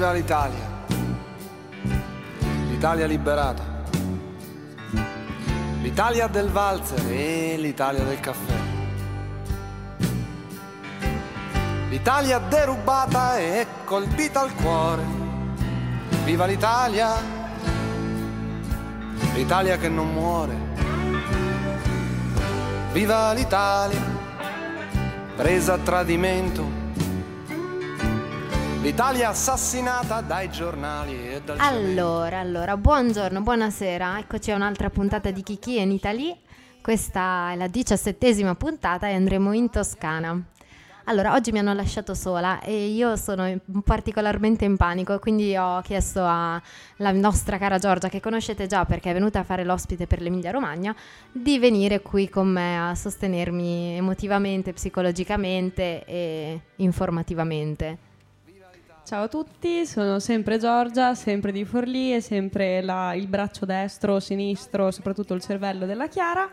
Viva 0.00 0.12
l'Italia! 0.14 0.66
L'Italia 2.70 3.04
liberata. 3.04 3.62
L'Italia 5.82 6.26
del 6.26 6.48
valzer 6.48 7.04
e 7.06 7.58
l'Italia 7.58 8.02
del 8.02 8.18
caffè. 8.18 8.54
L'Italia 11.90 12.38
derubata 12.38 13.36
e 13.36 13.66
colpita 13.84 14.40
al 14.40 14.54
cuore. 14.54 15.02
Viva 16.24 16.46
l'Italia! 16.46 17.12
L'Italia 19.34 19.76
che 19.76 19.90
non 19.90 20.10
muore. 20.14 20.56
Viva 22.92 23.34
l'Italia! 23.34 24.00
Presa 25.36 25.74
a 25.74 25.78
tradimento 25.78 26.79
L'Italia 28.82 29.28
assassinata 29.28 30.22
dai 30.22 30.50
giornali 30.50 31.34
e 31.34 31.42
dal 31.42 31.58
Allora, 31.60 32.38
allora, 32.38 32.78
buongiorno, 32.78 33.42
buonasera. 33.42 34.18
Eccoci 34.18 34.52
a 34.52 34.54
un'altra 34.54 34.88
puntata 34.88 35.30
di 35.30 35.42
Kiki 35.42 35.78
in 35.78 35.90
Italy. 35.90 36.34
Questa 36.80 37.50
è 37.52 37.56
la 37.56 37.66
diciassettesima 37.66 38.54
puntata 38.54 39.06
e 39.06 39.12
andremo 39.12 39.52
in 39.52 39.68
Toscana. 39.68 40.42
Allora, 41.04 41.34
oggi 41.34 41.52
mi 41.52 41.58
hanno 41.58 41.74
lasciato 41.74 42.14
sola 42.14 42.60
e 42.60 42.86
io 42.86 43.16
sono 43.16 43.54
particolarmente 43.84 44.64
in 44.64 44.78
panico, 44.78 45.18
quindi 45.18 45.54
ho 45.58 45.82
chiesto 45.82 46.24
alla 46.24 47.12
nostra 47.12 47.58
cara 47.58 47.76
Giorgia, 47.76 48.08
che 48.08 48.20
conoscete 48.20 48.66
già 48.66 48.86
perché 48.86 49.10
è 49.10 49.12
venuta 49.12 49.40
a 49.40 49.44
fare 49.44 49.62
l'ospite 49.62 50.06
per 50.06 50.22
l'Emilia 50.22 50.52
Romagna, 50.52 50.96
di 51.30 51.58
venire 51.58 52.00
qui 52.00 52.30
con 52.30 52.48
me 52.48 52.88
a 52.90 52.94
sostenermi 52.94 53.98
emotivamente, 53.98 54.72
psicologicamente 54.72 56.02
e 56.06 56.60
informativamente. 56.76 58.08
Ciao 59.10 59.24
a 59.24 59.28
tutti, 59.28 59.84
sono 59.86 60.20
sempre 60.20 60.56
Giorgia, 60.56 61.16
sempre 61.16 61.50
di 61.50 61.64
Forlì 61.64 62.14
e 62.14 62.20
sempre 62.20 62.80
la, 62.80 63.12
il 63.14 63.26
braccio 63.26 63.66
destro, 63.66 64.20
sinistro, 64.20 64.92
soprattutto 64.92 65.34
il 65.34 65.40
cervello 65.40 65.84
della 65.84 66.06
Chiara 66.06 66.48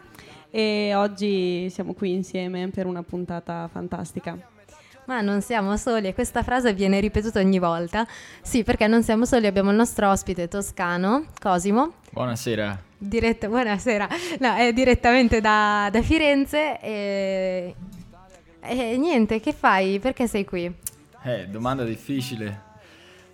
e 0.49 0.91
oggi 0.95 1.69
siamo 1.69 1.93
qui 1.93 2.13
insieme 2.13 2.67
per 2.69 2.87
una 2.87 3.03
puntata 3.03 3.69
fantastica. 3.71 4.35
Ma 5.05 5.21
non 5.21 5.41
siamo 5.41 5.77
soli 5.77 6.07
e 6.07 6.15
questa 6.15 6.41
frase 6.41 6.73
viene 6.73 6.99
ripetuta 6.99 7.39
ogni 7.39 7.59
volta. 7.59 8.07
Sì, 8.41 8.63
perché 8.63 8.87
non 8.87 9.03
siamo 9.03 9.25
soli, 9.25 9.45
abbiamo 9.45 9.69
il 9.69 9.75
nostro 9.75 10.09
ospite 10.09 10.47
toscano, 10.47 11.25
Cosimo. 11.39 11.97
Buonasera. 12.09 12.75
Diretta, 12.97 13.49
buonasera. 13.49 14.07
No, 14.39 14.55
è 14.55 14.73
direttamente 14.73 15.41
da, 15.41 15.89
da 15.91 16.01
Firenze 16.01 16.79
e, 16.81 17.75
e 18.61 18.97
niente, 18.97 19.39
che 19.39 19.53
fai? 19.53 19.99
Perché 19.99 20.25
sei 20.25 20.43
qui? 20.43 20.95
Eh, 21.27 21.45
domanda 21.49 21.83
difficile. 21.83 22.61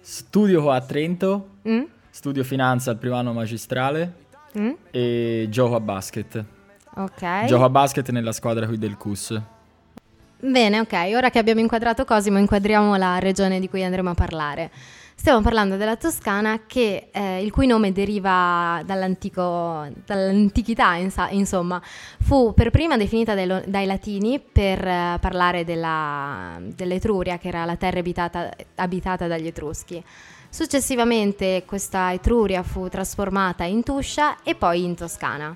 Studio 0.01 0.63
qua 0.63 0.77
a 0.77 0.81
Trento, 0.81 1.57
mm? 1.67 1.83
studio 2.09 2.43
finanza 2.43 2.89
al 2.89 2.97
primo 2.97 3.15
anno 3.15 3.33
magistrale 3.33 4.13
mm? 4.57 4.71
e 4.89 5.45
gioco 5.51 5.75
a 5.75 5.79
basket. 5.79 6.43
Ok. 6.95 7.45
Gioco 7.45 7.63
a 7.63 7.69
basket 7.69 8.09
nella 8.09 8.31
squadra 8.31 8.65
qui 8.65 8.79
del 8.79 8.97
CUS. 8.97 9.39
Bene, 10.39 10.79
ok, 10.79 11.11
ora 11.13 11.29
che 11.29 11.37
abbiamo 11.37 11.59
inquadrato 11.59 12.03
Cosimo, 12.03 12.39
inquadriamo 12.39 12.95
la 12.95 13.19
regione 13.19 13.59
di 13.59 13.69
cui 13.69 13.83
andremo 13.83 14.09
a 14.09 14.15
parlare. 14.15 14.71
Stiamo 15.15 15.41
parlando 15.41 15.77
della 15.77 15.95
Toscana, 15.95 16.61
che, 16.67 17.09
eh, 17.11 17.43
il 17.43 17.51
cui 17.51 17.65
nome 17.65 17.93
deriva 17.93 18.81
dall'antichità, 18.83 20.95
insomma. 21.29 21.81
Fu 22.19 22.53
per 22.53 22.71
prima 22.71 22.97
definita 22.97 23.33
dai, 23.33 23.63
dai 23.65 23.85
latini 23.85 24.39
per 24.39 24.85
eh, 24.85 25.17
parlare 25.21 25.63
della, 25.63 26.59
dell'Etruria, 26.61 27.37
che 27.37 27.47
era 27.47 27.63
la 27.63 27.77
terra 27.77 27.99
abitata, 27.99 28.51
abitata 28.75 29.27
dagli 29.27 29.47
Etruschi. 29.47 30.03
Successivamente 30.49 31.63
questa 31.65 32.11
Etruria 32.11 32.61
fu 32.61 32.89
trasformata 32.89 33.63
in 33.63 33.81
Tuscia 33.81 34.43
e 34.43 34.55
poi 34.55 34.83
in 34.83 34.95
Toscana. 34.95 35.55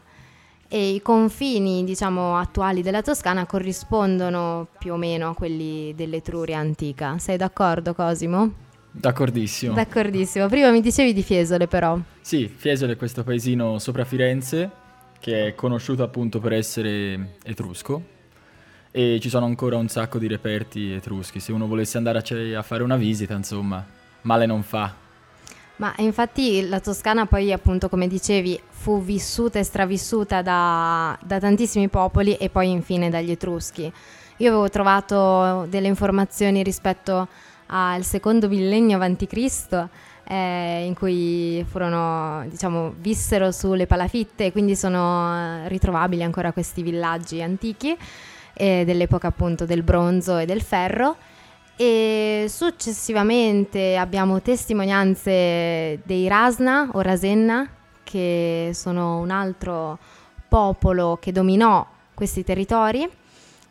E 0.70 0.94
i 0.94 1.02
confini, 1.02 1.84
diciamo, 1.84 2.38
attuali 2.38 2.82
della 2.82 3.02
Toscana 3.02 3.46
corrispondono 3.46 4.68
più 4.78 4.94
o 4.94 4.98
meno 4.98 5.30
a 5.30 5.34
quelli 5.34 5.94
dell'Etruria 5.94 6.60
antica. 6.60 7.18
Sei 7.18 7.38
d'accordo, 7.38 7.94
Cosimo? 7.94 8.66
D'accordissimo. 8.92 9.74
D'accordissimo. 9.74 10.48
Prima 10.48 10.72
mi 10.72 10.82
dicevi 10.82 11.14
di 11.14 11.24
Fiesole, 11.24 11.68
però. 11.68 12.00
Sì, 12.22 12.48
Fiesole 12.48 12.94
è 12.94 12.96
questo 12.96 13.24
paesino 13.24 13.80
sopra 13.80 14.06
Firenze 14.06 14.86
che 15.20 15.48
è 15.48 15.56
conosciuto 15.56 16.04
appunto 16.04 16.40
per 16.40 16.54
essere 16.54 17.38
etrusco 17.44 18.16
e 18.92 19.20
ci 19.22 19.30
sono 19.30 19.46
ancora 19.46 19.78
un 19.78 19.88
sacco 19.88 20.18
di 20.18 20.28
reperti 20.28 20.92
etruschi. 20.92 21.40
Se 21.40 21.52
uno 21.52 21.68
volesse 21.68 21.98
andare 21.98 22.20
a, 22.20 22.60
a 22.60 22.62
fare 22.64 22.84
una 22.84 22.96
visita, 22.96 23.34
insomma, 23.34 23.86
male 24.22 24.46
non 24.46 24.64
fa. 24.64 24.94
Ma 25.78 25.94
infatti 25.98 26.68
la 26.68 26.80
Toscana 26.80 27.28
poi 27.28 27.52
appunto 27.52 27.88
come 27.88 28.08
dicevi 28.08 28.60
fu 28.68 29.04
vissuta 29.04 29.60
e 29.60 29.64
stravissuta 29.64 30.42
da, 30.42 31.18
da 31.24 31.40
tantissimi 31.40 31.88
popoli 31.88 32.36
e 32.36 32.50
poi 32.50 32.72
infine 32.72 33.12
dagli 33.12 33.30
Etruschi. 33.30 33.92
Io 34.38 34.50
avevo 34.50 34.70
trovato 34.70 35.68
delle 35.70 35.88
informazioni 35.88 36.64
rispetto 36.64 37.28
al 37.68 38.04
secondo 38.04 38.48
millennio 38.48 39.00
a.C., 39.00 39.88
eh, 40.30 40.84
in 40.86 40.94
cui 40.94 41.66
furono, 41.70 42.46
diciamo, 42.50 42.94
vissero 43.00 43.52
sulle 43.52 43.88
palafitte, 43.88 44.52
quindi 44.52 44.76
sono 44.76 45.66
ritrovabili 45.68 46.22
ancora 46.22 46.52
questi 46.52 46.82
villaggi 46.82 47.42
antichi 47.42 47.98
eh, 48.54 48.84
dell'epoca 48.86 49.28
appunto 49.28 49.66
del 49.66 49.84
bronzo 49.84 50.38
e 50.38 50.46
del 50.46 50.62
ferro. 50.62 51.16
E 51.78 52.48
successivamente 52.50 53.96
abbiamo 53.98 54.42
testimonianze 54.42 56.02
dei 56.04 56.28
Rasna 56.28 56.90
o 56.92 57.02
Rasenna, 57.02 57.70
che 58.04 58.72
sono 58.74 59.20
un 59.20 59.30
altro 59.30 59.98
popolo 60.50 61.18
che 61.22 61.32
dominò 61.32 61.86
questi 62.14 62.44
territori 62.44 63.08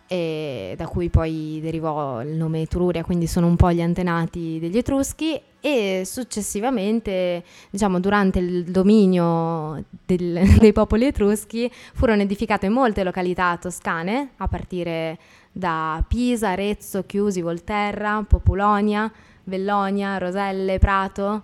da 0.09 0.87
cui 0.87 1.09
poi 1.09 1.59
derivò 1.61 2.23
il 2.23 2.37
nome 2.37 2.63
Etruria, 2.63 3.03
quindi 3.03 3.27
sono 3.27 3.47
un 3.47 3.57
po' 3.57 3.73
gli 3.73 3.81
antenati 3.81 4.59
degli 4.61 4.79
Etruschi 4.79 5.41
e 5.67 6.03
successivamente, 6.05 7.43
diciamo, 7.71 7.99
durante 7.99 8.39
il 8.39 8.65
dominio 8.67 9.83
del, 10.05 10.41
dei 10.61 10.73
popoli 10.73 11.07
etruschi 11.07 11.69
furono 11.93 12.23
edificate 12.23 12.69
molte 12.69 13.03
località 13.03 13.57
toscane, 13.61 14.31
a 14.37 14.47
partire 14.47 15.19
da 15.51 16.05
Pisa, 16.07 16.51
Arezzo, 16.51 17.05
Chiusi, 17.05 17.41
Volterra, 17.41 18.25
Populonia, 18.29 19.11
Vellonia, 19.43 20.19
Roselle, 20.19 20.79
Prato. 20.79 21.43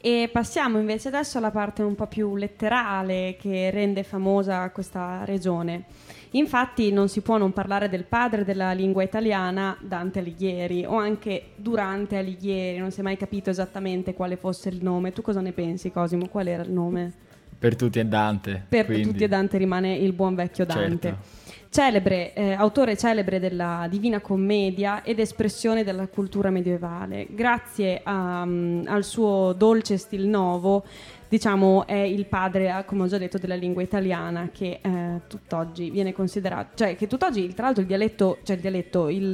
E 0.00 0.28
passiamo 0.30 0.78
invece 0.78 1.08
adesso 1.08 1.38
alla 1.38 1.50
parte 1.50 1.82
un 1.82 1.94
po' 1.94 2.06
più 2.06 2.36
letterale 2.36 3.36
che 3.40 3.70
rende 3.70 4.02
famosa 4.02 4.68
questa 4.70 5.24
regione. 5.24 5.84
Infatti 6.32 6.92
non 6.92 7.08
si 7.08 7.20
può 7.20 7.38
non 7.38 7.52
parlare 7.52 7.88
del 7.88 8.04
padre 8.04 8.44
della 8.44 8.72
lingua 8.72 9.02
italiana, 9.02 9.76
Dante 9.80 10.18
Alighieri, 10.18 10.84
o 10.84 10.96
anche 10.96 11.50
Durante 11.56 12.16
Alighieri, 12.16 12.78
non 12.78 12.90
si 12.90 13.00
è 13.00 13.02
mai 13.02 13.16
capito 13.16 13.50
esattamente 13.50 14.14
quale 14.14 14.36
fosse 14.36 14.68
il 14.68 14.82
nome. 14.82 15.12
Tu 15.12 15.22
cosa 15.22 15.40
ne 15.40 15.52
pensi, 15.52 15.90
Cosimo? 15.90 16.28
Qual 16.28 16.46
era 16.46 16.62
il 16.62 16.70
nome? 16.70 17.12
Per 17.58 17.74
tutti 17.74 17.98
è 17.98 18.04
Dante. 18.04 18.64
Per 18.68 18.84
quindi... 18.84 19.02
tutti 19.02 19.24
è 19.24 19.28
Dante 19.28 19.58
rimane 19.58 19.96
il 19.96 20.12
buon 20.12 20.34
vecchio 20.34 20.64
Dante. 20.64 21.08
Certo. 21.08 21.46
Celebre, 21.70 22.32
eh, 22.32 22.52
autore 22.52 22.96
celebre 22.96 23.38
della 23.38 23.86
Divina 23.90 24.20
Commedia 24.20 25.02
ed 25.02 25.18
espressione 25.18 25.84
della 25.84 26.06
cultura 26.06 26.50
medievale. 26.50 27.26
Grazie 27.30 28.00
a, 28.02 28.42
um, 28.42 28.84
al 28.86 29.04
suo 29.04 29.52
dolce 29.52 29.98
stil 29.98 30.26
novo 30.26 30.84
diciamo, 31.28 31.86
è 31.86 31.94
il 31.94 32.26
padre, 32.26 32.82
come 32.86 33.02
ho 33.02 33.06
già 33.06 33.18
detto, 33.18 33.38
della 33.38 33.54
lingua 33.54 33.82
italiana 33.82 34.48
che 34.52 34.80
eh, 34.82 35.20
tutt'oggi 35.28 35.90
viene 35.90 36.12
considerato, 36.12 36.76
cioè 36.76 36.96
che 36.96 37.06
tutt'oggi, 37.06 37.52
tra 37.54 37.66
l'altro, 37.66 37.82
il 37.82 37.88
dialetto, 37.88 38.38
cioè 38.42 38.56
il 38.56 38.62
dialetto, 38.62 39.08
il, 39.08 39.24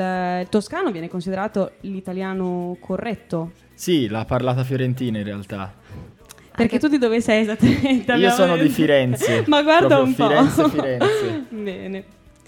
il 0.41 0.47
toscano 0.49 0.91
viene 0.91 1.09
considerato 1.09 1.73
l'italiano 1.81 2.77
corretto. 2.81 3.53
Sì, 3.75 4.09
la 4.09 4.25
parlata 4.25 4.65
fiorentina 4.65 5.19
in 5.19 5.25
realtà. 5.25 5.73
Perché 6.57 6.79
tu 6.79 6.87
di 6.87 6.99
dove 6.99 7.21
sei 7.21 7.43
esattamente? 7.43 8.13
Io 8.13 8.31
sono 8.31 8.57
di 8.57 8.69
Firenze. 8.69 9.45
Ma 9.49 9.63
guarda 9.63 9.99
un 9.99 10.15
po'. 10.15 10.29
Firenze, 10.29 10.69
Firenze. 10.69 11.45
Bene. 11.51 12.05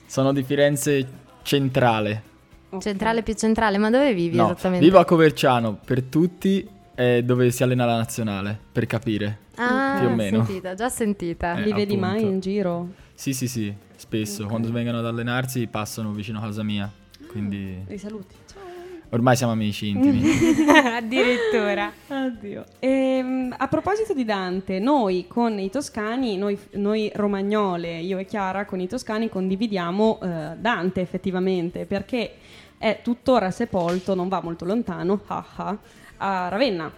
Sono 0.06 0.32
di 0.32 0.44
Firenze 0.44 1.06
centrale. 1.43 2.34
Centrale 2.78 3.22
più 3.22 3.34
centrale, 3.34 3.78
ma 3.78 3.90
dove 3.90 4.14
vivi 4.14 4.37
no, 4.37 4.44
esattamente? 4.44 4.84
Vivo 4.84 4.98
a 4.98 5.04
Coverciano, 5.04 5.78
per 5.84 6.02
tutti 6.02 6.69
è 6.96 7.22
dove 7.22 7.50
si 7.50 7.62
allena 7.62 7.84
la 7.84 7.96
nazionale, 7.96 8.58
per 8.72 8.87
capire. 8.87 9.38
Ah, 9.56 9.98
più 10.00 10.08
o 10.08 10.14
meno. 10.14 10.44
sentita, 10.44 10.75
già 10.75 10.88
sentita. 10.88 11.56
Eh, 11.56 11.62
Li 11.62 11.72
vedi 11.75 11.96
mai 11.96 12.22
in 12.22 12.40
giro? 12.40 12.88
Sì, 13.12 13.34
sì, 13.34 13.46
sì, 13.46 13.72
spesso. 13.96 14.38
Okay. 14.38 14.48
Quando 14.48 14.72
vengono 14.72 14.98
ad 14.98 15.06
allenarsi 15.06 15.66
passano 15.66 16.12
vicino 16.12 16.38
a 16.38 16.43
casa 16.43 16.62
mia. 16.62 16.90
Quindi... 17.28 17.84
Li 17.87 17.98
saluti. 17.98 18.34
Ciao. 18.50 18.62
Ormai 19.10 19.37
siamo 19.37 19.52
amici 19.52 19.88
intimi. 19.88 20.22
Addirittura. 20.96 21.93
Oddio. 22.08 22.64
E, 22.78 22.88
ehm, 22.88 23.54
a 23.58 23.69
proposito 23.69 24.14
di 24.14 24.25
Dante, 24.25 24.78
noi 24.78 25.26
con 25.28 25.58
i 25.58 25.69
toscani, 25.69 26.38
noi, 26.38 26.58
noi, 26.72 27.10
romagnole, 27.14 27.98
io 27.98 28.16
e 28.16 28.25
Chiara 28.25 28.64
con 28.64 28.81
i 28.81 28.88
toscani 28.88 29.28
condividiamo 29.28 30.19
uh, 30.20 30.28
Dante 30.58 31.02
effettivamente, 31.02 31.84
perché 31.84 32.37
è 32.78 33.00
tuttora 33.02 33.50
sepolto, 33.50 34.14
non 34.14 34.28
va 34.28 34.40
molto 34.43 34.64
lontano, 34.64 35.20
haha, 35.26 35.78
a 36.19 36.49
Ravenna. 36.49 36.91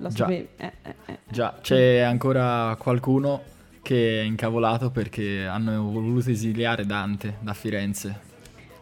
Lo 0.00 0.08
Già. 0.08 0.16
sapevi? 0.24 0.48
Eh, 0.56 0.72
eh, 0.82 0.94
eh. 1.06 1.18
Già, 1.28 1.58
c'è 1.60 1.98
ancora 2.00 2.76
qualcuno 2.78 3.42
che 3.82 4.20
è 4.20 4.24
incavolato 4.24 4.90
perché 4.90 5.46
hanno 5.46 5.82
voluto 5.90 6.30
esiliare 6.30 6.84
Dante 6.86 7.36
da 7.40 7.52
Firenze. 7.54 8.26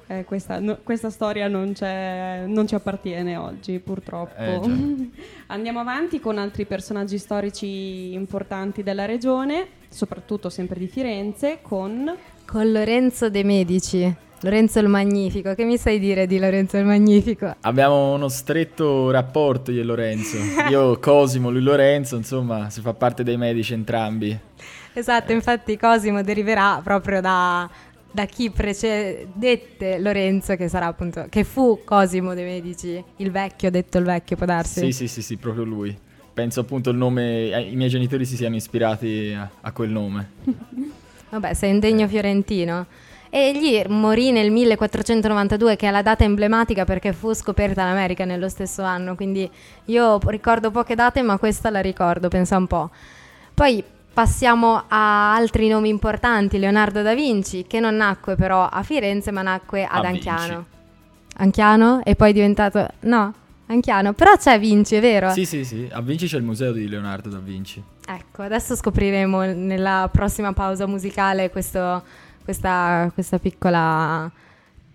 Eh, 0.09 0.25
questa, 0.25 0.61
no- 0.61 0.79
questa 0.85 1.11
storia 1.11 1.49
non, 1.49 1.73
c'è- 1.73 2.45
non 2.47 2.67
ci 2.69 2.75
appartiene 2.77 3.37
oggi, 3.37 3.79
purtroppo. 3.81 4.35
Eh. 4.41 5.11
Andiamo 5.49 5.81
avanti 5.81 6.21
con 6.21 6.39
altri 6.39 6.65
personaggi 6.65 7.19
storici 7.19 8.13
importanti 8.13 8.83
della 8.83 9.05
regione, 9.05 9.67
soprattutto 9.89 10.49
sempre 10.49 10.79
di 10.79 10.87
Firenze, 10.87 11.59
con 11.63 12.15
Con 12.45 12.71
Lorenzo 12.71 13.29
De 13.31 13.43
Medici, 13.43 14.15
Lorenzo 14.41 14.79
il 14.81 14.89
Magnifico. 14.89 15.55
Che 15.55 15.65
mi 15.65 15.79
sai 15.79 15.99
dire 15.99 16.27
di 16.27 16.39
Lorenzo 16.39 16.77
il 16.77 16.85
Magnifico? 16.85 17.55
Abbiamo 17.61 18.13
uno 18.13 18.29
stretto 18.29 19.11
rapporto 19.11 19.73
io 19.73 19.81
e 19.81 19.85
Lorenzo. 19.85 20.37
Io 20.69 20.99
Cosimo, 21.01 21.51
lui 21.51 21.63
Lorenzo, 21.63 22.17
insomma, 22.17 22.69
si 22.69 22.81
fa 22.83 22.93
parte 22.93 23.23
dei 23.23 23.39
medici 23.39 23.73
entrambi. 23.73 24.39
Esatto, 24.93 25.33
infatti 25.33 25.77
Cosimo 25.79 26.23
deriverà 26.23 26.81
proprio 26.83 27.21
da, 27.21 27.69
da 28.11 28.25
chi 28.27 28.51
precedette 28.51 29.99
Lorenzo, 29.99 30.55
che 30.57 30.69
sarà 30.69 30.87
appunto, 30.87 31.27
che 31.31 31.45
fu 31.45 31.81
Cosimo 31.85 32.35
De 32.35 32.45
Medici, 32.45 33.03
il 33.17 33.31
vecchio, 33.31 33.71
detto 33.71 33.99
il 33.99 34.05
vecchio, 34.05 34.37
può 34.37 34.47
darsi? 34.47 34.81
Sì, 34.81 34.93
sì, 34.93 35.09
sì, 35.09 35.23
sì, 35.23 35.37
proprio 35.37 35.65
lui. 35.65 35.97
Penso 36.33 36.61
appunto 36.61 36.91
il 36.91 36.97
nome, 36.99 37.51
eh, 37.51 37.71
i 37.71 37.77
miei 37.77 37.89
genitori 37.89 38.27
si 38.27 38.37
siano 38.37 38.57
ispirati 38.57 39.35
a, 39.35 39.49
a 39.63 39.73
quel 39.73 39.89
nome. 39.89 40.31
Vabbè, 41.31 41.55
sei 41.55 41.73
un 41.73 41.79
degno 41.79 42.07
fiorentino. 42.07 42.87
Egli 43.39 43.83
morì 43.89 44.31
nel 44.33 44.51
1492, 44.51 45.77
che 45.77 45.89
è 45.89 45.91
la 45.91 46.01
data 46.01 46.25
emblematica 46.25 46.87
perché 46.87 47.13
fu 47.13 47.35
scoperta 47.35 47.85
l'America 47.85 48.25
nello 48.25 48.49
stesso 48.49 48.83
anno. 48.83 49.15
Quindi 49.15 49.47
io 49.85 50.19
ricordo 50.25 50.71
poche 50.71 50.95
date, 50.95 51.21
ma 51.21 51.37
questa 51.37 51.69
la 51.69 51.81
ricordo, 51.81 52.29
pensa 52.29 52.57
un 52.57 52.67
po'. 52.67 52.89
Poi 53.53 53.85
passiamo 54.11 54.85
a 54.89 55.35
altri 55.35 55.69
nomi 55.69 55.91
importanti. 55.91 56.59
Leonardo 56.59 57.03
da 57.03 57.13
Vinci, 57.15 57.67
che 57.67 57.79
non 57.79 57.97
nacque 57.97 58.37
però 58.37 58.67
a 58.67 58.83
Firenze, 58.83 59.31
ma 59.33 59.43
nacque 59.43 59.85
ad 59.85 60.07
A 60.07 60.09
Anchiano. 60.09 60.41
Vinci. 60.47 60.65
Anchiano? 61.37 62.01
E 62.05 62.17
poi 62.17 62.31
è 62.31 62.33
diventato... 62.33 62.89
No, 63.01 63.35
Anchiano. 63.67 64.15
Però 64.15 64.35
c'è 64.39 64.59
Vinci, 64.59 64.95
è 64.95 65.01
vero? 65.03 65.29
Sì, 65.33 65.45
sì, 65.45 65.63
sì, 65.63 65.87
a 65.93 66.01
Vinci 66.01 66.27
c'è 66.27 66.39
il 66.39 66.43
museo 66.43 66.73
di 66.73 66.89
Leonardo 66.89 67.29
da 67.29 67.39
Vinci. 67.39 67.83
Ecco, 68.09 68.41
adesso 68.41 68.75
scopriremo 68.75 69.43
nella 69.53 70.09
prossima 70.11 70.55
pausa 70.55 70.87
musicale 70.87 71.51
questo- 71.51 72.25
questa, 72.47 73.11
questa 73.13 73.41
piccola 73.41 74.31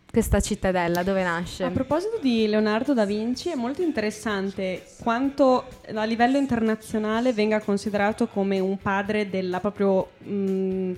questa 0.10 0.42
cittadella 0.42 1.04
dove 1.04 1.24
nasce. 1.24 1.64
A 1.64 1.70
proposito 1.70 2.18
di 2.22 2.48
Leonardo 2.48 2.94
da 2.94 3.06
Vinci, 3.06 3.50
è 3.50 3.56
molto 3.56 3.82
interessante 3.82 4.84
quanto 5.02 5.66
a 5.94 6.04
livello 6.04 6.38
internazionale 6.38 7.32
venga 7.32 7.62
considerato 7.62 8.28
come 8.28 8.60
un 8.60 8.78
padre 8.78 9.30
della 9.30 9.60
proprio 9.60 10.12
mh, 10.18 10.92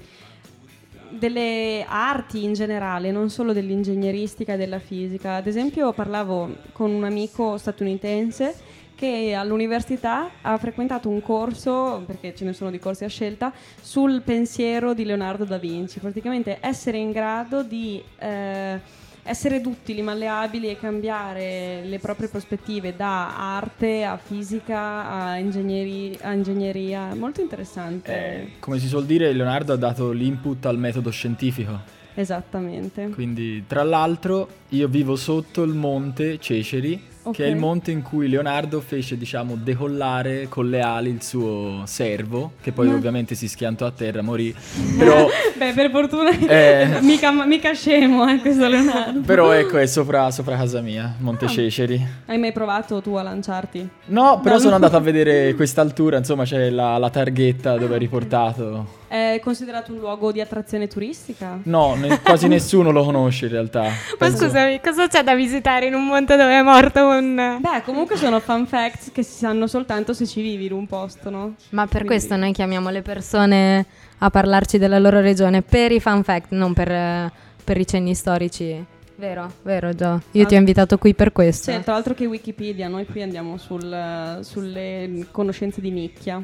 delle 1.10 1.86
arti 1.88 2.44
in 2.44 2.54
generale, 2.54 3.12
non 3.12 3.30
solo 3.30 3.54
dell'ingegneristica 3.54 4.54
e 4.54 4.58
della 4.58 4.80
fisica. 4.80 5.36
Ad 5.36 5.48
esempio, 5.48 5.92
parlavo 5.94 6.56
con 6.72 6.92
un 6.92 7.04
amico 7.04 7.58
statunitense 7.58 8.56
che 8.96 9.34
all'università 9.34 10.30
ha 10.42 10.58
frequentato 10.58 11.10
un 11.10 11.22
corso, 11.22 12.04
perché 12.06 12.34
ce 12.36 12.46
ne 12.46 12.54
sono 12.54 12.72
di 12.72 12.80
corsi 12.80 13.04
a 13.04 13.10
scelta, 13.10 13.52
sul 13.82 14.22
pensiero 14.22 14.94
di 14.94 15.06
Leonardo 15.06 15.46
da 15.46 15.58
Vinci. 15.58 16.00
Praticamente 16.00 16.58
essere 16.62 16.98
in 16.98 17.12
grado 17.12 17.64
di 17.64 18.02
eh, 18.20 18.80
essere 19.24 19.62
duttili, 19.62 20.02
malleabili 20.02 20.70
e 20.70 20.78
cambiare 20.78 21.82
le 21.84 22.00
proprie 22.00 22.28
prospettive 22.28 22.96
da 22.96 23.56
arte 23.56 24.04
a 24.04 24.18
fisica 24.18 25.10
a, 25.10 25.38
ingegneri- 25.38 26.18
a 26.22 26.34
ingegneria. 26.34 27.16
Molto 27.16 27.42
interessante. 27.42 28.12
Eh, 28.12 28.50
come 28.60 28.80
si 28.80 28.88
suol 28.88 29.06
dire, 29.06 29.32
Leonardo 29.32 29.74
ha 29.74 29.78
dato 29.78 30.12
l'input 30.12 30.66
al 30.66 30.78
metodo 30.78 31.10
scientifico. 31.10 32.02
Esattamente. 32.16 33.10
Quindi, 33.10 33.66
tra 33.66 33.84
l'altro, 33.84 34.48
io 34.70 34.88
vivo 34.88 35.16
sotto 35.16 35.64
il 35.64 35.74
monte 35.74 36.38
Ceceri, 36.38 37.02
Ok. 37.26 37.36
che 37.36 37.46
è 37.46 37.48
il 37.48 37.56
monte 37.56 37.92
in 37.92 38.02
cui 38.02 38.28
Leonardo 38.28 38.82
fece, 38.82 39.18
diciamo, 39.18 39.56
decollare 39.56 40.48
con 40.50 40.70
le 40.70 40.82
ali 40.82 41.10
il 41.10 41.24
suo 41.24 41.84
servo, 41.86 42.54
che 42.62 42.72
poi 42.72 42.88
Ma- 42.90 42.96
ovviamente 42.96 43.34
si 43.36 43.48
schiantò 43.48 43.86
a 43.86 43.92
terra, 43.92 44.22
morì. 44.22 44.54
Però, 44.98 45.28
Beh, 45.58 45.72
per 45.74 45.90
fortuna 45.90 46.32
Eh. 46.38 46.98
mica, 47.02 47.32
mica 47.46 47.74
scemo 47.74 48.28
eh, 48.30 48.40
questo 48.40 48.68
Leonardo. 48.68 49.22
però 49.22 49.52
ecco, 49.52 49.78
è 49.78 49.86
sopra, 49.86 50.30
sopra 50.32 50.56
casa 50.58 50.82
mia, 50.82 51.16
Monte 51.20 51.46
Ah. 51.46 51.48
Ceceri. 51.50 52.06
Hai 52.26 52.38
mai 52.38 52.52
provato 52.52 53.02
tu 53.02 53.14
a 53.16 53.22
lanciarti? 53.24 53.88
No, 54.08 54.40
però 54.42 54.56
No, 54.56 54.60
sono 54.60 54.70
no. 54.72 54.76
andato 54.76 54.98
a 54.98 55.00
vedere 55.00 55.54
quest'altura, 55.56 56.18
insomma 56.18 56.44
c'è 56.44 56.70
la, 56.70 56.98
la 56.98 57.10
targhetta 57.10 57.78
dove 57.78 57.96
è 57.96 58.00
riportato. 58.00 59.02
È 59.14 59.40
considerato 59.44 59.92
un 59.94 60.00
luogo 60.00 60.32
di 60.32 60.42
attrazione 60.42 60.88
turistica? 60.88 61.60
No, 61.66 61.94
ne- 61.94 62.20
quasi 62.20 62.48
nessuno 62.48 62.90
lo 62.90 63.04
conosce 63.04 63.46
in 63.46 63.52
realtà. 63.52 63.82
Ma 63.84 63.90
Penso- 64.18 64.46
scusami, 64.46 64.80
cosa 64.82 65.08
c'è 65.08 65.22
da 65.22 65.36
visitare 65.36 65.86
in 65.86 65.94
un 65.94 66.04
monte 66.04 66.36
dove 66.36 66.52
è 66.58 66.64
morto 66.64 67.06
un... 67.06 67.60
Beh, 67.60 67.84
comunque 67.86 68.18
sono 68.18 68.40
fun 68.40 68.66
facts 68.66 69.12
che 69.12 69.22
si 69.22 69.34
sanno 69.38 69.68
soltanto 69.68 70.14
se 70.16 70.26
ci 70.26 70.42
vivi 70.42 70.66
in 70.66 70.72
un 70.72 70.88
posto, 70.88 71.30
no? 71.30 71.54
Ma 71.70 71.84
per 71.84 71.90
Quindi- 71.92 72.08
questo 72.08 72.36
noi 72.38 72.54
chiamiamo 72.54 72.90
le 72.90 73.04
persone 73.04 73.86
a 74.18 74.30
parlarci 74.32 74.80
della 74.80 74.98
loro 74.98 75.20
regione 75.22 75.62
per 75.62 75.92
i 75.92 76.00
fun 76.00 76.24
fact, 76.24 76.48
non 76.50 76.74
per, 76.74 76.90
eh, 76.92 77.32
per 77.64 77.78
i 77.78 77.86
cenni 77.86 78.16
storici. 78.16 78.84
Vero, 79.18 79.48
vero 79.62 79.94
Gio. 79.94 80.22
Io 80.32 80.46
ti 80.48 80.56
ho 80.56 80.58
Ah. 80.58 80.60
invitato 80.60 80.98
qui 80.98 81.14
per 81.14 81.32
questo. 81.32 81.72
Sì, 81.72 81.80
tra 81.84 81.94
l'altro 81.94 82.16
che 82.16 82.26
Wikipedia, 82.26 82.88
noi 82.88 83.06
qui 83.06 83.22
andiamo 83.22 83.58
sul- 83.60 84.40
sulle 84.42 85.28
conoscenze 85.30 85.82
di 85.82 85.92
nicchia. 85.92 86.42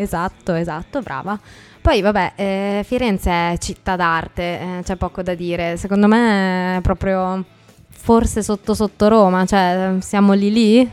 Esatto, 0.00 0.54
esatto, 0.54 1.00
brava. 1.02 1.38
Poi 1.80 2.00
vabbè, 2.00 2.32
eh, 2.36 2.82
Firenze 2.86 3.30
è 3.30 3.56
città 3.58 3.96
d'arte, 3.96 4.42
eh, 4.42 4.80
c'è 4.84 4.94
poco 4.94 5.22
da 5.22 5.34
dire. 5.34 5.76
Secondo 5.76 6.06
me 6.06 6.76
è 6.76 6.80
proprio 6.82 7.44
forse 7.88 8.42
sotto 8.44 8.74
sotto 8.74 9.08
Roma, 9.08 9.44
cioè 9.44 9.96
siamo 10.00 10.34
lì 10.34 10.52
lì. 10.52 10.90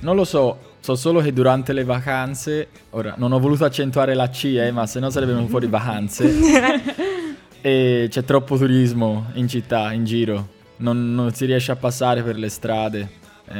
Non 0.00 0.14
lo 0.14 0.22
so, 0.24 0.74
so 0.78 0.94
solo 0.94 1.20
che 1.20 1.32
durante 1.32 1.72
le 1.72 1.82
vacanze, 1.82 2.68
ora 2.90 3.14
non 3.16 3.32
ho 3.32 3.40
voluto 3.40 3.64
accentuare 3.64 4.14
la 4.14 4.28
C, 4.28 4.44
eh, 4.56 4.70
ma 4.70 4.86
se 4.86 5.00
no 5.00 5.10
sarebbe 5.10 5.44
fuori 5.48 5.66
vacanze. 5.66 6.30
e 7.60 8.06
c'è 8.08 8.24
troppo 8.24 8.56
turismo 8.56 9.26
in 9.34 9.48
città, 9.48 9.92
in 9.92 10.04
giro. 10.04 10.48
Non, 10.76 11.12
non 11.14 11.32
si 11.34 11.44
riesce 11.44 11.72
a 11.72 11.76
passare 11.76 12.22
per 12.22 12.36
le 12.36 12.48
strade. 12.48 13.10
eh, 13.48 13.56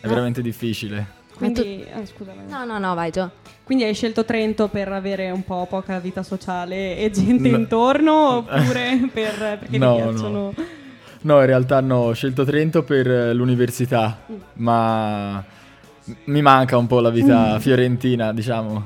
è 0.00 0.06
No. 0.06 0.10
veramente 0.10 0.40
difficile. 0.42 1.22
Quindi, 1.36 1.84
ah, 1.92 2.04
scusa, 2.06 2.32
vai. 2.34 2.46
No, 2.48 2.64
no, 2.64 2.78
no, 2.78 2.94
vai 2.94 3.10
Gio. 3.10 3.30
Quindi 3.64 3.84
hai 3.84 3.94
scelto 3.94 4.24
Trento 4.24 4.68
per 4.68 4.92
avere 4.92 5.30
un 5.30 5.42
po' 5.42 5.66
poca 5.68 5.98
vita 5.98 6.22
sociale 6.22 6.98
e 6.98 7.10
gente 7.10 7.48
No. 7.48 7.56
intorno 7.56 8.36
oppure 8.46 9.08
per, 9.12 9.58
perché 9.58 9.78
No, 9.78 9.96
ti 9.96 10.02
piacciono? 10.02 10.54
No, 11.22 11.40
in 11.40 11.46
realtà 11.46 11.80
no, 11.80 11.96
ho 11.96 12.12
scelto 12.12 12.44
Trento 12.44 12.82
per 12.82 13.10
eh, 13.10 13.32
l'università, 13.32 14.18
ma 14.54 15.42
m- 16.04 16.12
mi 16.26 16.42
manca 16.42 16.76
un 16.76 16.86
po' 16.86 17.00
la 17.00 17.08
vita 17.08 17.58
fiorentina, 17.58 18.34
diciamo, 18.34 18.84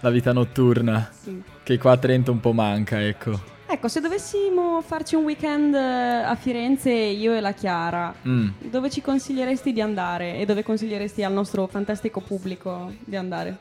la 0.00 0.10
vita 0.10 0.32
notturna, 0.34 1.08
Sì. 1.10 1.42
che 1.62 1.78
qua 1.78 1.92
a 1.92 1.96
Trento 1.96 2.30
un 2.30 2.40
po' 2.40 2.52
manca, 2.52 3.00
ecco. 3.02 3.52
Ecco, 3.66 3.88
se 3.88 4.00
dovessimo 4.02 4.82
farci 4.82 5.14
un 5.14 5.24
weekend 5.24 5.74
eh, 5.74 5.78
a 5.78 6.34
Firenze 6.34 6.90
io 6.92 7.34
e 7.34 7.40
la 7.40 7.52
Chiara, 7.52 8.14
Mm. 8.28 8.48
dove 8.70 8.90
ci 8.90 9.00
consiglieresti 9.00 9.72
di 9.72 9.80
andare 9.80 10.36
e 10.36 10.44
dove 10.44 10.62
consiglieresti 10.62 11.24
al 11.24 11.32
nostro 11.32 11.66
fantastico 11.66 12.20
pubblico 12.20 12.92
di 13.02 13.16
andare? 13.16 13.56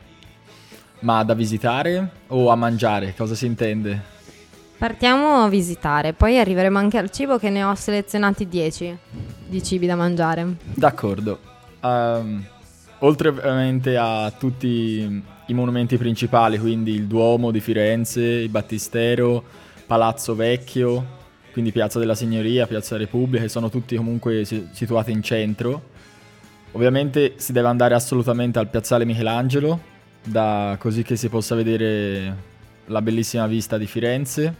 Ma 1.03 1.21
da 1.23 1.33
visitare 1.33 2.09
o 2.27 2.49
a 2.49 2.55
mangiare? 2.55 3.13
Cosa 3.15 3.35
si 3.35 3.45
intende? 3.45 4.01
Partiamo 4.77 5.43
a 5.43 5.49
visitare, 5.49 6.13
poi 6.13 6.39
arriveremo 6.39 6.77
anche 6.77 6.97
al 6.97 7.09
cibo 7.09 7.37
che 7.37 7.49
ne 7.49 7.61
ho 7.63 7.75
selezionati 7.75 8.47
10 8.47 8.97
di 9.47 9.61
cibi 9.61 9.85
da 9.85 9.95
mangiare. 9.95 10.55
D'accordo. 10.73 11.39
Ehm, 11.81 12.45
oltre 12.99 13.27
ovviamente 13.27 13.97
a 13.97 14.31
tutti 14.31 15.21
i 15.47 15.53
monumenti 15.53 15.97
principali, 15.97 16.57
quindi 16.57 16.93
il 16.93 17.05
Duomo 17.05 17.51
di 17.51 17.59
Firenze, 17.59 18.21
il 18.21 18.49
Battistero, 18.49 19.43
Palazzo 19.85 20.35
Vecchio, 20.35 21.21
quindi 21.51 21.73
Piazza 21.73 21.99
della 21.99 22.15
Signoria, 22.15 22.65
Piazza 22.65 22.95
Repubblica, 22.95 23.43
che 23.43 23.49
sono 23.49 23.69
tutti 23.69 23.97
comunque 23.97 24.45
si- 24.45 24.69
situati 24.71 25.11
in 25.11 25.21
centro. 25.21 25.91
Ovviamente 26.71 27.33
si 27.35 27.51
deve 27.51 27.67
andare 27.67 27.93
assolutamente 27.93 28.57
al 28.57 28.69
Piazzale 28.69 29.03
Michelangelo, 29.03 29.91
da- 30.23 30.75
così 30.79 31.03
che 31.03 31.15
si 31.15 31.29
possa 31.29 31.55
vedere 31.55 32.51
la 32.87 33.01
bellissima 33.01 33.47
vista 33.47 33.77
di 33.77 33.85
Firenze. 33.87 34.55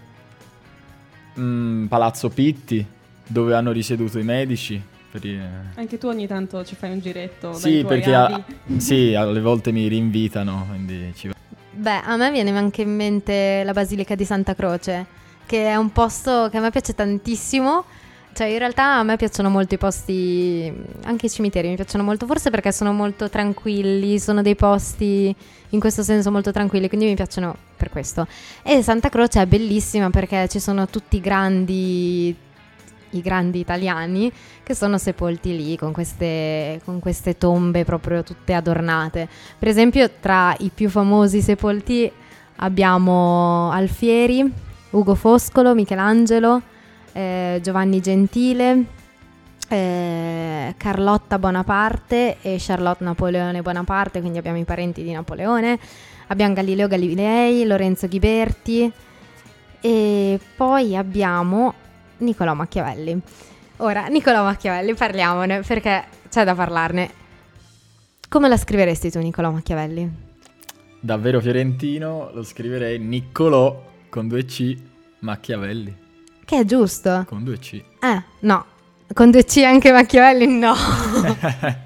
Mm, 1.40 1.86
Palazzo 1.88 2.30
Pitti, 2.30 2.86
dove 3.26 3.56
hanno 3.56 3.72
risieduto 3.72 4.20
i 4.20 4.24
medici. 4.24 4.82
per 5.14 5.24
i- 5.26 5.40
Anche 5.76 6.00
tu 6.00 6.08
ogni 6.08 6.26
tanto 6.26 6.66
ci 6.66 6.74
fai 6.74 6.92
un 6.92 7.00
giretto 7.00 7.52
dai 7.52 7.60
Sì, 7.60 7.80
tuoi 7.82 7.84
perché 7.84 8.16
a- 8.16 8.44
sì, 8.78 9.14
alle 9.14 9.42
volte 9.42 9.72
mi 9.72 9.88
rinvitano, 9.88 10.66
quindi 10.68 11.14
ci 11.16 11.28
va. 11.28 11.36
Beh, 11.72 12.02
a 12.04 12.16
me 12.18 12.32
viene 12.32 12.50
anche 12.58 12.82
in 12.82 12.96
mente 12.96 13.62
la 13.64 13.74
Basilica 13.74 14.16
di 14.16 14.26
Santa 14.26 14.56
Croce, 14.56 15.06
che 15.46 15.68
è 15.68 15.76
un 15.76 15.92
posto 15.92 16.48
che 16.50 16.58
a 16.58 16.62
me 16.62 16.72
piace 16.72 16.96
tantissimo 16.96 17.86
cioè 18.34 18.48
in 18.48 18.58
realtà 18.58 18.98
a 18.98 19.04
me 19.04 19.16
piacciono 19.16 19.50
molto 19.50 19.76
i 19.76 19.78
posti, 19.78 20.72
anche 21.04 21.28
i 21.28 21.30
cimiteri 21.30 21.70
mi 21.70 21.76
piacciono 21.76 22.04
molto, 22.04 22.26
forse 22.26 22.50
perché 22.50 22.72
sono 22.72 22.92
molto 22.92 23.30
tranquilli, 23.30 24.20
sono 24.20 24.42
dei 24.42 24.56
posti 24.56 25.36
in 25.70 25.80
questo 25.80 26.04
senso 26.04 26.32
molto 26.32 26.52
tranquilli, 26.52 26.88
quindi 26.88 27.06
mi 27.06 27.16
piacciono 27.16 27.56
per 27.78 27.90
questo. 27.90 28.28
E 28.62 28.82
Santa 28.82 29.10
Croce 29.10 29.42
è 29.42 29.46
bellissima 29.46 30.10
perché 30.10 30.48
ci 30.48 30.60
sono 30.60 30.88
tutti 30.88 31.18
i 31.18 31.22
grandi 31.22 32.36
i 33.14 33.22
grandi 33.22 33.60
italiani 33.60 34.32
che 34.64 34.74
sono 34.74 34.98
sepolti 34.98 35.56
lì 35.56 35.78
con 35.78 35.92
queste, 35.92 36.82
con 36.84 37.00
queste 37.00 37.38
tombe 37.38 37.84
proprio 37.84 38.24
tutte 38.24 38.54
adornate. 38.54 39.28
Per 39.60 39.68
esempio, 39.68 40.10
tra 40.20 40.56
i 40.60 40.72
più 40.74 40.90
famosi 40.90 41.42
sepolti 41.42 42.12
abbiamo 42.58 43.70
Alfieri, 43.72 44.52
Ugo 44.92 45.16
Foscolo, 45.16 45.74
Michelangelo, 45.74 46.62
eh, 47.14 47.60
Giovanni 47.62 48.02
Gentile, 48.02 48.86
eh, 49.70 50.74
Carlotta 50.78 51.40
Bonaparte 51.40 52.38
e 52.42 52.58
Charlotte 52.60 53.04
Napoleone 53.04 53.62
Bonaparte, 53.62 54.20
quindi 54.20 54.38
abbiamo 54.38 54.58
i 54.58 54.66
parenti 54.66 55.04
di 55.04 55.12
Napoleone, 55.12 55.80
abbiamo 56.28 56.54
Galileo 56.54 56.88
Galilei, 56.88 57.66
Lorenzo 57.66 58.08
Ghiberti 58.08 58.92
e 59.82 60.40
poi 60.56 60.96
abbiamo 60.96 61.74
Niccolò 62.18 62.54
Machiavelli. 62.54 63.20
Ora, 63.78 64.06
Niccolò 64.08 64.44
Machiavelli, 64.44 64.94
parliamone 64.94 65.62
perché 65.62 66.06
c'è 66.30 66.44
da 66.44 66.56
parlarne. 66.56 67.22
Come 68.30 68.48
la 68.48 68.58
scriveresti 68.58 69.12
tu, 69.12 69.20
Niccolò 69.20 69.52
Machiavelli? 69.52 70.12
Davvero 71.00 71.42
fiorentino, 71.42 72.32
lo 72.34 72.44
scriverei 72.44 72.98
Niccolò 72.98 73.92
con 74.10 74.28
due 74.28 74.46
C 74.46 74.76
Machiavelli. 75.20 76.03
Che 76.54 76.60
è 76.60 76.66
giusto. 76.66 77.26
Con 77.28 77.44
due 77.44 77.58
C. 77.58 77.82
Eh, 78.00 78.24
no. 78.42 78.66
Con 79.12 79.32
due 79.32 79.44
C 79.44 79.58
anche 79.66 79.92
Machiavelli, 79.92 80.46
no. 80.46 80.76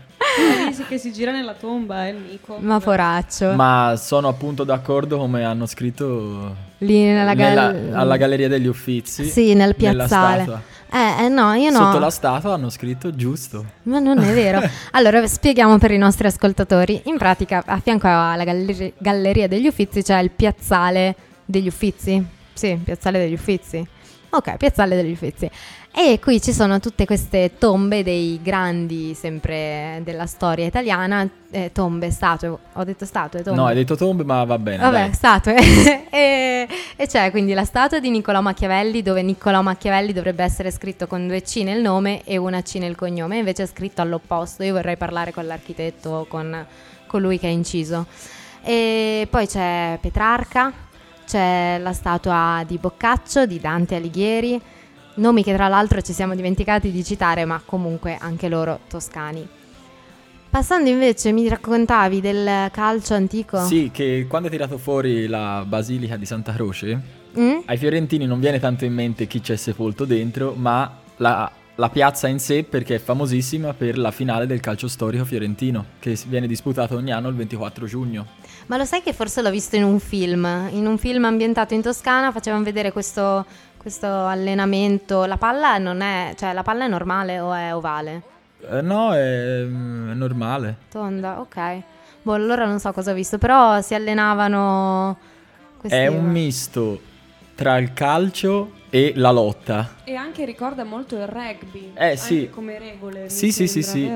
che 0.90 0.98
si 0.98 1.14
gira 1.14 1.32
nella 1.32 1.54
tomba, 1.54 2.06
è 2.06 2.10
il 2.10 2.18
Nico. 2.18 2.58
Ma 2.60 2.78
poraccio. 2.78 3.54
Ma 3.54 3.94
sono 3.98 4.28
appunto 4.28 4.66
d'accordo 4.66 5.20
come 5.20 5.46
hanno 5.46 5.66
scritto 5.68 6.54
lì 6.80 7.02
nella 7.02 7.34
gal- 7.34 7.76
nella, 7.76 7.98
alla 7.98 8.18
Galleria 8.18 8.50
degli 8.50 8.68
Uffizi. 8.68 9.24
Sì, 9.24 9.54
nel 9.54 9.74
piazzale. 9.74 10.62
Eh, 10.92 11.24
eh, 11.24 11.30
no, 11.30 11.54
io 11.54 11.70
no. 11.72 11.78
Sotto 11.78 12.00
la 12.00 12.10
statua 12.10 12.54
hanno 12.54 12.70
scritto 12.70 13.16
giusto. 13.16 13.64
Ma 13.84 14.00
non 14.00 14.20
è 14.20 14.34
vero. 14.34 14.60
allora, 14.92 15.26
spieghiamo 15.26 15.78
per 15.78 15.92
i 15.92 15.98
nostri 15.98 16.28
ascoltatori. 16.28 17.04
In 17.06 17.18
pratica, 17.18 17.64
a 17.66 17.80
fianco 17.80 18.08
alla 18.08 18.44
galleri- 18.44 18.94
Galleria 18.98 19.48
degli 19.48 19.68
Uffizi 19.68 20.04
c'è 20.04 20.20
il 20.20 20.32
piazzale 20.32 21.16
degli 21.46 21.68
Uffizi. 21.68 22.22
Sì, 22.52 22.78
piazzale 22.84 23.18
degli 23.20 23.34
Uffizi. 23.34 23.96
Ok, 24.38 24.56
piazzale 24.58 24.96
degli 24.96 25.14
Uffizi. 25.14 25.50
E 25.92 26.20
qui 26.20 26.40
ci 26.40 26.54
sono 26.54 26.80
tutte 26.80 27.08
queste 27.08 27.54
tombe 27.58 28.04
dei 28.04 28.40
grandi, 28.44 29.16
sempre 29.16 30.00
della 30.04 30.28
storia 30.28 30.68
italiana, 30.68 31.28
eh, 31.50 31.72
tombe, 31.74 32.12
statue, 32.12 32.56
ho 32.72 32.84
detto 32.84 33.04
statue, 33.06 33.42
tombe. 33.42 33.60
No, 33.60 33.66
hai 33.66 33.74
detto 33.74 33.96
tombe, 33.96 34.24
ma 34.24 34.44
va 34.44 34.60
bene. 34.60 34.78
Vabbè, 34.78 35.00
dai. 35.06 35.14
statue. 35.14 35.56
e, 36.12 36.68
e, 36.96 37.08
c'è 37.08 37.32
quindi 37.32 37.54
la 37.54 37.64
statua 37.64 37.98
di 37.98 38.12
Niccolò 38.12 38.42
Machiavelli, 38.42 39.02
dove 39.02 39.24
Niccolò 39.24 39.64
Machiavelli 39.64 40.14
dovrebbe 40.14 40.44
essere 40.44 40.70
scritto 40.70 41.08
con 41.08 41.26
due 41.26 41.42
C 41.42 41.64
nel 41.64 41.82
nome 41.82 42.22
e 42.26 42.38
una 42.38 42.62
C 42.62 42.76
nel 42.76 42.96
cognome, 42.96 43.40
invece 43.40 43.64
è 43.64 43.66
scritto 43.66 44.02
all'opposto. 44.04 44.62
Io 44.62 44.74
vorrei 44.74 44.98
parlare 44.98 45.34
con 45.34 45.48
l'architetto, 45.48 46.28
con 46.30 46.64
colui 47.08 47.40
che 47.40 47.48
ha 47.48 47.50
inciso. 47.50 48.06
E 48.62 49.28
poi 49.32 49.48
c'è 49.48 49.98
Petrarca, 50.00 50.72
c'è 51.28 51.78
la 51.80 51.92
statua 51.92 52.64
di 52.66 52.78
Boccaccio, 52.78 53.46
di 53.46 53.60
Dante 53.60 53.96
Alighieri, 53.96 54.60
nomi 55.16 55.44
che 55.44 55.54
tra 55.54 55.68
l'altro 55.68 56.02
ci 56.02 56.14
siamo 56.14 56.34
dimenticati 56.34 56.90
di 56.90 57.04
citare, 57.04 57.44
ma 57.44 57.62
comunque 57.64 58.18
anche 58.20 58.48
loro 58.48 58.80
toscani. 58.88 59.46
Passando 60.50 60.90
invece, 60.90 61.34
mi 61.34 61.48
raccontavi 61.50 62.22
del 62.22 62.72
calcio 62.72 63.14
antico? 63.14 63.60
Sì, 63.66 63.92
che 63.92 64.26
quando 64.30 64.48
hai 64.48 64.54
tirato 64.54 64.78
fuori 64.78 65.28
la 65.28 65.66
basilica 65.68 66.16
di 66.16 66.26
Santa 66.26 66.54
Croce, 66.54 67.00
mm? 67.38 67.58
ai 67.66 67.78
fiorentini 67.78 68.26
non 68.26 68.40
viene 68.40 68.60
tanto 68.60 68.86
in 68.86 68.94
mente 68.94 69.28
chi 69.28 69.42
c'è 69.42 69.58
sepolto 69.58 70.06
dentro, 70.06 70.54
ma 70.56 71.00
la, 71.18 71.52
la, 71.78 71.90
piazza 71.90 72.28
in 72.28 72.40
sé 72.40 72.64
perché 72.64 72.96
è 72.96 73.00
famosissima 73.00 73.74
per 73.74 73.98
la 73.98 74.12
finale 74.12 74.46
del 74.46 74.60
calcio 74.60 74.88
storico 74.88 75.26
fiorentino, 75.26 75.86
che 76.00 76.18
viene 76.28 76.46
disputata 76.46 76.94
ogni 76.96 77.12
anno 77.12 77.30
il 77.30 77.36
24 77.36 77.86
giugno. 77.86 78.26
Ma 78.68 78.78
lo 78.78 78.86
sai 78.86 79.02
che 79.02 79.14
forse 79.14 79.42
l'ho 79.42 79.50
visto 79.50 79.76
in 79.76 79.84
un 79.84 80.00
film, 80.00 80.68
in 80.72 80.86
un 80.86 80.98
film 80.98 81.26
ambientato 81.26 81.74
in 81.74 81.82
Toscana, 81.82 82.32
facevano 82.32 82.64
vedere 82.64 82.92
questo 82.92 83.46
questo 83.88 84.26
allenamento. 84.26 85.24
La 85.24 85.38
palla 85.38 85.78
non 85.78 86.02
è, 86.02 86.34
cioè 86.38 86.52
la 86.52 86.62
palla 86.62 86.84
è 86.84 86.88
normale 86.90 87.40
o 87.40 87.54
è 87.54 87.74
ovale? 87.74 88.22
Eh, 88.70 88.82
no, 88.82 89.14
è, 89.14 89.64
mm, 89.64 90.12
è, 90.12 90.14
normale. 90.14 90.76
Tonda, 90.92 91.40
ok. 91.40 91.82
Boh, 92.22 92.34
allora 92.34 92.66
non 92.66 92.80
so 92.80 92.92
cosa 92.92 93.12
ho 93.12 93.14
visto, 93.14 93.38
però 93.38 93.80
si 93.80 93.94
allenavano... 93.94 95.18
Questi... 95.78 95.98
È 95.98 96.08
un 96.08 96.26
misto 96.26 97.00
tra 97.56 97.78
il 97.78 97.94
calcio 97.94 98.72
e 98.90 99.14
la 99.16 99.32
lotta. 99.32 99.96
E 100.04 100.16
anche 100.16 100.46
ricorda 100.46 100.84
molto 100.84 101.16
il 101.16 101.28
rugby. 101.28 101.92
Eh 101.94 102.16
sì. 102.16 102.50
Come 102.50 102.80
regole. 102.80 103.30
Sì, 103.30 103.52
sì, 103.52 103.68
sì, 103.68 103.84
sì. 103.84 104.12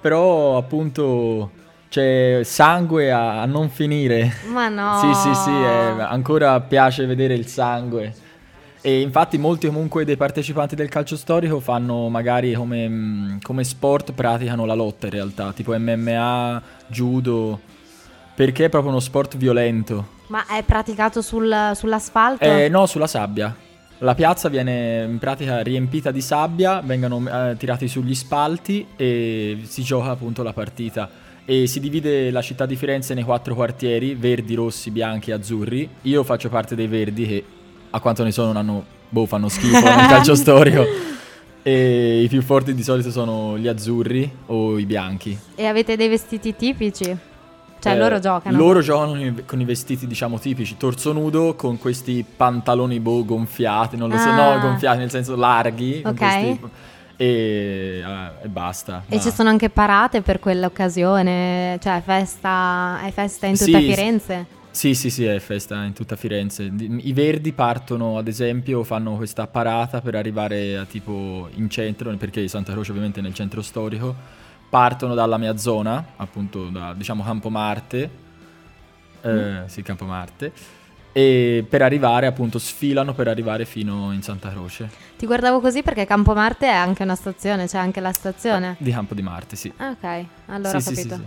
Però 0.00 0.56
appunto 0.56 1.50
c'è 1.88 2.40
sangue 2.42 3.10
a, 3.10 3.40
a, 3.42 3.46
non 3.46 3.70
finire. 3.70 4.32
Ma 4.50 4.68
no. 4.68 4.98
sì, 5.00 5.14
sì, 5.14 5.34
sì, 5.34 5.50
è, 5.50 5.96
ancora 6.00 6.60
piace 6.60 7.06
vedere 7.06 7.34
il 7.34 7.46
sangue. 7.46 8.24
E 8.80 9.00
infatti 9.00 9.36
molti 9.36 9.66
comunque 9.66 10.04
dei 10.04 10.16
partecipanti 10.16 10.76
del 10.76 10.88
calcio 10.88 11.16
storico 11.16 11.58
fanno 11.58 12.08
magari 12.08 12.52
come, 12.52 12.88
mm, 12.88 13.38
come 13.42 13.64
sport, 13.64 14.12
praticano 14.12 14.64
la 14.64 14.74
lotta 14.74 15.06
in 15.06 15.12
realtà, 15.12 15.52
tipo 15.52 15.76
MMA, 15.76 16.62
judo, 16.86 17.58
perché 18.34 18.66
è 18.66 18.68
proprio 18.68 18.92
uno 18.92 19.00
sport 19.00 19.36
violento. 19.36 20.14
Ma 20.28 20.46
è 20.46 20.62
praticato 20.62 21.20
sul, 21.20 21.72
sull'asfalto? 21.74 22.44
Eh, 22.44 22.68
no, 22.68 22.86
sulla 22.86 23.06
sabbia. 23.08 23.54
La 24.00 24.14
piazza 24.14 24.50
viene 24.50 25.04
in 25.04 25.18
pratica 25.18 25.62
riempita 25.62 26.10
di 26.10 26.20
sabbia, 26.20 26.82
vengono 26.82 27.22
eh, 27.26 27.56
tirati 27.56 27.88
sugli 27.88 28.14
spalti 28.14 28.86
e 28.94 29.60
si 29.62 29.82
gioca 29.82 30.10
appunto 30.10 30.42
la 30.42 30.52
partita. 30.52 31.08
E 31.46 31.66
si 31.66 31.80
divide 31.80 32.30
la 32.30 32.42
città 32.42 32.66
di 32.66 32.76
Firenze 32.76 33.14
nei 33.14 33.22
quattro 33.22 33.54
quartieri, 33.54 34.14
verdi, 34.14 34.54
rossi, 34.54 34.90
bianchi 34.90 35.30
e 35.30 35.34
azzurri. 35.34 35.88
Io 36.02 36.24
faccio 36.24 36.50
parte 36.50 36.74
dei 36.74 36.88
verdi 36.88 37.26
che 37.26 37.44
a 37.88 38.00
quanto 38.00 38.22
ne 38.22 38.32
so 38.32 38.44
non 38.44 38.56
hanno, 38.56 38.84
boh, 39.08 39.24
fanno 39.24 39.48
schifo 39.48 39.80
nel 39.80 40.06
calcio 40.08 40.34
storico. 40.34 40.84
E 41.62 42.22
i 42.22 42.28
più 42.28 42.42
forti 42.42 42.74
di 42.74 42.82
solito 42.82 43.10
sono 43.10 43.56
gli 43.56 43.66
azzurri 43.66 44.30
o 44.46 44.78
i 44.78 44.84
bianchi. 44.84 45.38
E 45.54 45.64
avete 45.64 45.96
dei 45.96 46.08
vestiti 46.08 46.54
tipici? 46.54 47.16
Cioè 47.78 47.92
eh, 47.92 47.98
loro 47.98 48.18
giocano? 48.18 48.56
Loro 48.56 48.80
giocano 48.80 49.34
con 49.44 49.60
i 49.60 49.64
vestiti 49.64 50.06
diciamo 50.06 50.38
tipici, 50.38 50.76
torso 50.76 51.12
nudo 51.12 51.54
con 51.54 51.78
questi 51.78 52.24
pantaloni 52.24 53.00
boh 53.00 53.24
gonfiati, 53.24 53.96
non 53.96 54.08
lo 54.08 54.16
ah. 54.16 54.18
so, 54.18 54.32
no 54.32 54.58
gonfiati 54.60 54.98
nel 54.98 55.10
senso 55.10 55.36
larghi. 55.36 56.02
Ok. 56.04 56.14
Questi, 56.14 56.60
e, 57.16 58.02
uh, 58.04 58.44
e, 58.44 58.48
basta. 58.48 59.04
E 59.08 59.16
ma... 59.16 59.22
ci 59.22 59.30
sono 59.30 59.48
anche 59.48 59.70
parate 59.70 60.20
per 60.20 60.38
quell'occasione? 60.38 61.78
Cioè 61.80 62.02
festa, 62.04 63.00
è 63.04 63.10
festa 63.10 63.46
in 63.46 63.56
tutta 63.56 63.78
sì, 63.78 63.86
Firenze? 63.86 64.46
Sì, 64.70 64.94
sì, 64.94 65.08
sì, 65.08 65.24
è 65.24 65.38
festa 65.38 65.82
in 65.84 65.94
tutta 65.94 66.16
Firenze. 66.16 66.64
I 66.64 67.12
Verdi 67.14 67.52
partono, 67.52 68.18
ad 68.18 68.28
esempio, 68.28 68.84
fanno 68.84 69.16
questa 69.16 69.46
parata 69.46 70.02
per 70.02 70.14
arrivare 70.16 70.76
a 70.76 70.84
tipo 70.84 71.48
in 71.54 71.70
centro, 71.70 72.14
perché 72.16 72.46
Santa 72.46 72.72
Croce 72.72 72.90
ovviamente 72.90 73.20
è 73.20 73.22
nel 73.22 73.32
centro 73.32 73.62
storico. 73.62 74.44
Partono 74.68 75.14
dalla 75.14 75.38
mia 75.38 75.56
zona, 75.56 76.04
appunto 76.16 76.68
da, 76.68 76.92
diciamo, 76.94 77.22
Campo 77.22 77.50
Marte. 77.50 78.10
Eh, 79.20 79.30
mm. 79.30 79.64
Sì, 79.66 79.82
Campo 79.82 80.04
Marte. 80.04 80.52
E 81.12 81.64
per 81.66 81.80
arrivare, 81.80 82.26
appunto, 82.26 82.58
sfilano 82.58 83.14
per 83.14 83.28
arrivare 83.28 83.64
fino 83.64 84.12
in 84.12 84.22
Santa 84.22 84.50
Croce. 84.50 84.90
Ti 85.16 85.24
guardavo 85.24 85.60
così 85.60 85.82
perché 85.82 86.04
Campo 86.04 86.34
Marte 86.34 86.66
è 86.66 86.74
anche 86.74 87.04
una 87.04 87.14
stazione, 87.14 87.62
c'è 87.62 87.68
cioè 87.70 87.80
anche 87.80 88.00
la 88.00 88.12
stazione. 88.12 88.76
Di 88.78 88.90
Campo 88.90 89.14
di 89.14 89.22
Marte, 89.22 89.56
sì. 89.56 89.72
Ah, 89.78 89.90
ok, 89.90 90.24
allora 90.46 90.78
sì, 90.78 90.88
ho 90.88 90.94
capito. 90.94 91.14
Sì, 91.14 91.20
sì, 91.20 91.26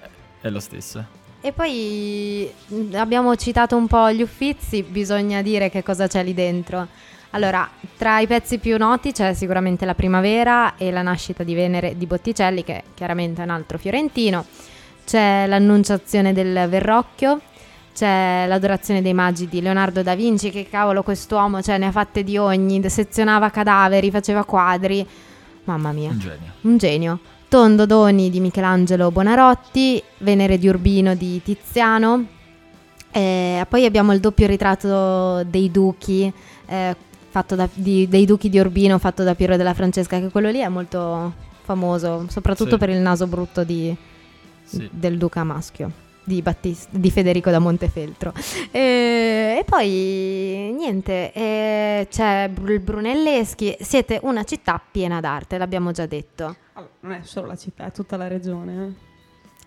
sì. 0.00 0.08
È 0.40 0.50
lo 0.50 0.60
stesso. 0.60 1.04
E 1.40 1.52
poi 1.52 2.50
mm, 2.72 2.94
abbiamo 2.94 3.36
citato 3.36 3.76
un 3.76 3.86
po' 3.86 4.10
gli 4.10 4.22
uffizi, 4.22 4.82
bisogna 4.82 5.40
dire 5.40 5.70
che 5.70 5.84
cosa 5.84 6.08
c'è 6.08 6.24
lì 6.24 6.34
dentro. 6.34 6.88
Allora, 7.30 7.68
tra 7.96 8.20
i 8.20 8.26
pezzi 8.26 8.58
più 8.58 8.78
noti 8.78 9.12
c'è 9.12 9.34
sicuramente 9.34 9.84
la 9.84 9.94
primavera 9.94 10.76
e 10.76 10.90
la 10.90 11.02
nascita 11.02 11.42
di 11.42 11.54
Venere 11.54 11.96
di 11.96 12.06
Botticelli, 12.06 12.64
che 12.64 12.84
chiaramente 12.94 13.42
è 13.42 13.44
un 13.44 13.50
altro 13.50 13.76
fiorentino. 13.76 14.44
C'è 15.04 15.46
l'annunciazione 15.46 16.32
del 16.32 16.66
Verrocchio, 16.68 17.40
c'è 17.94 18.46
l'adorazione 18.46 19.02
dei 19.02 19.12
magi 19.12 19.46
di 19.46 19.60
Leonardo 19.60 20.02
da 20.02 20.14
Vinci, 20.14 20.50
che 20.50 20.68
cavolo 20.70 21.02
quest'uomo, 21.02 21.60
cioè 21.60 21.78
ne 21.78 21.86
ha 21.86 21.90
fatte 21.90 22.22
di 22.24 22.38
ogni, 22.38 22.88
sezionava 22.88 23.50
cadaveri, 23.50 24.10
faceva 24.10 24.44
quadri. 24.44 25.06
Mamma 25.64 25.92
mia. 25.92 26.10
Un 26.10 26.18
genio. 26.18 26.52
Un 26.62 26.76
genio. 26.78 27.18
Tondo 27.48 27.86
Doni 27.86 28.30
di 28.30 28.40
Michelangelo 28.40 29.10
Bonarotti, 29.10 30.02
Venere 30.18 30.58
di 30.58 30.68
Urbino 30.68 31.14
di 31.14 31.42
Tiziano. 31.42 32.24
Eh, 33.10 33.66
poi 33.68 33.84
abbiamo 33.86 34.12
il 34.12 34.20
doppio 34.20 34.46
ritratto 34.46 35.42
dei 35.44 35.70
duchi, 35.70 36.30
eh, 36.66 36.94
fatto 37.28 37.54
da, 37.54 37.68
di, 37.72 38.08
dei 38.08 38.24
duchi 38.24 38.48
di 38.48 38.58
Urbino 38.58 38.98
fatto 38.98 39.22
da 39.22 39.34
Piero 39.34 39.56
della 39.56 39.74
Francesca, 39.74 40.18
che 40.18 40.28
quello 40.30 40.50
lì 40.50 40.58
è 40.60 40.68
molto 40.68 41.32
famoso, 41.62 42.26
soprattutto 42.28 42.72
Sì. 42.72 42.78
per 42.78 42.88
il 42.90 42.98
naso 42.98 43.26
brutto 43.26 43.64
di- 43.64 43.94
Sì. 44.64 44.88
del 44.92 45.16
duca 45.18 45.44
maschio. 45.44 46.06
Di, 46.28 46.42
Battista, 46.42 46.88
di 46.92 47.10
Federico 47.10 47.48
da 47.50 47.58
Montefeltro 47.58 48.34
e, 48.70 49.56
e 49.60 49.64
poi 49.64 50.74
niente 50.76 51.32
eh, 51.32 52.06
c'è 52.10 52.50
Br- 52.52 52.68
il 52.68 52.80
Brunelleschi 52.80 53.74
siete 53.80 54.20
una 54.24 54.44
città 54.44 54.78
piena 54.90 55.20
d'arte 55.20 55.56
l'abbiamo 55.56 55.90
già 55.90 56.04
detto 56.04 56.54
Allora, 56.74 56.92
non 57.00 57.12
è 57.12 57.20
solo 57.22 57.46
la 57.46 57.56
città, 57.56 57.86
è 57.86 57.92
tutta 57.92 58.18
la 58.18 58.26
regione. 58.28 58.72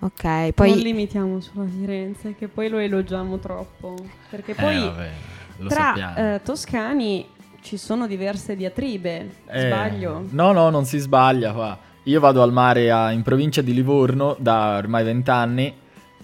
eh. 0.01 0.05
ok 0.05 0.23
non 0.23 0.51
poi 0.53 0.81
limitiamo 0.83 1.39
sulla 1.39 1.65
Firenze, 1.65 2.35
che 2.37 2.47
poi 2.47 2.69
lo 2.69 2.77
elogiamo 2.77 3.39
troppo. 3.39 3.95
Perché 4.29 4.51
Eh, 4.51 4.55
poi 4.61 4.79
vabbè, 4.81 5.09
lo 5.57 5.67
tra 5.67 5.81
sappiamo. 5.95 6.15
eh, 6.35 6.41
toscani 6.43 7.25
ci 7.61 7.77
sono 7.77 8.07
diverse 8.07 8.55
diatribe. 8.55 9.29
Eh, 9.47 9.67
Sbaglio? 9.67 10.25
No, 10.31 10.51
no, 10.51 10.69
non 10.69 10.85
si 10.85 10.97
sbaglia 10.97 11.51
qua. 11.51 11.77
Io 12.03 12.19
vado 12.19 12.41
al 12.41 12.51
mare 12.51 12.91
a- 12.91 13.11
in 13.11 13.21
provincia 13.21 13.61
di 13.61 13.73
Livorno 13.73 14.35
da 14.39 14.77
ormai 14.77 15.03
vent'anni. 15.03 15.73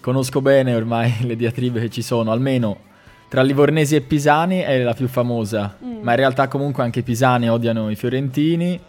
Conosco 0.00 0.40
bene 0.40 0.74
ormai 0.74 1.14
le 1.26 1.36
diatribe 1.36 1.80
che 1.80 1.90
ci 1.90 2.02
sono, 2.02 2.32
almeno 2.32 2.86
tra 3.28 3.42
livornesi 3.42 3.94
e 3.94 4.00
pisani 4.00 4.60
è 4.60 4.82
la 4.82 4.94
più 4.94 5.06
famosa. 5.06 5.76
Mm. 5.84 6.02
Ma 6.02 6.10
in 6.12 6.16
realtà 6.16 6.48
comunque 6.48 6.82
anche 6.82 7.00
i 7.00 7.02
pisani 7.02 7.48
odiano 7.48 7.90
i 7.90 7.94
fiorentini. 7.96 8.80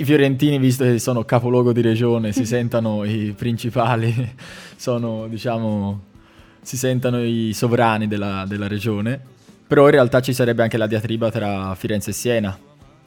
I 0.00 0.04
fiorentini, 0.04 0.58
visto 0.58 0.84
che 0.84 1.00
sono 1.00 1.24
capoluogo 1.24 1.72
di 1.72 1.80
regione, 1.80 2.32
si 2.32 2.46
sentano 2.46 3.04
i 3.04 3.34
principali, 3.36 4.14
sono 4.76 5.26
diciamo, 5.26 6.00
si 6.62 6.76
sentono 6.76 7.20
i 7.22 7.50
sovrani 7.52 8.06
della, 8.06 8.44
della 8.46 8.68
regione. 8.68 9.36
Però 9.68 9.84
in 9.84 9.90
realtà 9.90 10.20
ci 10.20 10.32
sarebbe 10.32 10.62
anche 10.62 10.78
la 10.78 10.86
diatriba 10.86 11.30
tra 11.30 11.74
Firenze 11.76 12.10
e 12.10 12.12
Siena. 12.14 12.58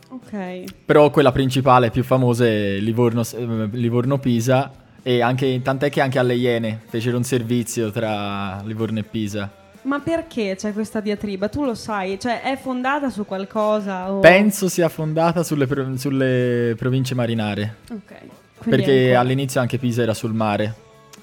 Ok. 0.10 0.64
Però 0.86 1.10
quella 1.10 1.32
principale, 1.32 1.90
più 1.90 2.04
famosa, 2.04 2.46
è 2.46 2.78
Livorno, 2.78 3.22
eh, 3.22 3.68
Livorno-Pisa. 3.72 4.72
E 5.04 5.22
anche, 5.22 5.60
tant'è 5.64 5.90
che 5.90 6.00
anche 6.00 6.20
alle 6.20 6.36
Iene 6.36 6.80
fecero 6.88 7.18
un 7.18 7.24
servizio 7.24 7.90
tra 7.90 8.62
Livorno 8.64 9.00
e 9.00 9.04
Pisa. 9.04 9.52
Ma 9.84 10.00
perché 10.00 10.56
c'è 10.56 10.74
questa 10.74 11.00
diatriba? 11.00 11.50
Tu 11.50 11.66
lo 11.66 11.74
sai? 11.74 12.20
Cioè, 12.20 12.42
è 12.42 12.56
fondata 12.56 13.10
su 13.10 13.26
qualcosa? 13.26 14.12
O... 14.12 14.20
Penso 14.20 14.70
sia 14.70 14.90
fondata 14.90 15.42
sulle, 15.42 15.66
pro- 15.66 15.98
sulle 15.98 16.76
province 16.78 17.16
marinare. 17.16 17.78
Ok. 17.90 18.14
Quindi 18.60 18.84
perché 18.84 19.02
ancora- 19.02 19.20
all'inizio 19.22 19.60
anche 19.60 19.80
Pisa 19.80 20.04
era 20.04 20.14
sul 20.14 20.34
mare. 20.34 20.76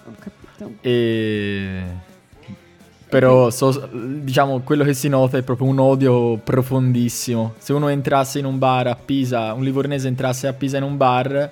Ho 0.05 0.15
capito. 0.19 0.73
E... 0.81 1.83
Però 3.09 3.49
so- 3.51 3.89
diciamo 3.93 4.61
quello 4.61 4.85
che 4.85 4.93
si 4.95 5.09
nota 5.09 5.39
è 5.39 5.43
proprio 5.43 5.67
un 5.69 5.79
odio 5.79 6.37
profondissimo. 6.37 7.55
Se 7.59 7.73
uno 7.73 7.89
entrasse 7.89 8.39
in 8.39 8.45
un 8.45 8.59
bar 8.59 8.87
a 8.89 8.95
Pisa, 8.97 9.53
un 9.55 9.63
livornese 9.63 10.09
entrasse 10.09 10.47
a 10.47 10.53
Pisa 10.53 10.77
in 10.77 10.83
un 10.83 10.97
bar, 10.97 11.51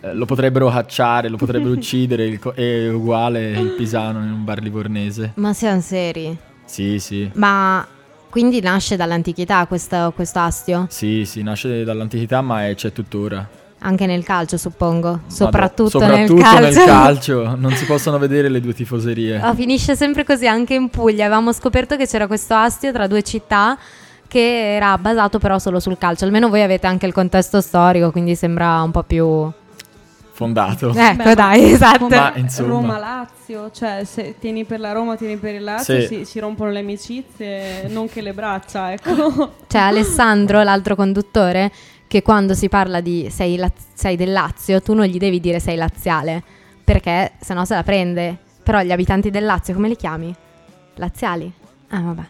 eh, 0.00 0.14
lo 0.14 0.24
potrebbero 0.24 0.68
cacciare, 0.70 1.28
lo 1.28 1.36
potrebbero 1.36 1.72
uccidere. 1.76 2.38
co- 2.38 2.52
è 2.52 2.88
uguale 2.90 3.50
il 3.50 3.74
pisano 3.76 4.22
in 4.22 4.30
un 4.32 4.44
bar 4.44 4.60
livornese. 4.62 5.32
ma 5.34 5.52
siamo 5.52 5.80
seri 5.82 6.34
Sì, 6.64 6.98
sì. 6.98 7.30
ma 7.34 7.86
quindi 8.30 8.60
nasce 8.60 8.96
dall'antichità 8.96 9.66
questo, 9.66 10.12
questo 10.14 10.38
astio 10.40 10.86
Sì, 10.88 11.24
sì, 11.26 11.42
nasce 11.42 11.84
dall'antichità, 11.84 12.40
ma 12.40 12.66
è- 12.68 12.74
c'è 12.74 12.92
tuttora. 12.92 13.46
Anche 13.86 14.06
nel 14.06 14.24
calcio 14.24 14.56
suppongo 14.56 15.20
soprattutto, 15.28 15.90
soprattutto 15.90 16.34
nel 16.34 16.42
calcio, 16.42 16.78
nel 16.78 16.86
calcio. 16.86 17.56
Non 17.56 17.72
si 17.72 17.84
possono 17.86 18.18
vedere 18.18 18.48
le 18.48 18.60
due 18.60 18.74
tifoserie. 18.74 19.40
Ah, 19.40 19.54
finisce 19.54 19.94
sempre 19.94 20.24
così 20.24 20.46
anche 20.46 20.74
in 20.74 20.88
Puglia. 20.90 21.26
Avevamo 21.26 21.52
scoperto 21.52 21.96
che 21.96 22.06
c'era 22.06 22.26
questo 22.26 22.54
astio 22.54 22.92
tra 22.92 23.06
due 23.06 23.22
città 23.22 23.78
che 24.28 24.74
era 24.74 24.98
basato 24.98 25.38
però 25.38 25.58
solo 25.58 25.78
sul 25.78 25.96
calcio. 25.98 26.24
Almeno 26.24 26.48
voi 26.48 26.62
avete 26.62 26.86
anche 26.86 27.06
il 27.06 27.12
contesto 27.12 27.60
storico, 27.60 28.10
quindi 28.10 28.34
sembra 28.34 28.82
un 28.82 28.90
po' 28.90 29.02
più... 29.04 29.50
Fondato. 30.32 30.92
Ecco, 30.94 31.22
Beh, 31.22 31.34
dai, 31.34 31.72
esatto. 31.72 32.08
Ma, 32.08 32.32
insomma. 32.34 32.68
Roma-Lazio, 32.68 33.70
cioè 33.72 34.02
se 34.04 34.34
tieni 34.38 34.64
per 34.64 34.80
la 34.80 34.92
Roma, 34.92 35.16
tieni 35.16 35.36
per 35.38 35.54
il 35.54 35.64
Lazio, 35.64 35.98
Sì. 36.02 36.06
si, 36.06 36.24
si 36.26 36.38
rompono 36.40 36.70
le 36.70 36.80
amicizie, 36.80 37.88
non 37.88 38.06
che 38.06 38.20
le 38.20 38.34
braccia, 38.34 38.92
ecco. 38.92 39.54
C'è 39.66 39.78
Alessandro, 39.78 40.60
l'altro 40.62 40.94
conduttore, 40.94 41.72
che 42.06 42.22
quando 42.22 42.54
si 42.54 42.68
parla 42.68 43.00
di 43.00 43.28
sei, 43.30 43.56
la- 43.56 43.70
sei 43.94 44.16
del 44.16 44.32
Lazio, 44.32 44.80
tu 44.80 44.94
non 44.94 45.06
gli 45.06 45.18
devi 45.18 45.40
dire 45.40 45.58
sei 45.60 45.76
laziale, 45.76 46.42
perché 46.84 47.32
sennò 47.40 47.64
se 47.64 47.74
la 47.74 47.82
prende. 47.82 48.38
Però 48.62 48.80
gli 48.82 48.92
abitanti 48.92 49.30
del 49.30 49.44
Lazio, 49.44 49.74
come 49.74 49.88
li 49.88 49.96
chiami? 49.96 50.34
Laziali? 50.94 51.52
Ah, 51.88 52.00
vabbè. 52.00 52.22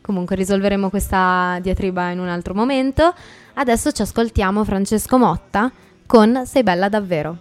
Comunque 0.00 0.36
risolveremo 0.36 0.90
questa 0.90 1.58
diatriba 1.62 2.10
in 2.10 2.18
un 2.18 2.28
altro 2.28 2.52
momento. 2.54 3.14
Adesso 3.54 3.92
ci 3.92 4.02
ascoltiamo 4.02 4.64
Francesco 4.64 5.18
Motta 5.18 5.70
con 6.06 6.42
Sei 6.44 6.62
bella 6.62 6.88
davvero. 6.88 7.38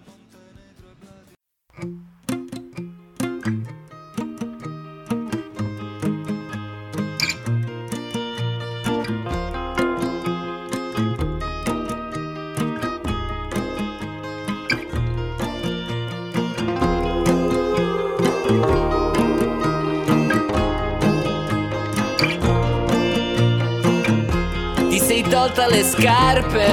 Tolta 25.53 25.67
le 25.67 25.83
scarpe 25.83 26.65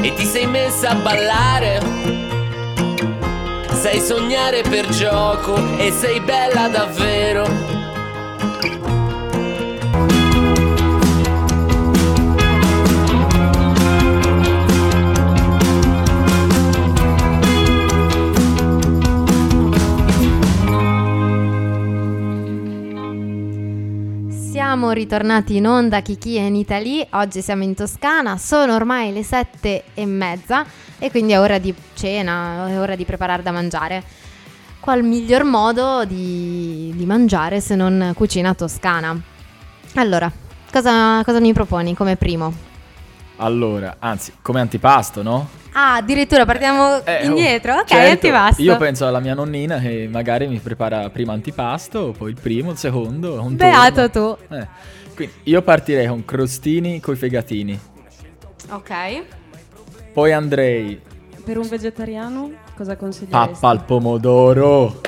e 0.00 0.14
ti 0.14 0.24
sei 0.24 0.46
messa 0.46 0.90
a 0.90 0.94
ballare. 0.94 1.80
Sai 3.70 4.00
sognare 4.00 4.62
per 4.62 4.88
gioco 4.88 5.56
e 5.76 5.92
sei 5.92 6.20
bella 6.20 6.68
davvero. 6.68 7.75
Siamo 24.76 24.92
ritornati 24.92 25.56
in 25.56 25.66
onda 25.66 26.02
Kiki 26.02 26.36
in 26.36 26.54
Italy, 26.54 27.04
oggi 27.12 27.40
siamo 27.40 27.62
in 27.62 27.74
Toscana, 27.74 28.36
sono 28.36 28.74
ormai 28.74 29.10
le 29.10 29.22
sette 29.22 29.84
e 29.94 30.04
mezza 30.04 30.66
e 30.98 31.10
quindi 31.10 31.32
è 31.32 31.40
ora 31.40 31.56
di 31.56 31.74
cena, 31.94 32.68
è 32.68 32.78
ora 32.78 32.94
di 32.94 33.06
preparare 33.06 33.42
da 33.42 33.52
mangiare. 33.52 34.04
Qual 34.78 35.02
miglior 35.02 35.44
modo 35.44 36.04
di, 36.04 36.92
di 36.94 37.06
mangiare 37.06 37.62
se 37.62 37.74
non 37.74 38.12
cucina 38.14 38.52
toscana? 38.52 39.18
Allora, 39.94 40.30
cosa, 40.70 41.24
cosa 41.24 41.40
mi 41.40 41.54
proponi 41.54 41.94
come 41.94 42.16
primo? 42.16 42.52
Allora, 43.38 43.96
anzi, 43.98 44.32
come 44.40 44.60
antipasto, 44.60 45.22
no? 45.22 45.48
Ah, 45.72 45.96
addirittura 45.96 46.46
partiamo 46.46 47.04
Eh, 47.04 47.20
oh, 47.22 47.28
indietro? 47.28 47.74
Ok, 47.74 47.84
certo. 47.88 48.10
antipasto. 48.12 48.62
Io 48.62 48.76
penso 48.78 49.06
alla 49.06 49.20
mia 49.20 49.34
nonnina 49.34 49.78
che 49.78 50.08
magari 50.10 50.46
mi 50.46 50.58
prepara 50.58 51.10
prima 51.10 51.34
antipasto, 51.34 52.14
poi 52.16 52.30
il 52.30 52.38
primo, 52.40 52.70
il 52.70 52.78
secondo, 52.78 53.40
un 53.42 53.56
Beato 53.56 54.08
turno. 54.10 54.36
tu. 54.48 54.54
Eh, 54.54 54.66
Quindi 55.14 55.34
io 55.44 55.60
partirei 55.60 56.06
con 56.06 56.24
crostini 56.24 56.98
coi 57.00 57.16
fegatini. 57.16 57.78
Ok. 58.70 59.22
Poi 60.14 60.32
andrei 60.32 60.98
Per 61.44 61.58
un 61.58 61.68
vegetariano 61.68 62.50
cosa 62.74 62.96
consiglieresti? 62.96 63.52
pappa 63.52 63.68
al 63.68 63.84
pomodoro. 63.84 65.00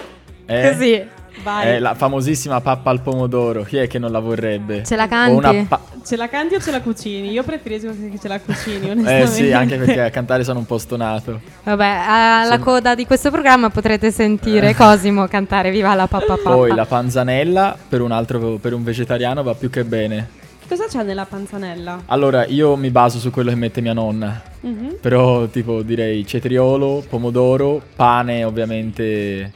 Eh? 0.45 0.71
Così. 0.71 1.09
Vai. 1.43 1.67
Eh, 1.75 1.79
la 1.79 1.95
famosissima 1.95 2.61
pappa 2.61 2.91
al 2.91 3.01
pomodoro. 3.01 3.63
Chi 3.63 3.77
è 3.77 3.87
che 3.87 3.99
non 3.99 4.11
la 4.13 4.19
vorrebbe? 4.19 4.83
Ce 4.85 4.97
la 4.97 5.07
canti? 5.09 5.35
una 5.35 5.65
pa- 5.69 5.81
Ce 6.05 6.17
la 6.17 6.29
canti 6.29 6.55
o 6.55 6.61
ce 6.61 6.71
la 6.71 6.81
cucini? 6.81 7.31
Io 7.31 7.43
preferisco 7.43 7.89
che 7.91 8.19
ce 8.21 8.29
la 8.29 8.41
cucini, 8.41 8.91
onestamente. 8.91 9.23
eh 9.23 9.27
sì, 9.27 9.53
anche 9.53 9.77
perché 9.77 10.03
a 10.03 10.11
cantare 10.11 10.43
sono 10.45 10.59
un 10.61 10.67
po' 10.67 10.79
stonato. 10.79 11.41
Vabbè, 11.65 11.85
alla 12.07 12.57
Se- 12.57 12.59
coda 12.61 12.95
di 12.95 13.05
questo 13.07 13.31
programma 13.31 13.69
potrete 13.71 14.11
sentire 14.11 14.75
Cosimo 14.75 15.27
cantare 15.29 15.71
Viva 15.71 15.95
la 15.95 16.07
pappa 16.07 16.37
pappa. 16.37 16.51
Poi 16.51 16.75
la 16.75 16.87
panzanella 16.87 17.77
per 17.89 18.01
un 18.01 18.13
altro 18.13 18.57
per 18.57 18.73
un 18.73 18.83
vegetariano 18.85 19.43
va 19.43 19.55
più 19.55 19.69
che 19.71 19.85
bene. 19.85 20.29
Cosa 20.69 20.85
c'è 20.87 21.03
nella 21.03 21.25
panzanella? 21.25 22.03
Allora, 22.07 22.45
io 22.47 22.77
mi 22.77 22.91
baso 22.91 23.19
su 23.19 23.31
quello 23.31 23.49
che 23.51 23.57
mette 23.57 23.81
mia 23.81 23.95
nonna. 23.95 24.43
Mhm. 24.61 24.97
Però 25.01 25.47
tipo 25.47 25.81
direi 25.83 26.27
cetriolo, 26.27 27.05
pomodoro, 27.09 27.81
pane 27.97 28.45
ovviamente 28.45 29.53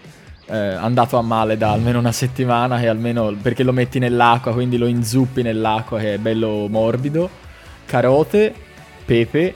eh, 0.47 0.57
andato 0.57 1.17
a 1.17 1.23
male 1.23 1.57
da 1.57 1.73
almeno 1.73 1.99
una 1.99 2.13
settimana 2.13 2.79
che 2.79 2.89
almeno 2.89 3.35
perché 3.41 3.63
lo 3.63 3.73
metti 3.73 3.99
nell'acqua, 3.99 4.53
quindi 4.53 4.77
lo 4.77 4.87
inzuppi 4.87 5.43
nell'acqua 5.43 5.99
che 5.99 6.15
è 6.15 6.19
bello 6.19 6.67
morbido, 6.69 7.29
carote, 7.87 8.53
pepe 9.05 9.55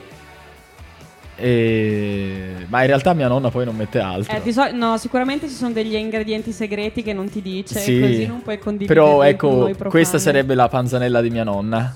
e... 1.38 2.66
ma 2.68 2.81
in 2.81 2.87
realtà 2.87 3.12
mia 3.12 3.29
nonna 3.29 3.51
poi 3.51 3.66
non 3.66 3.77
mette 3.77 3.99
altro. 3.99 4.40
Eh, 4.42 4.53
so- 4.53 4.72
no, 4.72 4.96
sicuramente 4.96 5.49
ci 5.49 5.55
sono 5.55 5.72
degli 5.72 5.94
ingredienti 5.94 6.51
segreti 6.51 7.03
che 7.03 7.12
non 7.12 7.29
ti 7.29 7.42
dice, 7.42 7.79
Sì, 7.79 8.01
così 8.01 8.27
non 8.27 8.42
puoi 8.42 8.59
condividere 8.59 8.99
Però 8.99 9.22
ecco, 9.22 9.70
questa 9.88 10.18
sarebbe 10.18 10.55
la 10.55 10.68
panzanella 10.68 11.20
di 11.20 11.31
mia 11.31 11.44
nonna. 11.44 11.94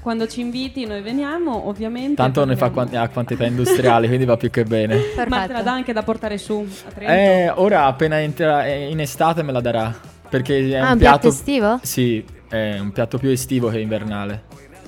Quando 0.00 0.26
ci 0.26 0.40
inviti 0.40 0.86
noi 0.86 1.02
veniamo, 1.02 1.68
ovviamente. 1.68 2.14
Tanto 2.14 2.44
ne 2.46 2.56
fa 2.56 2.70
parliamo. 2.70 2.88
quan- 2.90 3.02
ha 3.02 3.08
quantità 3.10 3.44
industriali, 3.44 4.06
quindi 4.06 4.24
va 4.24 4.36
più 4.38 4.48
che 4.50 4.64
bene. 4.64 4.94
Ma 4.96 5.02
te 5.02 5.24
la 5.30 5.36
Perfetto. 5.36 5.62
dà 5.62 5.72
anche 5.72 5.92
da 5.92 6.02
portare 6.02 6.38
su 6.38 6.66
a 6.86 6.90
Trento? 6.90 7.12
Eh, 7.12 7.50
ora 7.56 7.84
appena 7.84 8.18
entra 8.20 8.66
eh, 8.66 8.88
in 8.90 8.98
estate 9.00 9.42
me 9.42 9.52
la 9.52 9.60
darà. 9.60 9.94
Perché 10.28 10.70
è 10.70 10.76
Ah, 10.76 10.86
un 10.86 10.92
un 10.92 10.98
piatto... 10.98 11.18
piatto 11.18 11.28
estivo? 11.28 11.78
Sì, 11.82 12.24
è 12.48 12.78
un 12.78 12.92
piatto 12.92 13.18
più 13.18 13.28
estivo 13.28 13.68
che 13.68 13.78
invernale. 13.80 14.44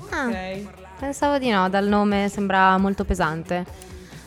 Ah, 0.09 0.25
Ok. 0.27 0.65
pensavo 0.99 1.37
di 1.37 1.49
no, 1.49 1.69
dal 1.69 1.87
nome 1.87 2.27
sembra 2.29 2.77
molto 2.77 3.03
pesante. 3.03 3.65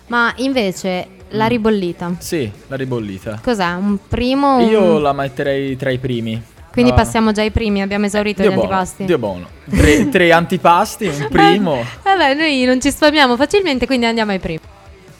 Ma 0.08 0.32
invece 0.36 1.08
Mm. 1.08 1.28
la 1.30 1.46
ribollita, 1.46 2.14
Sì, 2.18 2.48
la 2.68 2.76
ribollita. 2.76 3.40
cos'è? 3.42 3.72
Un 3.74 3.98
primo? 4.06 4.58
un- 4.58 4.68
Io 4.68 4.98
la 5.00 5.12
metterei 5.12 5.74
tra 5.76 5.90
i 5.90 5.98
primi. 5.98 6.40
Quindi 6.76 6.92
Ah. 6.92 6.94
passiamo 6.94 7.32
già 7.32 7.40
ai 7.40 7.50
primi, 7.50 7.80
abbiamo 7.80 8.04
esaurito 8.04 8.42
Dio 8.42 8.50
gli 8.50 8.54
buono, 8.54 8.70
antipasti. 8.70 9.04
Dio 9.06 9.18
buono. 9.18 9.48
Tre, 9.70 10.08
tre 10.12 10.30
antipasti, 10.32 11.06
un 11.06 11.28
primo. 11.30 11.82
Vabbè, 12.04 12.34
noi 12.34 12.64
non 12.64 12.82
ci 12.82 12.90
spamiamo 12.90 13.34
facilmente, 13.36 13.86
quindi 13.86 14.04
andiamo 14.04 14.32
ai 14.32 14.38
primi. 14.38 14.60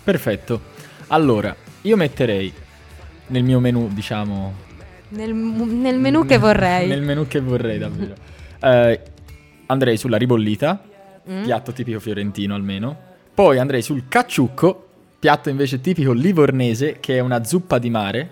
Perfetto. 0.05 0.61
Allora, 1.07 1.57
io 1.81 1.97
metterei 1.97 2.53
nel 3.29 3.43
mio 3.43 3.59
menù, 3.59 3.89
diciamo... 3.91 4.53
Nel, 5.09 5.33
nel 5.33 5.99
menù 5.99 6.27
che 6.27 6.37
vorrei. 6.37 6.87
Nel 6.89 7.01
menù 7.01 7.27
che 7.27 7.41
vorrei, 7.41 7.79
davvero. 7.79 8.15
Eh, 8.61 9.01
andrei 9.67 9.97
sulla 9.97 10.19
ribollita, 10.19 10.83
Mm. 11.29 11.43
piatto 11.43 11.73
tipico 11.73 11.99
fiorentino 12.01 12.55
almeno. 12.55 12.97
Poi 13.35 13.59
andrei 13.59 13.81
sul 13.83 14.05
cacciucco, 14.09 14.87
piatto 15.19 15.49
invece 15.49 15.81
tipico 15.81 16.13
livornese, 16.13 16.99
che 17.01 17.17
è 17.17 17.19
una 17.21 17.43
zuppa 17.43 17.79
di 17.79 17.91
mare. 17.91 18.31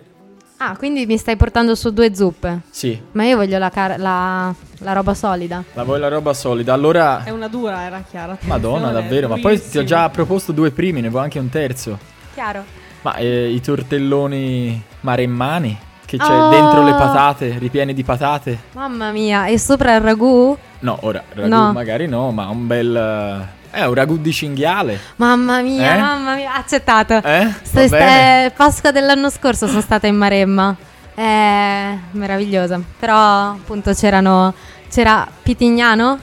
Ah, 0.66 0.76
quindi 0.78 1.04
mi 1.04 1.18
stai 1.18 1.36
portando 1.36 1.74
su 1.74 1.90
due 1.92 2.14
zuppe. 2.14 2.60
Sì, 2.70 2.98
Ma 3.12 3.24
io 3.24 3.36
voglio 3.36 3.58
la, 3.58 3.68
car- 3.70 3.98
la- 3.98 4.54
la 4.78 4.92
roba 4.92 5.12
solida. 5.12 5.62
la 5.74 5.82
vuoi 5.82 6.00
la 6.00 6.08
roba 6.08 6.32
solida. 6.32 6.72
Allora... 6.72 7.22
È 7.22 7.30
una 7.30 7.48
dura, 7.48 7.82
era 7.82 8.02
chiara. 8.08 8.36
Madonna, 8.42 8.90
davvero. 8.90 9.28
Ma 9.28 9.36
poi 9.38 9.60
ti 9.60 9.76
ho 9.78 9.84
già 9.84 10.08
proposto 10.08 10.52
due 10.52 10.70
primi, 10.70 11.00
ne 11.02 11.10
vuoi 11.10 11.24
anche 11.24 11.38
un 11.38 11.48
terzo. 11.50 11.98
Chiaro. 12.32 12.64
Ma 13.02 13.14
eh, 13.16 13.50
i 13.50 13.60
tortelloni 13.60 14.82
maremmani, 15.00 15.78
che 16.06 16.16
c'è 16.16 16.32
Oh. 16.40 16.48
dentro 16.48 16.82
le 16.82 16.92
patate, 16.92 17.56
ripieni 17.58 17.92
di 17.92 18.02
patate. 18.02 18.58
Mamma 18.72 19.10
mia, 19.10 19.46
e 19.46 19.58
sopra 19.58 19.94
il 19.96 20.00
ragù? 20.00 20.56
No, 20.80 20.98
ora, 21.02 21.22
ragù 21.34 21.48
No. 21.48 21.72
magari 21.72 22.06
no, 22.08 22.30
ma 22.30 22.48
un 22.48 22.66
bel... 22.66 22.96
eh, 22.96 23.62
Eh, 23.74 23.86
un 23.86 23.94
ragù 23.94 24.18
di 24.18 24.32
cinghiale. 24.32 24.98
Mamma 25.16 25.60
mia, 25.60 25.94
Eh? 25.96 25.98
mamma 26.00 26.34
mia, 26.36 26.54
accettato. 26.54 27.20
Eh? 27.24 27.52
Sto- 27.62 27.80
eh, 27.80 28.52
Pasqua 28.56 28.92
dell'anno 28.92 29.30
scorso 29.30 29.66
sono 29.66 29.80
stata 29.80 30.06
in 30.06 30.16
Maremma. 30.16 30.76
È 31.14 31.94
meravigliosa. 32.12 32.80
Però 32.98 33.16
appunto 33.50 33.92
c'erano 33.92 34.54
c'era 34.90 35.26
Pitignano, 35.42 36.18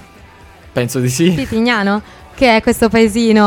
Penso 0.71 0.99
di 1.01 1.09
sì. 1.09 1.31
Pitignano, 1.31 2.01
che 2.33 2.55
è 2.55 2.61
questo 2.61 2.87
paesino 2.87 3.43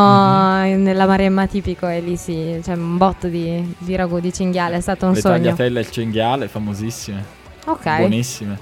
Mhm. 0.64 0.83
nella 0.83 1.07
Maremma 1.07 1.47
tipico 1.47 1.88
e 1.88 2.01
lì 2.01 2.17
sì, 2.17 2.61
c'è 2.62 2.75
un 2.75 2.99
botto 2.99 3.29
di, 3.29 3.75
di 3.79 3.97
ragù 3.97 4.21
di 4.21 4.31
cinghiale, 4.31 4.77
è 4.77 4.81
stato 4.81 5.07
un 5.07 5.14
Le 5.14 5.21
sogno. 5.21 5.35
tagliatelle 5.37 5.79
al 5.79 5.90
cinghiale, 5.90 6.49
famosissime. 6.49 7.25
Ok. 7.64 7.97
Buonissime. 7.97 8.59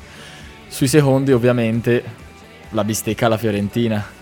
Sui 0.69 0.87
secondi, 0.87 1.33
ovviamente, 1.33 2.05
la 2.71 2.85
bistecca 2.85 3.27
alla 3.27 3.37
fiorentina. 3.39 4.21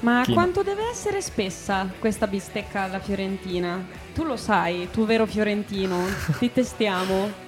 Ma 0.00 0.22
Chi- 0.24 0.32
quanto 0.34 0.62
deve 0.62 0.88
essere 0.90 1.20
spessa 1.22 1.88
questa 1.98 2.26
bistecca 2.26 2.82
alla 2.82 2.98
fiorentina? 3.00 3.84
Tu 4.14 4.24
lo 4.24 4.36
sai, 4.36 4.88
tu 4.92 5.06
vero 5.06 5.26
fiorentino. 5.26 6.04
Ti 6.38 6.52
testiamo. 6.52 7.44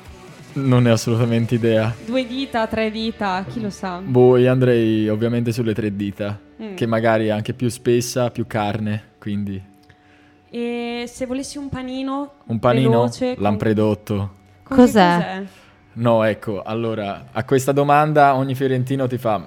Non 0.55 0.83
ne 0.83 0.91
ho 0.91 0.95
assolutamente 0.95 1.55
idea. 1.55 1.95
Due 2.05 2.27
dita, 2.27 2.67
tre 2.67 2.91
dita, 2.91 3.45
chi 3.49 3.61
lo 3.61 3.71
sa? 3.71 3.99
Boh, 4.03 4.37
io 4.39 4.51
andrei 4.51 5.09
ovviamente 5.09 5.53
sulle 5.53 5.75
tre 5.75 5.95
dita. 5.95 6.39
Mm. 6.61 6.75
Che 6.75 6.87
magari 6.87 7.27
è 7.27 7.31
anche 7.31 7.53
più 7.53 7.69
spessa, 7.69 8.31
più 8.31 8.47
carne. 8.47 9.11
Quindi 9.19 9.63
E 10.51 11.05
se 11.07 11.27
volessi 11.27 11.59
un 11.59 11.69
panino 11.69 12.33
un 12.47 12.59
panino, 12.59 12.91
veloce, 12.91 13.35
lampredotto. 13.39 14.17
con 14.63 14.77
che 14.77 14.83
Cos'è? 14.83 15.43
No, 15.95 16.23
ecco, 16.25 16.63
allora, 16.63 17.27
a 17.33 17.45
questa 17.45 17.73
domanda 17.73 18.35
ogni 18.35 18.55
fiorentino 18.55 19.07
ti 19.07 19.19
fa... 19.19 19.47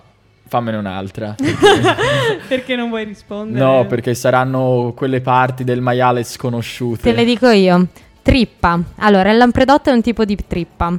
Fammene 0.51 0.75
un'altra. 0.75 1.33
Perché 2.45 2.75
non 2.75 2.89
vuoi 2.89 3.05
rispondere? 3.05 3.63
no, 3.63 3.85
perché 3.85 4.13
saranno 4.13 4.91
quelle 4.93 5.21
parti 5.21 5.63
del 5.63 5.79
maiale 5.79 6.25
sconosciute. 6.25 7.01
Te 7.03 7.13
le 7.13 7.23
dico 7.23 7.47
io. 7.47 7.87
Trippa. 8.21 8.77
Allora, 8.97 9.31
il 9.31 9.37
lampredotto 9.37 9.89
è 9.89 9.93
un 9.93 10.01
tipo 10.01 10.25
di 10.25 10.35
trippa 10.45 10.93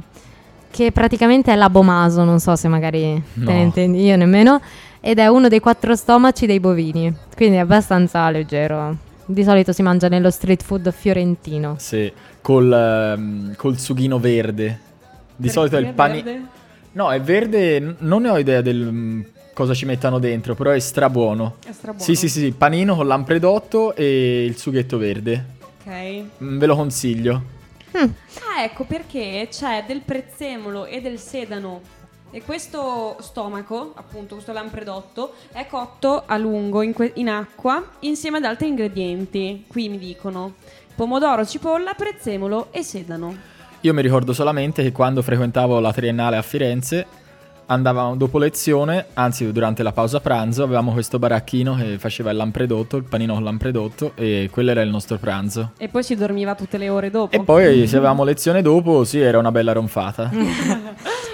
che 0.71 0.91
praticamente 0.91 1.53
è 1.53 1.55
l'abomaso, 1.55 2.23
non 2.23 2.39
so 2.39 2.55
se 2.55 2.67
magari 2.67 3.13
No. 3.33 3.45
te 3.45 3.53
ne 3.53 3.61
intendi, 3.61 4.03
io 4.03 4.15
nemmeno, 4.15 4.59
ed 4.99 5.19
è 5.19 5.27
uno 5.27 5.47
dei 5.49 5.59
quattro 5.59 5.95
stomaci 5.95 6.47
dei 6.47 6.59
bovini, 6.59 7.15
quindi 7.35 7.57
è 7.57 7.59
abbastanza 7.59 8.27
leggero. 8.31 8.97
Di 9.23 9.43
solito 9.43 9.71
si 9.71 9.83
mangia 9.83 10.07
nello 10.07 10.31
street 10.31 10.63
food 10.63 10.91
fiorentino. 10.91 11.75
Sì, 11.77 12.11
col, 12.41 12.73
ehm, 12.73 13.55
col 13.55 13.77
sughino 13.77 14.17
verde. 14.17 14.79
Di 15.35 15.49
solito 15.49 15.77
è 15.77 15.79
il 15.79 15.93
panino. 15.93 16.31
No, 16.93 17.11
è 17.11 17.21
verde, 17.21 17.95
non 17.99 18.23
ne 18.23 18.29
ho 18.29 18.37
idea 18.39 18.61
del 18.61 18.89
mm, 18.91 19.21
cosa 19.53 19.73
ci 19.73 19.85
mettano 19.85 20.19
dentro, 20.19 20.55
però 20.55 20.71
è 20.71 20.79
strabuono. 20.79 21.57
È 21.65 21.71
strabuono. 21.71 22.03
Sì, 22.03 22.15
sì, 22.15 22.27
sì, 22.29 22.39
sì, 22.39 22.51
panino 22.51 22.95
con 22.95 23.07
lampredotto 23.07 23.95
e 23.95 24.43
il 24.45 24.57
sughetto 24.57 24.97
verde. 24.97 25.45
Ok. 25.61 26.23
Mm, 26.43 26.57
Ve 26.57 26.65
lo 26.65 26.75
consiglio. 26.75 27.41
Ah, 27.93 28.63
ecco 28.63 28.85
perché 28.85 29.47
c'è 29.51 29.83
del 29.87 30.01
prezzemolo 30.01 30.85
e 30.85 30.99
del 31.01 31.19
sedano. 31.19 31.81
E 32.31 32.41
questo 32.41 33.17
stomaco, 33.19 33.91
appunto, 33.95 34.33
questo 34.35 34.51
lampredotto, 34.53 35.33
è 35.51 35.67
cotto 35.67 36.23
a 36.25 36.35
lungo 36.37 36.81
in, 36.81 36.91
que- 36.91 37.11
in 37.15 37.29
acqua 37.29 37.91
insieme 37.99 38.37
ad 38.37 38.45
altri 38.45 38.69
ingredienti. 38.69 39.65
Qui 39.67 39.87
mi 39.89 39.99
dicono 39.99 40.55
pomodoro, 40.95 41.45
cipolla, 41.45 41.93
prezzemolo 41.93 42.69
e 42.71 42.81
sedano. 42.81 43.35
Io 43.81 43.93
mi 43.93 44.01
ricordo 44.01 44.33
solamente 44.33 44.81
che 44.81 44.91
quando 44.91 45.21
frequentavo 45.21 45.79
la 45.79 45.93
triennale 45.93 46.37
a 46.37 46.41
Firenze, 46.41 47.05
andavamo 47.65 48.15
dopo 48.15 48.37
lezione, 48.37 49.05
anzi 49.13 49.51
durante 49.51 49.83
la 49.83 49.91
pausa 49.91 50.19
pranzo, 50.19 50.63
avevamo 50.63 50.91
questo 50.91 51.19
baracchino 51.19 51.75
che 51.75 51.97
faceva 51.97 52.31
il 52.31 52.37
lampredotto, 52.37 52.97
il 52.97 53.03
panino 53.03 53.33
con 53.33 53.43
lampredotto 53.43 54.11
e 54.15 54.49
quello 54.51 54.71
era 54.71 54.81
il 54.81 54.89
nostro 54.89 55.17
pranzo. 55.17 55.71
E 55.77 55.87
poi 55.87 56.03
si 56.03 56.15
dormiva 56.15 56.55
tutte 56.55 56.77
le 56.77 56.89
ore 56.89 57.09
dopo. 57.09 57.35
E 57.35 57.41
poi 57.43 57.87
se 57.87 57.97
avevamo 57.97 58.23
lezione 58.23 58.61
dopo, 58.61 59.03
sì, 59.03 59.19
era 59.19 59.37
una 59.39 59.51
bella 59.51 59.71
ronfata. 59.73 60.29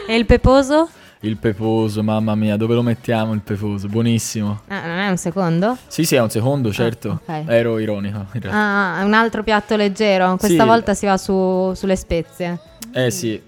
E 0.08 0.15
il 0.15 0.26
peposo? 0.26 0.89
Il 1.22 1.36
peposo, 1.36 2.02
mamma 2.02 2.34
mia, 2.34 2.56
dove 2.56 2.76
lo 2.76 2.82
mettiamo 2.82 3.34
il 3.34 3.42
peposo? 3.42 3.88
Buonissimo. 3.89 4.62
Ah, 4.70 4.88
non 4.88 4.98
è 5.00 5.10
un 5.10 5.18
secondo? 5.18 5.78
Sì, 5.88 6.06
sì, 6.06 6.15
è 6.15 6.22
un 6.22 6.30
secondo, 6.30 6.72
certo. 6.72 7.20
ok. 7.26 7.44
Ero 7.48 7.78
ironico, 7.78 8.26
in 8.32 8.42
realtà. 8.42 8.58
Ah, 8.58 9.02
è 9.02 9.04
un 9.04 9.13
altro 9.13 9.44
piatto 9.44 9.76
leggero. 9.76 10.38
Questa 10.38 10.62
Sì. 10.63 10.68
volta 10.70 10.94
si 10.94 11.06
va 11.06 11.18
su- 11.18 11.74
sulle 11.76 11.98
spezie. 11.98 12.60
Eh 12.94 13.12
sì, 13.12 13.39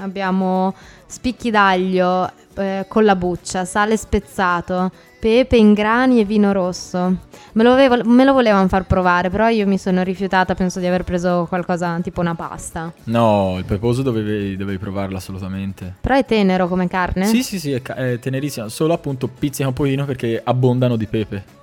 Abbiamo 0.00 0.74
spicchi 1.06 1.50
d'aglio 1.50 2.30
eh, 2.56 2.84
con 2.88 3.04
la 3.04 3.16
buccia, 3.16 3.64
sale 3.64 3.96
spezzato, 3.96 4.90
pepe 5.18 5.56
in 5.56 5.72
grani 5.72 6.20
e 6.20 6.24
vino 6.24 6.52
rosso. 6.52 7.16
Me 7.52 7.62
lo, 7.64 7.72
avevo- 7.72 8.04
me 8.04 8.24
lo 8.24 8.32
volevano 8.32 8.68
far 8.68 8.84
provare, 8.86 9.30
però 9.30 9.48
io 9.48 9.66
mi 9.66 9.78
sono 9.78 10.02
rifiutata, 10.02 10.54
penso 10.54 10.78
di 10.78 10.86
aver 10.86 11.02
preso 11.04 11.46
qualcosa 11.48 11.98
tipo 12.00 12.20
una 12.20 12.34
pasta. 12.34 12.92
no, 13.04 13.56
il 13.58 13.64
peposo 13.64 14.02
dovevi, 14.02 14.56
dovevi 14.56 14.78
provarlo 14.78 15.16
assolutamente. 15.16 15.94
Però 16.00 16.14
è 16.14 16.24
tenero 16.24 16.68
come 16.68 16.86
carne? 16.88 17.26
Sì, 17.26 17.42
sì, 17.42 17.58
sì, 17.58 17.72
è, 17.72 17.82
ca- 17.82 17.94
è 17.94 18.18
tenerissimo, 18.18 18.68
solo 18.68 18.92
appunto 18.92 19.26
pizzica 19.28 19.66
un 19.68 19.74
pochino 19.74 20.04
perché 20.04 20.40
abbondano 20.44 20.96
di 20.96 21.06
pepe. 21.06 21.56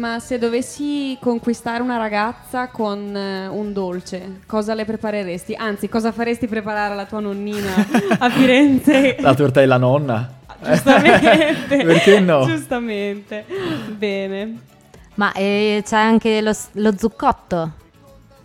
Ma 0.00 0.18
se 0.18 0.38
dovessi 0.38 1.18
conquistare 1.20 1.82
una 1.82 1.98
ragazza 1.98 2.68
con 2.68 3.14
eh, 3.14 3.48
un 3.48 3.74
dolce, 3.74 4.40
cosa 4.46 4.72
le 4.72 4.86
prepareresti? 4.86 5.54
Anzi, 5.54 5.90
cosa 5.90 6.10
faresti 6.10 6.46
preparare 6.46 6.94
alla 6.94 7.04
tua 7.04 7.20
nonnina 7.20 7.74
a 8.18 8.30
Firenze? 8.32 9.16
La 9.20 9.34
torta 9.34 9.60
della 9.60 9.76
nonna. 9.76 10.36
Giustamente. 10.58 11.66
Perché 11.84 12.18
no? 12.18 12.46
Giustamente. 12.46 13.44
Bene. 13.94 14.58
Ma 15.16 15.34
eh, 15.34 15.82
c'è 15.84 15.98
anche 15.98 16.40
lo, 16.40 16.56
lo 16.72 16.94
zuccotto. 16.96 17.72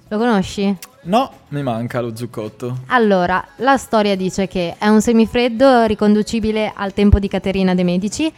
Lo 0.10 0.18
conosci? 0.18 0.78
No, 1.04 1.32
mi 1.50 1.64
manca 1.64 2.02
lo 2.02 2.14
zuccotto. 2.14 2.80
Allora, 2.88 3.42
la 3.58 3.78
storia 3.78 4.18
dice 4.18 4.50
che 4.50 4.76
è 4.78 4.90
un 4.90 5.00
semifreddo 5.00 5.86
riconducibile 5.86 6.74
al 6.76 6.92
tempo 6.94 7.18
di 7.18 7.30
Caterina 7.30 7.74
de' 7.74 7.84
Medici 7.86 8.34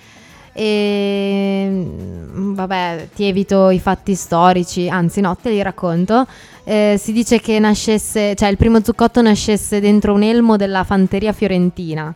e 0.57 1.67
mm, 1.69 2.53
vabbè, 2.55 3.09
ti 3.13 3.25
evito 3.25 3.69
i 3.69 3.79
fatti 3.79 4.15
storici, 4.15 4.89
anzi 4.89 5.21
no, 5.21 5.37
te 5.39 5.51
li 5.51 5.61
racconto. 5.61 6.25
Eh, 6.63 6.95
si 6.99 7.11
dice 7.11 7.39
che 7.39 7.59
nascesse, 7.59 8.33
cioè 8.33 8.49
il 8.49 8.57
primo 8.57 8.83
zuccotto 8.83 9.21
nascesse 9.21 9.79
dentro 9.79 10.13
un 10.13 10.23
elmo 10.23 10.57
della 10.57 10.83
fanteria 10.83 11.31
fiorentina 11.31 12.11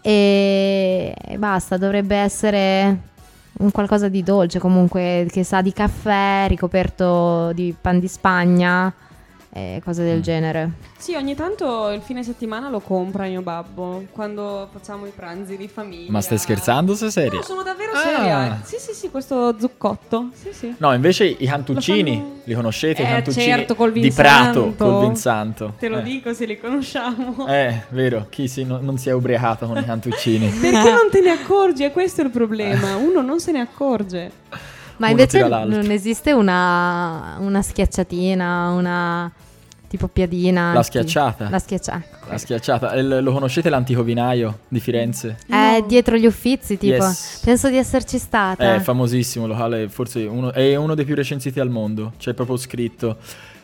e, 0.00 1.14
e 1.22 1.36
basta, 1.36 1.76
dovrebbe 1.76 2.16
essere 2.16 2.98
un 3.58 3.70
qualcosa 3.70 4.08
di 4.08 4.22
dolce 4.22 4.58
comunque 4.58 5.26
che 5.30 5.44
sa 5.44 5.60
di 5.60 5.74
caffè 5.74 6.46
ricoperto 6.48 7.52
di 7.52 7.74
pan 7.78 8.00
di 8.00 8.08
Spagna 8.08 8.90
e 9.52 9.80
cose 9.84 10.04
del 10.04 10.18
Mm. 10.18 10.22
genere. 10.22 10.70
Sì, 10.96 11.14
ogni 11.16 11.34
tanto 11.34 11.88
il 11.90 12.02
fine 12.02 12.22
settimana 12.22 12.68
lo 12.68 12.78
compra 12.80 13.24
mio 13.26 13.42
babbo 13.42 14.04
quando 14.12 14.68
facciamo 14.72 15.06
i 15.06 15.12
pranzi 15.14 15.56
di 15.56 15.66
famiglia. 15.66 16.10
Ma 16.12 16.20
stai 16.20 16.38
scherzando 16.38 16.94
sei 16.94 17.10
seria? 17.10 17.38
No, 17.38 17.42
sono 17.44 17.62
davvero 17.62 17.92
Ah. 17.92 17.96
seria. 17.98 18.60
Sì, 18.62 18.76
sì, 18.78 18.92
sì, 18.92 19.10
questo 19.10 19.56
zuccotto. 19.58 20.28
Sì, 20.34 20.52
sì. 20.52 20.74
No, 20.78 20.92
invece 20.94 21.24
i 21.26 21.46
cantuccini, 21.46 22.16
fanno- 22.16 22.34
li 22.44 22.54
conoscete? 22.54 23.02
I 23.02 23.04
Eh, 23.06 23.08
cantuccini 23.08 23.44
certo, 23.44 23.74
col 23.74 23.92
di 23.92 24.00
Vinsanto. 24.00 24.62
Prato, 24.72 24.84
col 24.92 25.06
Vinsanto. 25.06 25.74
Te 25.78 25.88
lo 25.88 25.98
Eh. 25.98 26.02
dico 26.02 26.32
se 26.32 26.44
li 26.44 26.58
conosciamo. 26.58 27.46
Eh, 27.48 27.82
vero, 27.88 28.26
chi 28.28 28.46
si- 28.46 28.64
no- 28.64 28.78
non 28.80 28.98
si 28.98 29.08
è 29.08 29.12
ubriacato 29.12 29.66
con 29.66 29.78
i 29.78 29.84
cantuccini? 29.84 30.48
Perché 30.48 30.90
non 30.90 31.08
te 31.10 31.20
ne 31.20 31.30
accorgi? 31.30 31.82
E 31.84 31.90
questo 31.90 32.20
è 32.20 32.24
il 32.24 32.30
problema. 32.30 32.94
Uno 32.96 33.20
non 33.20 33.40
se 33.40 33.50
ne 33.52 33.60
accorge. 33.60 34.30
Ma 35.00 35.08
invece 35.08 35.48
non 35.48 35.90
esiste 35.90 36.32
una, 36.32 37.36
una 37.40 37.62
schiacciatina, 37.62 38.68
una 38.68 39.32
tipo 39.88 40.08
piadina. 40.08 40.72
La 40.74 40.80
chi- 40.82 40.86
schiacciata. 40.86 41.48
La 41.48 41.58
schiacciata. 41.58 42.02
La 42.28 42.38
schiacciata. 42.38 42.92
Eh, 42.92 43.02
lo 43.02 43.32
conoscete 43.32 43.70
l'antico 43.70 44.02
vinaio 44.02 44.60
di 44.68 44.78
Firenze? 44.78 45.38
È 45.48 45.82
dietro 45.86 46.16
gli 46.16 46.26
uffizi, 46.26 46.76
tipo. 46.76 47.02
Yes. 47.02 47.40
Penso 47.42 47.70
di 47.70 47.78
esserci 47.78 48.18
stata. 48.18 48.74
È 48.74 48.78
famosissimo 48.80 49.46
locale, 49.46 49.88
forse 49.88 50.20
uno, 50.26 50.52
è 50.52 50.76
uno 50.76 50.94
dei 50.94 51.06
più 51.06 51.14
recensiti 51.14 51.58
al 51.60 51.70
mondo, 51.70 52.12
c'è 52.18 52.34
proprio 52.34 52.58
scritto. 52.58 53.16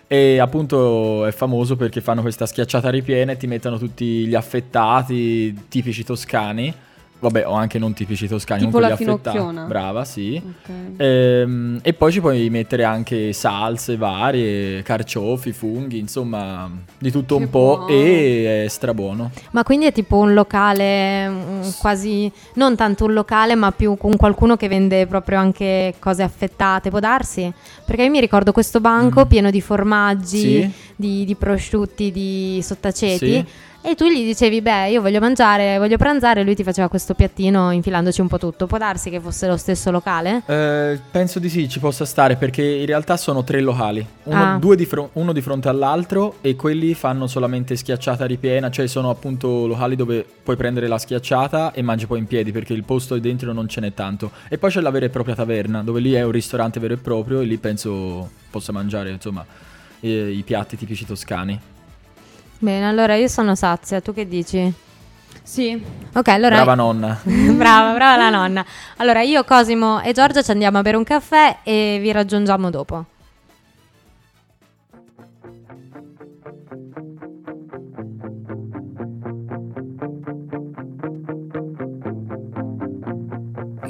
E 0.09 0.39
appunto 0.39 1.27
è 1.27 1.33
famoso 1.33 1.77
perché 1.77 2.01
fanno 2.01 2.23
questa 2.23 2.47
schiacciata 2.47 2.89
ripiena 2.91 3.33
e 3.33 3.37
ti 3.37 3.47
mettono 3.47 3.77
tutti 3.77 4.25
gli 4.27 4.35
affettati 4.35 5.67
tipici 5.69 6.03
toscani. 6.03 6.73
Vabbè, 7.19 7.47
o 7.47 7.53
anche 7.53 7.79
non 7.79 7.95
tipici 7.95 8.29
toscani, 8.29 8.61
Tipo 8.67 8.73
comunque 8.73 8.97
la 8.97 9.03
gli 9.03 9.09
affettati. 9.09 9.37
finocchiona. 9.39 9.67
Brava, 9.67 10.05
sì. 10.05 10.41
Ok. 10.45 11.01
Ehm, 11.01 11.79
e 11.83 11.93
poi 11.95 12.13
ci 12.13 12.21
puoi 12.21 12.51
mettere 12.51 12.85
anche 12.85 13.33
salse 13.33 13.97
varie, 13.97 14.83
carciofi, 14.83 15.53
funghi, 15.53 15.99
insomma, 15.99 16.71
di 16.99 17.11
tutto 17.11 17.37
Che 17.39 17.43
un 17.45 17.51
po' 17.51 17.77
buono. 17.79 17.89
e 17.89 18.65
è 18.65 18.69
strabuono. 18.69 19.31
Ma 19.53 19.63
quindi 19.63 19.87
è 19.87 19.93
tipo 19.93 20.17
un 20.19 20.35
locale 20.35 21.29
mm, 21.29 21.61
quasi. 21.81 22.31
Non 22.55 22.77
tanto 22.77 23.05
un 23.07 23.15
locale, 23.15 23.55
ma 23.55 23.73
più 23.73 23.97
con 23.97 24.15
qualcuno 24.17 24.57
che 24.57 24.69
vende 24.69 25.07
proprio 25.07 25.39
anche 25.39 25.95
cose 25.99 26.23
affettate. 26.23 26.91
Può 26.91 27.01
darsi? 27.01 27.51
Perché 27.85 28.05
io 28.05 28.11
mi 28.11 28.21
ricordo 28.21 28.53
questo 28.53 28.81
banco 28.81 29.25
pieno 29.27 29.51
di 29.51 29.61
formaggi, 29.63 30.39
Sì. 30.63 30.71
di, 30.95 31.25
di 31.25 31.35
prosciutti, 31.35 32.13
di 32.13 32.61
sottaceti. 32.63 33.33
Sì. 33.33 33.45
E 33.89 33.95
tu 33.95 34.07
gli 34.09 34.25
dicevi, 34.25 34.63
beh, 34.63 34.89
io 34.91 35.01
voglio 35.01 35.21
mangiare, 35.21 35.79
voglio 35.79 35.97
pranzare, 35.97 36.41
e 36.41 36.43
lui 36.45 36.57
ti 36.57 36.65
faceva 36.65 36.89
questo 36.89 37.15
piattino 37.15 37.71
infilandoci 37.71 38.21
un 38.21 38.27
po' 38.27 38.37
tutto. 38.37 38.67
Può 38.67 38.79
darsi 38.79 39.11
che 39.11 39.21
fosse 39.21 39.47
lo 39.47 39.57
stesso 39.57 39.93
locale? 39.93 40.43
Eh, 40.45 40.99
penso 41.09 41.39
di 41.39 41.49
sì, 41.49 41.69
ci 41.69 41.79
possa 41.79 42.05
stare 42.05 42.35
perché 42.35 42.65
in 42.65 42.85
realtà 42.87 43.17
sono 43.17 43.45
tre 43.45 43.61
locali, 43.61 44.05
uno, 44.25 44.55
Ah. 44.55 44.59
due 44.59 44.75
di 44.75 44.87
fro- 44.87 45.11
uno 45.13 45.33
di 45.33 45.41
fronte 45.41 45.69
all'altro 45.69 46.39
e 46.41 46.57
quelli 46.57 46.95
fanno 46.95 47.29
solamente 47.29 47.77
schiacciata 47.77 48.27
ripiena, 48.27 48.71
cioè 48.71 48.89
sono 48.89 49.09
appunto 49.09 49.69
locali 49.69 49.95
dove 49.95 50.27
puoi 50.43 50.57
prendere 50.57 50.89
la 50.89 50.99
schiacciata 50.99 51.71
e 51.71 51.81
mangi 51.83 52.07
poi 52.09 52.19
in 52.19 52.27
piedi 52.27 52.51
perché 52.51 52.73
il 52.73 52.83
posto 52.83 53.17
dentro 53.21 53.53
non 53.53 53.69
ce 53.69 53.81
n'è 53.81 53.95
tanto. 53.95 54.33
E 54.49 54.59
poi 54.59 54.71
c'è 54.71 54.81
la 54.81 54.91
vera 54.91 55.07
e 55.07 55.11
propria 55.11 55.37
taverna 55.37 55.85
dove 55.85 56.01
lì 56.01 56.13
è 56.15 56.25
un 56.25 56.33
ristorante 56.33 56.81
vero 56.81 56.95
e 56.95 56.97
proprio 56.97 57.39
e 57.39 57.45
lì 57.45 57.57
penso 57.59 58.31
possa 58.51 58.73
mangiare 58.73 59.11
insomma 59.11 59.47
eh, 60.01 60.29
i 60.29 60.43
piatti 60.43 60.77
tipici 60.77 61.07
toscani. 61.07 61.75
Bene, 62.67 62.89
allora 62.89 63.15
io 63.15 63.29
sono 63.29 63.55
sazia, 63.55 64.01
tu 64.01 64.13
che 64.13 64.27
dici? 64.27 64.73
Sì. 65.41 65.81
Ok, 66.15 66.27
allora. 66.27 66.57
Brava 66.57 66.75
nonna. 66.75 67.21
brava, 67.23 67.95
brava 67.95 68.17
la 68.17 68.29
nonna. 68.29 68.67
Allora 68.97 69.23
io, 69.23 69.45
Cosimo 69.45 70.03
e 70.03 70.11
Giorgia 70.13 70.43
ci 70.43 70.51
andiamo 70.51 70.79
a 70.79 70.83
bere 70.83 70.97
un 70.97 71.05
caffè 71.05 71.59
e 71.63 71.99
vi 72.01 72.11
raggiungiamo 72.11 72.69
dopo. 72.69 73.05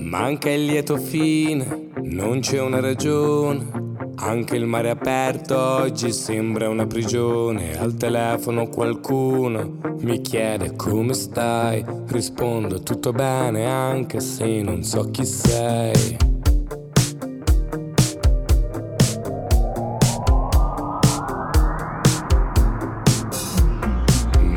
Manca 0.01 0.51
il 0.51 0.67
lieto 0.67 0.99
fine, 0.99 1.93
non 2.03 2.41
c'è 2.41 2.61
una 2.61 2.81
ragione. 2.81 3.86
Anche 4.19 4.57
il 4.57 4.65
mare 4.65 4.89
aperto 4.89 5.59
oggi 5.59 6.11
sembra 6.11 6.71
una 6.71 6.87
prigione. 6.87 7.79
Al 7.79 7.95
telefono 7.97 8.67
qualcuno 8.67 9.79
mi 10.01 10.23
chiede 10.23 10.75
come 10.75 11.13
stai. 11.13 11.85
Rispondo 12.07 12.83
tutto 12.83 13.13
bene 13.13 13.67
anche 13.67 14.21
se 14.21 14.63
non 14.63 14.83
so 14.83 15.11
chi 15.11 15.25
sei. 15.27 16.17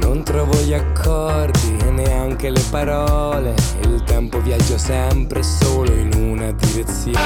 Non 0.02 0.24
trovo 0.24 0.56
gli 0.62 0.74
accordi 0.74 1.78
e 1.86 1.92
neanche 1.92 2.50
le 2.50 2.64
parole. 2.72 3.54
Il 3.84 4.04
tempo 4.04 4.40
viaggia 4.42 4.78
sempre 4.78 5.44
solo 5.44 5.94
in 5.94 6.19
direzione. 6.52 7.18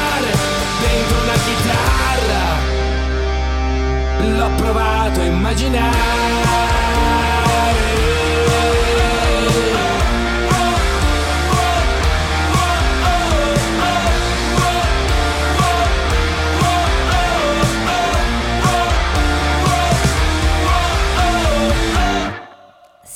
Dentro 0.79 1.21
una 1.23 1.38
chitarra 1.45 2.43
l'ho 4.38 4.55
provato 4.55 5.19
a 5.19 5.23
immaginare. 5.23 6.83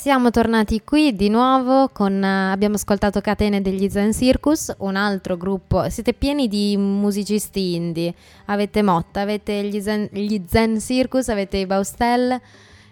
Siamo 0.08 0.30
tornati 0.30 0.80
qui 0.84 1.14
di 1.14 1.28
nuovo 1.28 1.90
con 1.90 2.24
eh, 2.24 2.50
abbiamo 2.50 2.76
ascoltato 2.76 3.20
Catene 3.20 3.60
degli 3.60 3.90
Zen 3.90 4.14
Circus, 4.14 4.74
un 4.78 4.96
altro 4.96 5.36
gruppo. 5.36 5.86
Siete 5.90 6.14
pieni 6.14 6.48
di 6.48 6.78
musicisti 6.78 7.74
indie. 7.74 8.14
Avete 8.46 8.80
Motta, 8.80 9.20
avete 9.20 9.64
gli 9.64 9.78
Zen, 9.82 10.08
gli 10.10 10.40
Zen 10.46 10.80
Circus, 10.80 11.28
avete 11.28 11.58
i 11.58 11.66
Baustel 11.66 12.40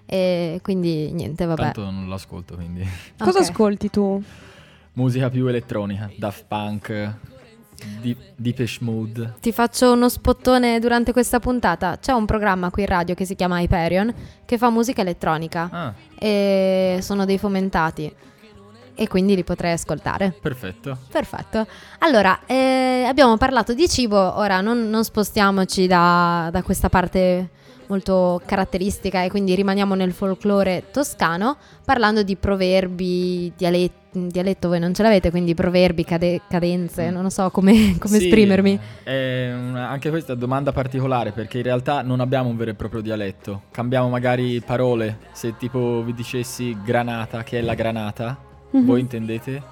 e 0.04 0.60
quindi 0.62 1.10
niente, 1.12 1.46
vabbè. 1.46 1.62
Tanto 1.62 1.90
non 1.90 2.06
l'ascolto 2.10 2.54
quindi. 2.54 2.86
Cosa 3.16 3.38
Ok. 3.38 3.48
ascolti 3.48 3.88
tu? 3.88 4.22
Musica 4.92 5.30
più 5.30 5.46
elettronica, 5.46 6.10
Daft 6.18 6.44
Punk, 6.46 7.14
Deep, 8.00 8.18
Deepish 8.36 8.78
Mood. 8.80 9.34
Ti 9.40 9.52
faccio 9.52 9.92
uno 9.92 10.08
spottone 10.08 10.78
durante 10.80 11.12
questa 11.12 11.40
puntata. 11.40 11.98
C'è 11.98 12.12
un 12.12 12.24
programma 12.26 12.70
qui 12.70 12.82
in 12.82 12.88
radio 12.88 13.14
che 13.14 13.24
si 13.24 13.34
chiama 13.34 13.60
Hyperion 13.60 14.12
che 14.44 14.58
fa 14.58 14.70
musica 14.70 15.00
elettronica 15.02 15.68
Ah, 15.70 15.94
e 16.18 16.98
sono 17.02 17.24
dei 17.24 17.38
fomentati 17.38 18.14
e 18.98 19.08
quindi 19.08 19.34
li 19.34 19.44
potrei 19.44 19.72
ascoltare. 19.72 20.34
perfetto. 20.40 20.96
Perfetto. 21.10 21.66
Allora, 21.98 22.40
eh, 22.46 23.04
abbiamo 23.06 23.36
parlato 23.36 23.74
di 23.74 23.86
cibo, 23.88 24.16
ora 24.38 24.60
non, 24.62 24.88
non 24.88 25.04
spostiamoci 25.04 25.86
da, 25.86 26.48
da 26.50 26.62
questa 26.62 26.88
parte 26.88 27.50
molto 27.88 28.40
caratteristica 28.44 29.22
e 29.22 29.28
quindi 29.30 29.54
rimaniamo 29.54 29.94
nel 29.94 30.12
folklore 30.12 30.84
toscano 30.90 31.56
parlando 31.84 32.22
di 32.22 32.36
proverbi, 32.36 33.52
dialetti, 33.56 34.04
dialetto 34.28 34.68
voi 34.68 34.78
non 34.80 34.94
ce 34.94 35.02
l'avete, 35.02 35.30
quindi 35.30 35.54
proverbi, 35.54 36.04
cade- 36.04 36.40
cadenze, 36.48 37.10
non 37.10 37.22
lo 37.24 37.28
so 37.30 37.50
come, 37.50 37.96
come 38.00 38.18
Sì, 38.18 38.24
esprimermi. 38.24 38.78
È 39.02 39.52
una- 39.54 39.88
anche 39.90 40.08
questa 40.10 40.32
è 40.32 40.36
una 40.36 40.40
domanda 40.44 40.72
particolare 40.72 41.32
perché 41.32 41.58
in 41.58 41.64
realtà 41.64 42.02
non 42.02 42.20
abbiamo 42.20 42.48
un 42.48 42.56
vero 42.56 42.70
e 42.70 42.74
proprio 42.74 43.00
dialetto. 43.02 43.62
Cambiamo 43.70 44.08
magari 44.08 44.60
parole. 44.60 45.18
Se 45.32 45.56
tipo 45.56 46.02
vi 46.02 46.14
dicessi 46.14 46.76
granata, 46.82 47.42
che 47.42 47.58
è 47.58 47.62
la 47.62 47.74
granata, 47.74 48.38
voi 48.70 49.00
intendete? 49.00 49.62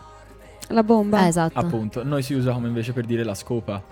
La 0.69 0.83
bomba. 0.83 1.25
Eh, 1.25 1.29
esatto. 1.29 1.59
Appunto, 1.59 2.05
noi 2.05 2.23
si 2.23 2.35
usa 2.35 2.53
come 2.53 2.69
invece 2.69 2.93
per 2.93 3.05
dire 3.05 3.23
la 3.25 3.35
scopa. 3.35 3.83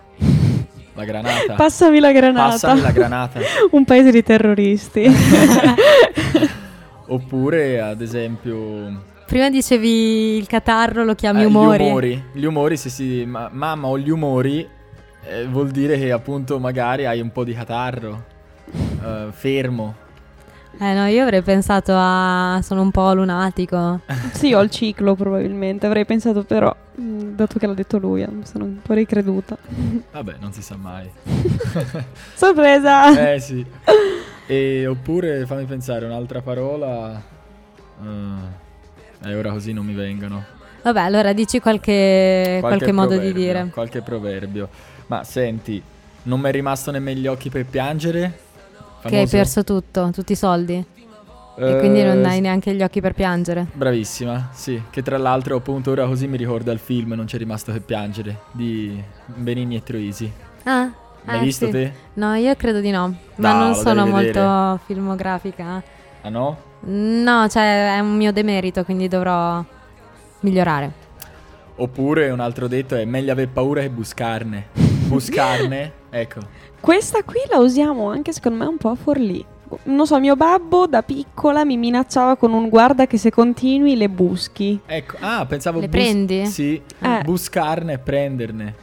La 0.95 1.05
granata. 1.05 1.55
Passami 1.55 2.01
la 2.01 2.13
granata. 2.13 2.51
Passami 2.51 2.81
la 2.81 2.91
granata. 2.91 3.41
Un 3.71 3.85
paese 3.85 4.11
di 4.11 4.23
terroristi. 4.23 5.07
Oppure, 7.07 7.81
ad 7.81 8.01
esempio, 8.01 9.11
Prima 9.27 9.49
dicevi 9.51 10.37
il 10.37 10.47
catarro 10.47 11.05
lo 11.05 11.15
chiami 11.15 11.43
eh, 11.43 11.47
umori. 11.47 11.85
Gli 11.85 11.89
umori. 11.89 12.25
Gli 12.33 12.45
umori, 12.45 12.77
se 12.77 12.91
si 12.91 13.25
ma- 13.27 13.49
mamma 13.51 13.87
ho 13.89 13.99
gli 13.99 14.11
umori, 14.11 14.69
eh, 15.25 15.47
vuol 15.47 15.71
dire 15.71 15.99
che 15.99 16.13
appunto 16.13 16.59
magari 16.59 17.07
hai 17.07 17.21
un 17.21 17.33
po' 17.33 17.45
di 17.45 17.55
catarro. 17.55 18.25
eh, 19.03 19.29
fermo. 19.31 19.95
Eh 20.79 20.95
no, 20.95 21.07
io 21.07 21.23
avrei 21.23 21.43
pensato 21.43 21.93
a 21.95 22.61
sono 22.63 22.81
un 22.81 22.91
po' 22.91 23.13
lunatico. 23.13 24.01
sì, 24.33 24.53
ho 24.53 24.61
il 24.61 24.71
ciclo 24.71 25.15
probabilmente. 25.15 25.87
Avrei 25.87 26.05
pensato 26.05 26.43
però, 26.45 26.75
mh, 26.95 27.35
dato 27.35 27.59
che 27.59 27.67
l'ha 27.67 27.75
detto 27.75 27.99
lui, 27.99 28.23
eh, 28.23 28.29
mi 28.29 28.45
sono 28.47 28.65
un 28.65 28.81
po' 28.83 28.95
ricreduta. 28.95 29.57
Vabbè, 30.13 30.37
non 30.41 30.53
si 30.53 30.63
sa 30.63 30.77
mai. 30.77 31.09
Sorpresa! 32.35 33.33
eh 33.33 33.41
sì. 33.41 33.65
E 34.47 34.87
oppure 34.87 35.47
fammi 35.47 35.65
pensare 35.65 36.05
un'altra 36.05 36.41
parola. 36.41 37.23
Eh, 38.03 39.29
eh, 39.31 39.35
ora 39.37 39.51
così 39.53 39.73
non 39.73 39.85
mi 39.85 39.95
vengono. 39.95 40.45
Vabbè, 40.83 41.01
allora 41.01 41.33
dici 41.33 41.61
qualche, 41.61 42.59
qualche 42.61 42.91
modo 42.91 43.17
di 43.17 43.33
dire. 43.33 43.69
Qualche 43.73 44.03
proverbio. 44.03 44.69
Ma 45.07 45.23
senti, 45.23 45.81
non 46.25 46.41
mi 46.41 46.49
è 46.49 46.53
rimasto 46.53 46.91
nemmeno 46.91 47.21
gli 47.21 47.27
occhi 47.29 47.51
per 47.51 47.67
piangere? 47.67 48.51
Che 49.05 49.17
hai 49.17 49.27
perso 49.27 49.65
tutto, 49.65 50.11
tutti 50.13 50.33
i 50.33 50.37
soldi. 50.37 50.85
E 51.55 51.77
quindi 51.79 52.03
non 52.03 52.25
hai 52.25 52.41
neanche 52.41 52.75
gli 52.75 52.83
occhi 52.83 53.01
per 53.01 53.13
piangere. 53.13 53.67
Bravissima, 53.73 54.49
sì. 54.53 54.81
Che 54.89 55.03
tra 55.03 55.19
l'altro 55.19 55.57
appunto 55.57 55.91
ora 55.91 56.07
così 56.07 56.27
mi 56.27 56.39
ricorda 56.39 56.73
il 56.73 56.79
film 56.79 57.13
Non 57.13 57.27
c'è 57.27 57.37
rimasto 57.37 57.73
che 57.73 57.81
piangere 57.81 58.43
di 58.53 59.03
Benigni 59.27 59.77
e 59.77 59.83
Troisi. 59.83 60.33
Ah, 60.63 60.91
L'hai 61.25 61.41
eh, 61.41 61.43
visto 61.43 61.67
sì. 61.67 61.73
te? 61.73 61.93
No, 62.15 62.35
io 62.35 62.55
credo 62.57 62.81
di 62.81 62.91
no. 62.91 63.15
Ma 63.37 63.53
No, 63.53 63.59
non 63.65 63.75
sono 63.75 64.07
molto 64.07 64.81
filmografica. 64.87 65.83
Ah 66.23 66.29
no? 66.29 66.71
No, 66.85 67.49
cioè 67.49 67.97
è 67.97 68.01
un 68.01 68.17
mio 68.17 68.33
demerito, 68.33 68.83
quindi 68.85 69.07
dovrò 69.09 69.63
migliorare. 70.41 71.01
Oppure 71.77 72.31
un 72.31 72.41
altro 72.41 72.67
detto 72.67 72.97
è 72.97 73.05
meglio 73.05 73.33
aver 73.33 73.49
paura 73.49 73.83
che 73.83 73.91
buscarne. 73.91 74.69
Buscarne, 75.13 75.93
ecco. 76.13 76.41
Questa 76.81 77.23
qui 77.23 77.41
la 77.49 77.59
usiamo 77.59 78.09
anche 78.11 78.33
secondo 78.33 78.59
me 78.59 78.67
un 78.67 78.77
po' 78.77 78.91
a 78.91 78.95
Forlì. 78.95 79.45
Non 79.85 80.07
so, 80.07 80.19
mio 80.21 80.37
babbo 80.37 80.87
da 80.87 81.03
piccola 81.03 81.65
mi 81.65 81.79
minacciava 81.79 82.37
con 82.37 82.53
un 82.53 82.69
guarda 82.69 83.07
che 83.07 83.17
se 83.17 83.31
continui 83.31 83.97
le 83.97 84.11
buschi. 84.11 84.79
Ecco, 84.85 85.17
ah, 85.21 85.47
pensavo 85.47 85.81
Le 85.81 85.89
prendi? 85.89 86.45
Sì, 86.47 86.81
Eh. 87.01 87.23
buscarne 87.25 87.95
e 87.95 87.99
prenderne. 87.99 88.75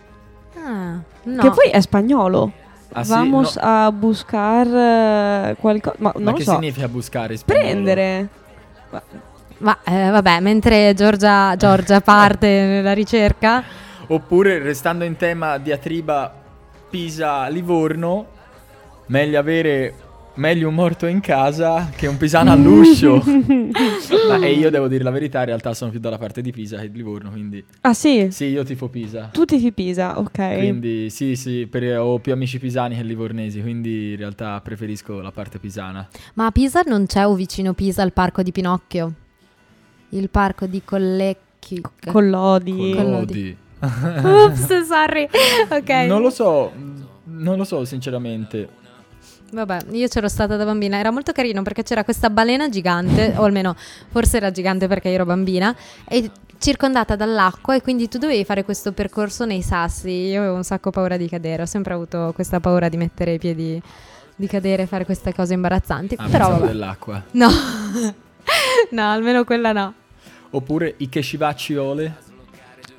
Ah, 0.55 0.97
no. 1.23 1.41
Che 1.43 1.49
poi 1.51 1.69
è 1.69 1.79
spagnolo. 1.79 2.51
Ah, 2.93 3.03
sì? 3.03 3.11
Vamos 3.11 3.55
No. 3.57 3.61
a 3.63 3.91
buscar 3.91 5.55
qualcosa. 5.59 5.95
Ma 5.99 6.11
non 6.15 6.23
Ma 6.23 6.33
che 6.33 6.43
so. 6.43 6.53
significa 6.53 6.87
buscare? 6.87 7.37
Prendere. 7.45 8.27
Ma 9.59 9.77
eh, 9.83 10.09
vabbè, 10.09 10.39
mentre 10.39 10.93
Giorgia, 10.95 11.55
Giorgia 11.55 12.01
parte 12.01 12.47
nella 12.47 12.93
ricerca, 12.93 13.63
Oppure, 14.07 14.57
restando 14.57 15.03
in 15.03 15.17
tema 15.17 15.59
diatriba 15.59 16.33
Pisa-Livorno, 16.89 18.27
meglio 19.07 19.39
avere 19.39 19.93
meglio 20.35 20.69
un 20.69 20.73
morto 20.75 21.05
in 21.05 21.19
casa 21.19 21.89
che 21.93 22.07
un 22.07 22.15
pisano 22.15 22.51
all'uscio. 22.51 23.21
Ma, 24.27 24.39
e 24.39 24.53
io 24.53 24.69
devo 24.69 24.87
dire 24.87 25.03
la 25.03 25.09
verità, 25.11 25.39
in 25.39 25.45
realtà 25.47 25.73
sono 25.73 25.91
più 25.91 25.99
dalla 25.99 26.17
parte 26.17 26.41
di 26.41 26.51
Pisa 26.51 26.77
che 26.79 26.89
di 26.89 26.97
Livorno, 26.97 27.29
quindi 27.29 27.63
Ah 27.81 27.93
sì? 27.93 28.27
sì, 28.31 28.45
io 28.45 28.63
tifo 28.63 28.87
Pisa. 28.87 29.29
Tu 29.33 29.43
tifi 29.45 29.71
Pisa, 29.73 30.17
ok. 30.17 30.57
Quindi 30.57 31.09
sì, 31.09 31.35
sì, 31.35 31.67
per- 31.69 31.97
ho 31.99 32.19
più 32.19 32.31
amici 32.31 32.57
pisani 32.57 32.95
che 32.95 33.03
livornesi, 33.03 33.61
quindi 33.61 34.11
in 34.11 34.17
realtà 34.17 34.61
preferisco 34.61 35.19
la 35.19 35.31
parte 35.31 35.59
pisana. 35.59 36.07
ma 36.35 36.45
a 36.45 36.51
Pisa 36.51 36.81
non 36.85 37.05
c'è 37.05 37.25
o 37.27 37.33
vicino 37.33 37.73
Pisa 37.73 38.01
il 38.03 38.13
parco 38.13 38.41
di 38.41 38.51
Pinocchio? 38.51 39.13
Il 40.09 40.29
parco 40.29 40.65
di 40.65 40.81
Collecchi. 40.85 41.81
Collodi. 42.05 42.93
Con- 42.95 43.11
Lodi. 43.11 43.57
Ups, 43.81 44.83
sorry. 44.85 45.27
Ok. 45.69 45.89
Non 46.07 46.21
lo 46.21 46.29
so, 46.29 46.71
non 47.23 47.57
lo 47.57 47.63
so 47.63 47.85
sinceramente. 47.85 48.77
Vabbè, 49.51 49.85
io 49.91 50.07
c'ero 50.07 50.27
stata 50.27 50.55
da 50.57 50.65
bambina, 50.65 50.97
era 50.97 51.11
molto 51.11 51.31
carino 51.31 51.63
perché 51.63 51.81
c'era 51.83 52.03
questa 52.03 52.29
balena 52.29 52.69
gigante, 52.69 53.33
o 53.35 53.43
almeno 53.43 53.75
forse 54.09 54.37
era 54.37 54.51
gigante 54.51 54.87
perché 54.87 55.07
io 55.09 55.15
ero 55.15 55.25
bambina, 55.25 55.75
e 56.07 56.29
circondata 56.59 57.15
dall'acqua 57.15 57.73
e 57.73 57.81
quindi 57.81 58.07
tu 58.07 58.17
dovevi 58.17 58.43
fare 58.45 58.63
questo 58.63 58.91
percorso 58.91 59.45
nei 59.45 59.61
sassi. 59.61 60.09
Io 60.09 60.41
avevo 60.41 60.55
un 60.55 60.63
sacco 60.63 60.91
paura 60.91 61.17
di 61.17 61.27
cadere, 61.27 61.63
ho 61.63 61.65
sempre 61.65 61.93
avuto 61.93 62.31
questa 62.35 62.59
paura 62.59 62.89
di 62.89 62.97
mettere 62.97 63.33
i 63.33 63.39
piedi, 63.39 63.81
di 64.35 64.47
cadere 64.47 64.83
e 64.83 64.85
fare 64.85 65.05
queste 65.05 65.33
cose 65.33 65.53
imbarazzanti. 65.53 66.15
Ah, 66.19 66.27
Però 66.29 66.49
vabbè. 66.51 66.67
dell'acqua. 66.67 67.23
No, 67.31 67.49
no, 68.91 69.11
almeno 69.11 69.43
quella 69.45 69.71
no. 69.71 69.93
Oppure 70.51 70.93
i 70.97 71.09
cheshivacciole. 71.09 72.27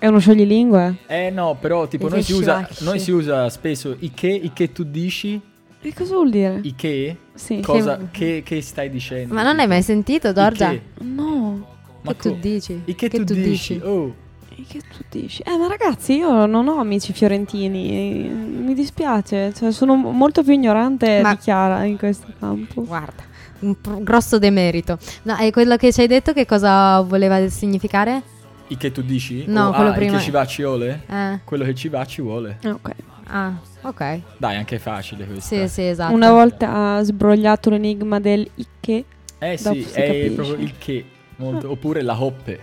È 0.01 0.07
uno 0.07 0.19
scioglilingue? 0.19 0.97
Eh 1.07 1.29
no, 1.29 1.57
però 1.61 1.87
tipo 1.87 2.07
I 2.07 2.11
noi 2.11 2.23
si, 2.23 2.33
usa, 2.33 2.67
noi 2.81 2.99
si 2.99 3.11
usa 3.11 3.51
spesso 3.51 3.95
i 3.99 4.11
che, 4.13 4.29
i 4.29 4.51
che 4.55 4.73
tu 4.73 4.83
dici, 4.85 5.39
E 5.83 5.95
cosa 5.95 6.15
vuol 6.15 6.31
dire? 6.31 6.59
i 6.63 6.75
che, 6.75 7.17
Sì. 7.35 7.61
cosa, 7.61 8.09
che, 8.11 8.41
che 8.43 8.63
stai 8.63 8.89
dicendo. 8.89 9.35
Ma 9.35 9.43
non 9.43 9.59
hai 9.61 9.67
mai 9.67 9.83
sentito, 9.83 10.33
Giorgia? 10.33 10.71
I 10.71 10.81
che, 10.97 11.05
No. 11.05 11.67
ma 12.01 12.13
Che 12.15 12.19
tu 12.19 12.31
co- 12.31 12.39
dici? 12.41 12.81
I 12.87 12.95
che, 12.95 13.09
tu, 13.11 13.25
dici? 13.35 13.79
Oh, 13.85 14.15
E 14.57 14.65
Che 14.67 14.79
tu 14.81 15.05
dici? 15.11 15.43
Eh, 15.43 15.57
ma 15.59 15.67
ragazzi, 15.69 16.15
io 16.17 16.47
non 16.47 16.67
ho 16.69 16.79
amici 16.81 17.13
fiorentini. 17.13 18.27
Mi 18.29 18.73
dispiace. 18.75 19.53
Cioè, 19.55 19.71
sono 19.71 19.95
molto 19.97 20.43
più 20.43 20.53
ignorante 20.55 21.21
Ma- 21.23 21.33
di 21.35 21.39
Chiara 21.41 21.85
in 21.85 21.97
questo 21.99 22.27
campo. 22.39 22.83
Guarda, 22.85 23.23
un 23.61 23.75
grosso 24.01 24.39
demerito. 24.39 24.99
No, 25.25 25.37
e 25.39 25.51
quello 25.51 25.77
che 25.77 25.93
ci 25.93 26.01
hai 26.01 26.07
detto 26.07 26.33
che 26.33 26.47
cosa 26.47 27.01
voleva 27.03 27.47
significare? 27.51 28.23
I 28.71 28.77
che 28.77 28.91
tu 28.93 29.03
dici? 29.03 29.45
No, 29.47 29.69
Oh, 29.69 29.73
quello 29.73 29.91
ah, 29.91 29.93
prima. 29.93 30.15
I 30.15 30.17
che 30.19 30.23
ci 30.25 30.31
va 30.31 30.47
ci 30.47 30.63
vuole? 30.63 31.03
Eh, 31.09 31.41
Quello 31.45 31.65
che 31.65 31.75
ci 31.75 31.89
va 31.89 32.05
ci 32.05 32.21
vuole. 32.23 32.59
Ah, 32.65 32.71
ok. 32.71 32.91
ah, 33.29 33.53
ok. 33.83 34.21
Dai, 34.39 34.57
anche 34.57 34.77
è 34.77 34.79
facile 34.79 35.27
questo. 35.27 35.55
Sì, 35.55 35.69
sì, 35.69 35.87
esatto. 35.87 36.15
Una 36.15 36.31
volta 36.33 36.97
ha 36.97 37.03
sbrogliato 37.03 37.71
l'enigma 37.71 38.19
del 38.21 38.49
Icche. 38.55 39.05
Eh 39.39 39.59
Dopo 39.63 39.75
sì, 39.77 39.83
si 39.85 39.95
è 39.99 40.07
capisce. 40.07 40.31
proprio 40.31 40.57
il 40.57 40.73
che. 40.79 41.05
molto- 41.37 41.71
Oppure 41.71 42.03
la 42.03 42.21
hoppe. 42.21 42.61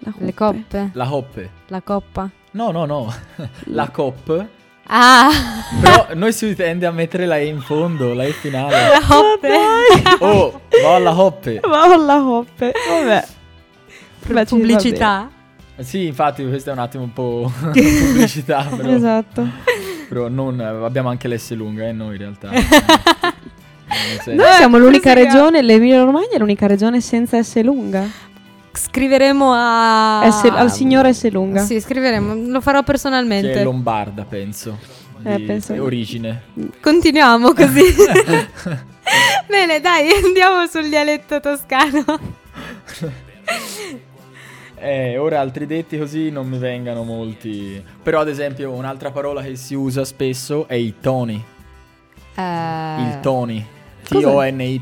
La 0.00 0.12
Le 0.16 0.34
coppe. 0.34 0.90
La 0.94 1.12
hoppe. 1.12 1.50
La 1.68 1.80
coppa? 1.82 2.30
No, 2.52 2.70
no, 2.70 2.84
no. 2.86 3.12
la 3.66 3.88
cop. 3.90 4.46
Ah, 4.92 5.28
Però 5.80 6.06
noi 6.16 6.32
si 6.32 6.54
tende 6.56 6.84
a 6.86 6.90
mettere 6.90 7.26
la 7.26 7.36
E 7.38 7.44
in 7.46 7.60
fondo, 7.60 8.12
la 8.14 8.24
E 8.24 8.32
finale. 8.32 8.76
la 8.88 9.00
coppe. 9.06 9.48
Oh, 10.24 10.60
va 10.82 10.94
alla 10.96 11.16
hoppe. 11.20 11.60
Ma 11.68 11.86
con 11.86 12.06
la 12.06 12.18
coppe. 12.18 12.72
Vabbè. 12.88 13.26
Beh, 14.26 14.44
Pubblicità? 14.44 15.30
Sì, 15.78 16.06
infatti 16.06 16.46
questa 16.46 16.70
è 16.70 16.72
un 16.74 16.80
attimo 16.80 17.04
un 17.04 17.12
po' 17.12 17.50
pubblicità, 17.60 18.64
però, 18.64 18.90
Esatto. 18.90 19.48
però 20.08 20.28
non, 20.28 20.60
abbiamo 20.60 21.08
anche 21.08 21.26
l'S 21.28 21.52
lunga, 21.54 21.88
eh, 21.88 21.92
noi 21.92 22.16
in 22.16 22.18
realtà. 22.18 22.50
Noi 24.26 24.52
siamo 24.56 24.78
l'unica 24.78 25.12
regione, 25.14 25.62
l'Emilia 25.62 26.04
Romagna 26.04 26.34
è 26.34 26.38
l'unica 26.38 26.68
regione 26.68 27.00
senza 27.00 27.42
S 27.42 27.60
lunga. 27.60 28.08
Scriveremo 28.72 29.52
a... 29.52 30.30
S- 30.30 30.44
al 30.44 30.70
signore 30.70 31.12
S 31.12 31.28
lunga. 31.30 31.60
Sì, 31.60 31.80
scriveremo. 31.80 32.50
Lo 32.52 32.60
farò 32.60 32.78
che 32.78 32.84
personalmente. 32.84 33.52
è 33.52 33.64
lombarda, 33.64 34.24
penso. 34.24 34.78
Eh, 35.24 35.40
penso- 35.40 35.82
origine. 35.82 36.42
Continuiamo 36.80 37.52
così. 37.52 37.82
Bene, 39.48 39.80
dai, 39.80 40.08
andiamo 40.24 40.66
sul 40.66 40.88
dialetto 40.88 41.40
toscano. 41.40 42.04
Eh, 44.80 45.18
ora 45.18 45.40
altri 45.40 45.66
detti 45.66 45.98
così 45.98 46.30
non 46.30 46.48
mi 46.48 46.56
vengano 46.58 47.02
molti. 47.04 47.82
Però, 48.02 48.20
ad 48.20 48.28
esempio, 48.28 48.72
un'altra 48.72 49.10
parola 49.10 49.42
che 49.42 49.54
si 49.56 49.74
usa 49.74 50.04
spesso 50.04 50.66
è 50.66 50.74
i 50.74 50.94
toni. 51.00 51.42
Eh, 52.34 53.02
Il 53.02 53.18
toni. 53.20 53.64
Cos'è? 54.08 54.22
T-O-N-Y. 54.22 54.80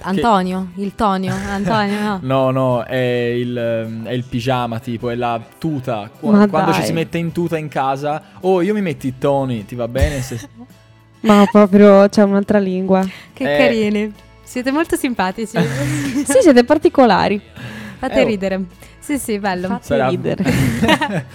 Antonio, 0.00 0.68
il 0.76 0.94
Tonio, 0.94 1.34
Antonio, 1.34 2.00
no. 2.00 2.18
No, 2.22 2.50
no, 2.52 2.84
è 2.84 2.96
il, 2.96 4.00
è 4.04 4.12
il 4.12 4.22
pigiama, 4.24 4.78
tipo, 4.78 5.10
è 5.10 5.16
la 5.16 5.40
tuta. 5.58 6.08
Qu- 6.20 6.32
Ma 6.32 6.46
Quando 6.48 6.72
ci 6.72 6.84
si 6.84 6.92
mette 6.92 7.18
in 7.18 7.32
tuta 7.32 7.58
in 7.58 7.66
casa, 7.68 8.22
oh, 8.40 8.62
io 8.62 8.74
mi 8.74 8.80
metti 8.80 9.08
i 9.08 9.18
toni, 9.18 9.64
ti 9.64 9.74
va 9.74 9.88
bene? 9.88 10.22
Se- 10.22 10.48
Ma 11.22 11.44
proprio 11.50 12.08
c'è 12.08 12.22
un'altra 12.22 12.58
lingua. 12.60 13.04
Che 13.32 13.42
Eh. 13.54 13.58
carini. 13.58 14.12
Siete 14.44 14.70
molto 14.70 14.94
simpatici. 14.96 15.58
sì, 16.24 16.38
siete 16.40 16.62
particolari. 16.64 17.40
Fate 17.98 18.14
Eh, 18.20 18.22
oh. 18.22 18.26
ridere. 18.26 18.64
Sì, 18.98 19.18
sì, 19.18 19.38
bello. 19.38 19.68
Fate 19.68 19.84
Sarà- 19.84 20.08
ridere. 20.08 20.44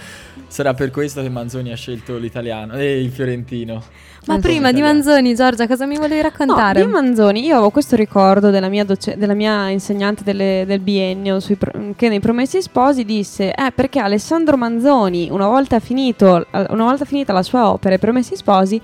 Sarà 0.46 0.72
per 0.74 0.90
questo 0.92 1.20
che 1.20 1.28
Manzoni 1.28 1.72
ha 1.72 1.76
scelto 1.76 2.16
l'italiano 2.16 2.74
e 2.74 3.00
il 3.00 3.10
fiorentino. 3.10 3.82
Ma 4.26 4.34
Non 4.34 4.40
prima 4.40 4.70
di. 4.72 4.80
Manzoni, 4.80 5.34
Giorgia, 5.34 5.66
cosa 5.66 5.84
mi 5.84 5.96
volevi 5.96 6.22
No, 6.22 6.28
raccontare? 6.28 6.80
di 6.84 6.86
Manzoni, 6.86 7.44
io 7.44 7.54
avevo 7.54 7.70
questo 7.70 7.96
ricordo 7.96 8.50
della 8.50 8.68
mia, 8.68 8.84
doce- 8.84 9.16
della 9.16 9.34
mia 9.34 9.68
insegnante 9.70 10.22
delle- 10.22 10.64
del 10.66 10.78
biennio 10.80 11.40
sui 11.40 11.56
pro- 11.56 11.92
che 11.96 12.08
nei 12.08 12.20
Promessi 12.20 12.62
Sposi 12.62 13.04
disse 13.04 13.52
eh, 13.52 13.72
perché 13.74 13.98
Alessandro 13.98 14.56
Manzoni, 14.56 15.28
una 15.30 15.48
volta, 15.48 15.80
finito, 15.80 16.46
eh, 16.50 16.66
una 16.70 16.84
volta 16.84 17.04
finita 17.04 17.32
la 17.32 17.42
sua 17.42 17.68
opera 17.70 17.96
I 17.96 17.98
Promessi 17.98 18.36
Sposi, 18.36 18.80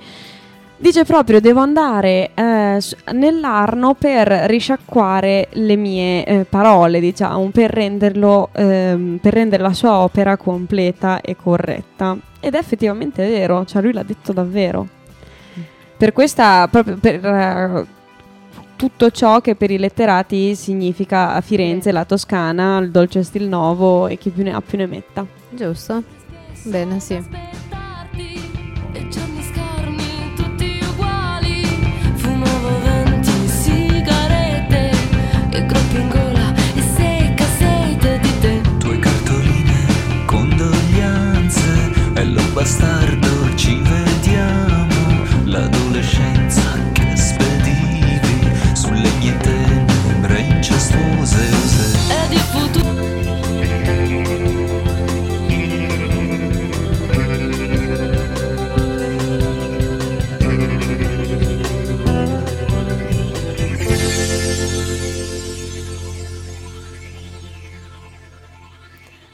dice 0.81 1.05
proprio 1.05 1.41
devo 1.41 1.61
andare 1.61 2.31
eh, 2.35 2.81
nell'Arno 3.13 3.95
per 3.95 4.29
risciacquare 4.29 5.49
le 5.53 5.77
mie 5.77 6.25
eh, 6.25 6.45
parole, 6.45 7.01
diciamo, 7.01 7.51
per, 7.51 7.71
renderlo, 7.71 8.49
ehm, 8.53 9.19
per 9.21 9.35
rendere 9.35 9.63
la 9.63 9.75
sua 9.75 9.99
opera 9.99 10.37
completa 10.37 11.21
e 11.21 11.37
corretta. 11.37 12.17
Ed 12.41 12.55
è 12.55 12.59
effettivamente 12.59 13.29
vero, 13.29 13.65
cioè 13.67 13.83
lui 13.83 13.93
l'ha 13.93 14.03
detto 14.03 14.33
davvero. 14.33 14.87
Per 15.97 16.13
questa, 16.15 16.67
proprio 16.69 16.97
per 16.97 17.25
eh, 17.25 17.87
tutto 18.77 19.11
ciò 19.11 19.43
che 19.43 19.55
per 19.55 19.71
i 19.71 19.77
letterati 19.77 20.55
significa 20.55 21.35
a 21.35 21.43
Firenze, 21.43 21.93
la 21.93 22.07
Toscana, 22.07 22.79
il 22.79 22.91
dolce 22.91 23.23
stil 23.23 23.47
novo 23.47 24.07
e 24.07 24.17
chi 24.17 24.31
più 24.31 24.43
ne 24.43 24.55
ha 24.55 24.63
più 24.63 24.79
ne 24.79 24.87
metta. 24.87 25.27
Giusto? 25.51 26.03
Bene, 26.65 26.99
sì. 27.01 27.23
Bello 42.21 42.43
bastardo, 42.55 43.30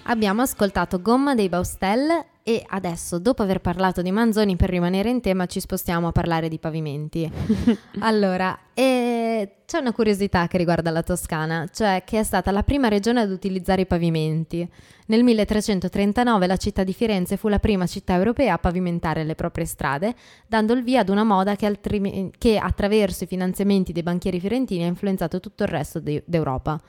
Abbiamo 0.09 0.43
ascoltato 0.43 1.03
Gomma 1.03 1.35
dei 1.35 1.49
Baustel 1.49 2.25
e 2.45 2.65
adesso, 2.69 3.19
dopo 3.19 3.43
aver 3.43 3.61
parlato 3.61 4.03
di 4.03 4.13
Manzoni, 4.13 4.55
per 4.55 4.71
rimanere 4.71 5.11
in 5.11 5.21
tema, 5.21 5.47
ci 5.47 5.59
spostiamo 5.59 6.07
a 6.07 6.13
parlare 6.13 6.49
di 6.49 6.61
pavimenti. 6.61 7.29
allora, 7.99 8.57
eh, 8.73 9.57
c'è 9.67 9.79
una 9.79 9.93
curiosità 9.93 10.47
che 10.47 10.59
riguarda 10.59 10.93
la 10.93 11.03
Toscana, 11.03 11.69
cioè 11.73 12.05
che 12.07 12.21
è 12.21 12.23
stata 12.23 12.53
la 12.53 12.63
prima 12.63 12.87
regione 12.87 13.21
ad 13.21 13.33
utilizzare 13.33 13.81
i 13.81 13.87
pavimenti. 13.87 14.69
Nel 15.07 15.25
1339 15.25 16.47
la 16.47 16.57
città 16.57 16.85
di 16.85 16.93
Firenze 16.93 17.37
fu 17.37 17.49
la 17.49 17.59
prima 17.59 17.87
città 17.87 18.15
europea 18.15 18.55
a 18.55 18.59
pavimentare 18.59 19.25
le 19.25 19.35
proprie 19.35 19.65
strade, 19.65 20.15
dando 20.47 20.73
il 20.73 20.85
via 20.85 21.01
ad 21.01 21.09
una 21.09 21.25
moda 21.25 21.57
che, 21.57 21.67
altrime- 21.67 22.31
che 22.39 22.59
attraverso 22.59 23.25
i 23.25 23.27
finanziamenti 23.27 23.91
dei 23.91 24.05
banchieri 24.05 24.39
fiorentini 24.39 24.85
ha 24.85 24.87
influenzato 24.87 25.41
tutto 25.41 25.65
il 25.65 25.69
resto 25.69 25.99
de- 25.99 26.23
d'Europa. 26.25 26.81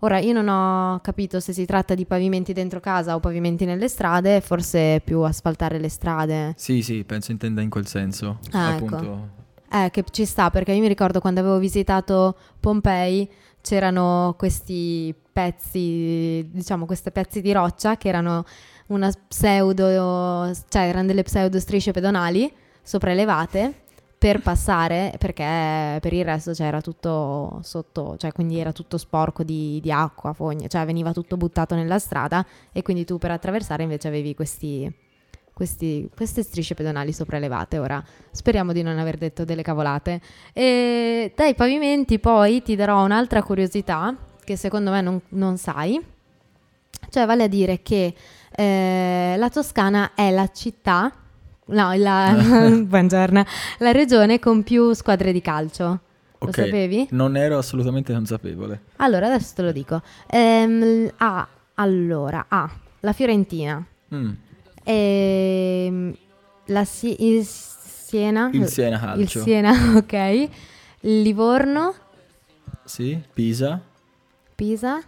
Ora, 0.00 0.20
io 0.20 0.32
non 0.32 0.48
ho 0.48 1.00
capito 1.00 1.40
se 1.40 1.52
si 1.52 1.66
tratta 1.66 1.94
di 1.94 2.06
pavimenti 2.06 2.52
dentro 2.52 2.78
casa 2.78 3.16
o 3.16 3.20
pavimenti 3.20 3.64
nelle 3.64 3.88
strade, 3.88 4.40
forse 4.40 5.00
più 5.04 5.20
asfaltare 5.22 5.78
le 5.78 5.88
strade. 5.88 6.54
Sì, 6.56 6.82
sì, 6.82 7.02
penso 7.04 7.32
intenda 7.32 7.62
in 7.62 7.70
quel 7.70 7.86
senso. 7.86 8.38
Ah, 8.52 8.74
ecco. 8.74 8.84
appunto. 8.84 9.28
Eh, 9.70 9.90
che 9.90 10.04
ci 10.10 10.24
sta, 10.24 10.50
perché 10.50 10.72
io 10.72 10.80
mi 10.80 10.88
ricordo 10.88 11.20
quando 11.20 11.40
avevo 11.40 11.58
visitato 11.58 12.36
Pompei 12.60 13.28
c'erano 13.60 14.34
questi 14.38 15.12
pezzi, 15.32 16.48
diciamo, 16.50 16.86
questi 16.86 17.10
pezzi 17.10 17.40
di 17.40 17.52
roccia 17.52 17.96
che 17.96 18.08
erano 18.08 18.44
una 18.86 19.12
pseudo, 19.26 20.54
cioè 20.68 20.82
erano 20.82 21.06
delle 21.06 21.24
pseudo 21.24 21.58
strisce 21.58 21.90
pedonali 21.90 22.50
sopraelevate 22.82 23.86
per 24.18 24.42
passare, 24.42 25.14
perché 25.16 25.98
per 26.00 26.12
il 26.12 26.24
resto 26.24 26.52
c'era 26.52 26.80
tutto 26.80 27.60
sotto, 27.62 28.16
cioè 28.16 28.32
quindi 28.32 28.58
era 28.58 28.72
tutto 28.72 28.98
sporco 28.98 29.44
di, 29.44 29.78
di 29.80 29.92
acqua, 29.92 30.32
fogne, 30.32 30.66
cioè 30.68 30.84
veniva 30.84 31.12
tutto 31.12 31.36
buttato 31.36 31.76
nella 31.76 32.00
strada 32.00 32.44
e 32.72 32.82
quindi 32.82 33.04
tu 33.04 33.16
per 33.16 33.30
attraversare 33.30 33.84
invece 33.84 34.08
avevi 34.08 34.34
questi, 34.34 34.92
questi- 35.52 36.10
queste 36.14 36.42
strisce 36.42 36.74
pedonali 36.74 37.12
sopraelevate. 37.12 37.78
Ora 37.78 38.02
speriamo 38.32 38.72
di 38.72 38.82
non 38.82 38.98
aver 38.98 39.18
detto 39.18 39.44
delle 39.44 39.62
cavolate. 39.62 40.20
E 40.52 41.32
dai 41.36 41.54
pavimenti 41.54 42.18
poi 42.18 42.60
ti 42.62 42.74
darò 42.74 43.04
un'altra 43.04 43.44
curiosità 43.44 44.16
che 44.42 44.56
secondo 44.56 44.90
me 44.90 45.00
non, 45.00 45.20
non 45.28 45.58
sai, 45.58 46.02
cioè 47.10 47.24
vale 47.24 47.44
a 47.44 47.48
dire 47.48 47.82
che 47.82 48.14
eh, 48.50 49.34
la 49.36 49.48
Toscana 49.48 50.14
è 50.14 50.30
la 50.32 50.48
città, 50.48 51.12
no, 51.68 51.94
la, 51.94 52.32
buongiorno, 52.84 53.44
la 53.78 53.92
regione 53.92 54.38
con 54.38 54.62
più 54.62 54.92
squadre 54.92 55.32
di 55.32 55.40
calcio. 55.40 55.84
Lo 56.40 56.48
Ok, 56.48 56.54
sapevi? 56.54 57.08
Non 57.10 57.36
ero 57.36 57.58
assolutamente 57.58 58.12
consapevole. 58.12 58.80
Allora, 58.96 59.26
adesso 59.26 59.54
te 59.56 59.62
lo 59.62 59.72
dico. 59.72 60.00
Ehm, 60.30 61.10
ha, 61.16 61.46
allora, 61.74 62.46
ha 62.48 62.70
la 63.00 63.12
Fiorentina, 63.12 63.84
Mm, 64.14 64.30
ehm, 64.84 66.14
la 66.66 66.84
Si- 66.84 67.16
il 67.26 67.44
Siena, 67.44 68.48
Il 68.52 68.66
Siena 68.68 68.98
Calcio. 68.98 69.20
il 69.20 69.28
Siena, 69.28 69.72
ok, 69.98 70.48
Livorno, 71.00 71.94
Sì, 72.84 73.20
Pisa. 73.34 73.80
Pisa, 74.54 75.00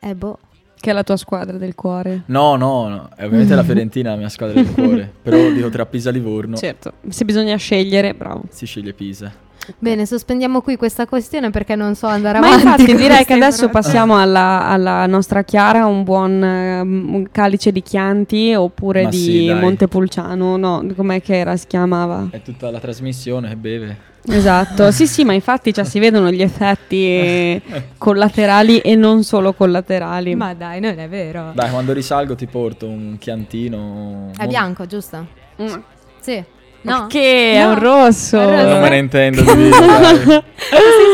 e 0.00 0.14
boh. 0.14 0.38
Che 0.84 0.90
è 0.90 0.92
la 0.92 1.02
tua 1.02 1.16
squadra 1.16 1.56
del 1.56 1.74
cuore. 1.74 2.24
No, 2.26 2.56
no, 2.56 2.88
no, 2.88 3.08
è 3.16 3.24
ovviamente 3.24 3.54
la 3.54 3.62
Fiorentina 3.64 4.10
la 4.10 4.16
mia 4.16 4.28
squadra 4.28 4.60
del 4.60 4.70
cuore. 4.70 5.10
Però 5.22 5.50
dico 5.50 5.70
tra 5.70 5.86
Pisa 5.86 6.10
e 6.10 6.12
Livorno 6.12 6.56
Certo, 6.56 6.92
se 7.08 7.24
bisogna 7.24 7.56
scegliere, 7.56 8.12
bravo. 8.12 8.42
si 8.50 8.66
sceglie 8.66 8.92
Pisa. 8.92 9.32
Bene, 9.78 10.04
sospendiamo 10.04 10.60
qui 10.60 10.76
questa 10.76 11.06
questione 11.06 11.48
perché 11.48 11.74
non 11.74 11.94
so 11.94 12.06
andare 12.06 12.38
Ma 12.38 12.48
avanti. 12.48 12.64
infatti 12.66 12.84
con 12.92 12.96
direi 12.96 13.24
che 13.24 13.32
adesso 13.32 13.70
passiamo 13.70 14.18
alla, 14.18 14.66
alla 14.68 15.06
nostra 15.06 15.42
Chiara, 15.42 15.86
un 15.86 16.04
buon 16.04 16.42
un 16.42 17.26
calice 17.32 17.72
di 17.72 17.80
Chianti 17.80 18.52
oppure 18.54 19.04
Ma 19.04 19.08
di 19.08 19.16
sì. 19.16 19.50
Montepulciano, 19.54 20.58
no, 20.58 20.86
com'è 20.94 21.22
che 21.22 21.38
era, 21.38 21.56
si 21.56 21.66
chiamava? 21.66 22.28
È 22.30 22.42
tutta 22.42 22.70
la 22.70 22.78
trasmissione 22.78 23.48
che 23.48 23.56
beve. 23.56 23.96
Esatto, 24.26 24.90
sì 24.90 25.06
sì, 25.06 25.22
ma 25.24 25.34
infatti 25.34 25.70
già 25.70 25.84
si 25.84 25.98
vedono 25.98 26.30
gli 26.30 26.40
effetti 26.42 27.60
collaterali 27.98 28.78
e 28.78 28.94
non 28.94 29.22
solo 29.22 29.52
collaterali. 29.52 30.34
Ma 30.34 30.54
dai, 30.54 30.80
non 30.80 30.98
è 30.98 31.08
vero. 31.08 31.50
Dai, 31.54 31.70
quando 31.70 31.92
risalgo 31.92 32.34
ti 32.34 32.46
porto 32.46 32.86
un 32.88 33.16
chiantino. 33.18 34.30
È 34.36 34.46
bianco, 34.46 34.86
giusto? 34.86 35.26
Mm. 35.60 35.74
Sì. 36.20 36.42
No? 36.82 37.06
Che 37.08 37.52
è 37.54 37.62
No. 37.62 37.70
un 37.70 37.78
rosso. 37.78 38.38
È 38.40 38.44
rosso. 38.44 38.68
Non 38.68 38.80
me 38.80 38.88
ne 38.90 38.98
intendo 38.98 39.40
di 39.42 39.68
dai. 39.68 40.16
Sei 40.24 40.40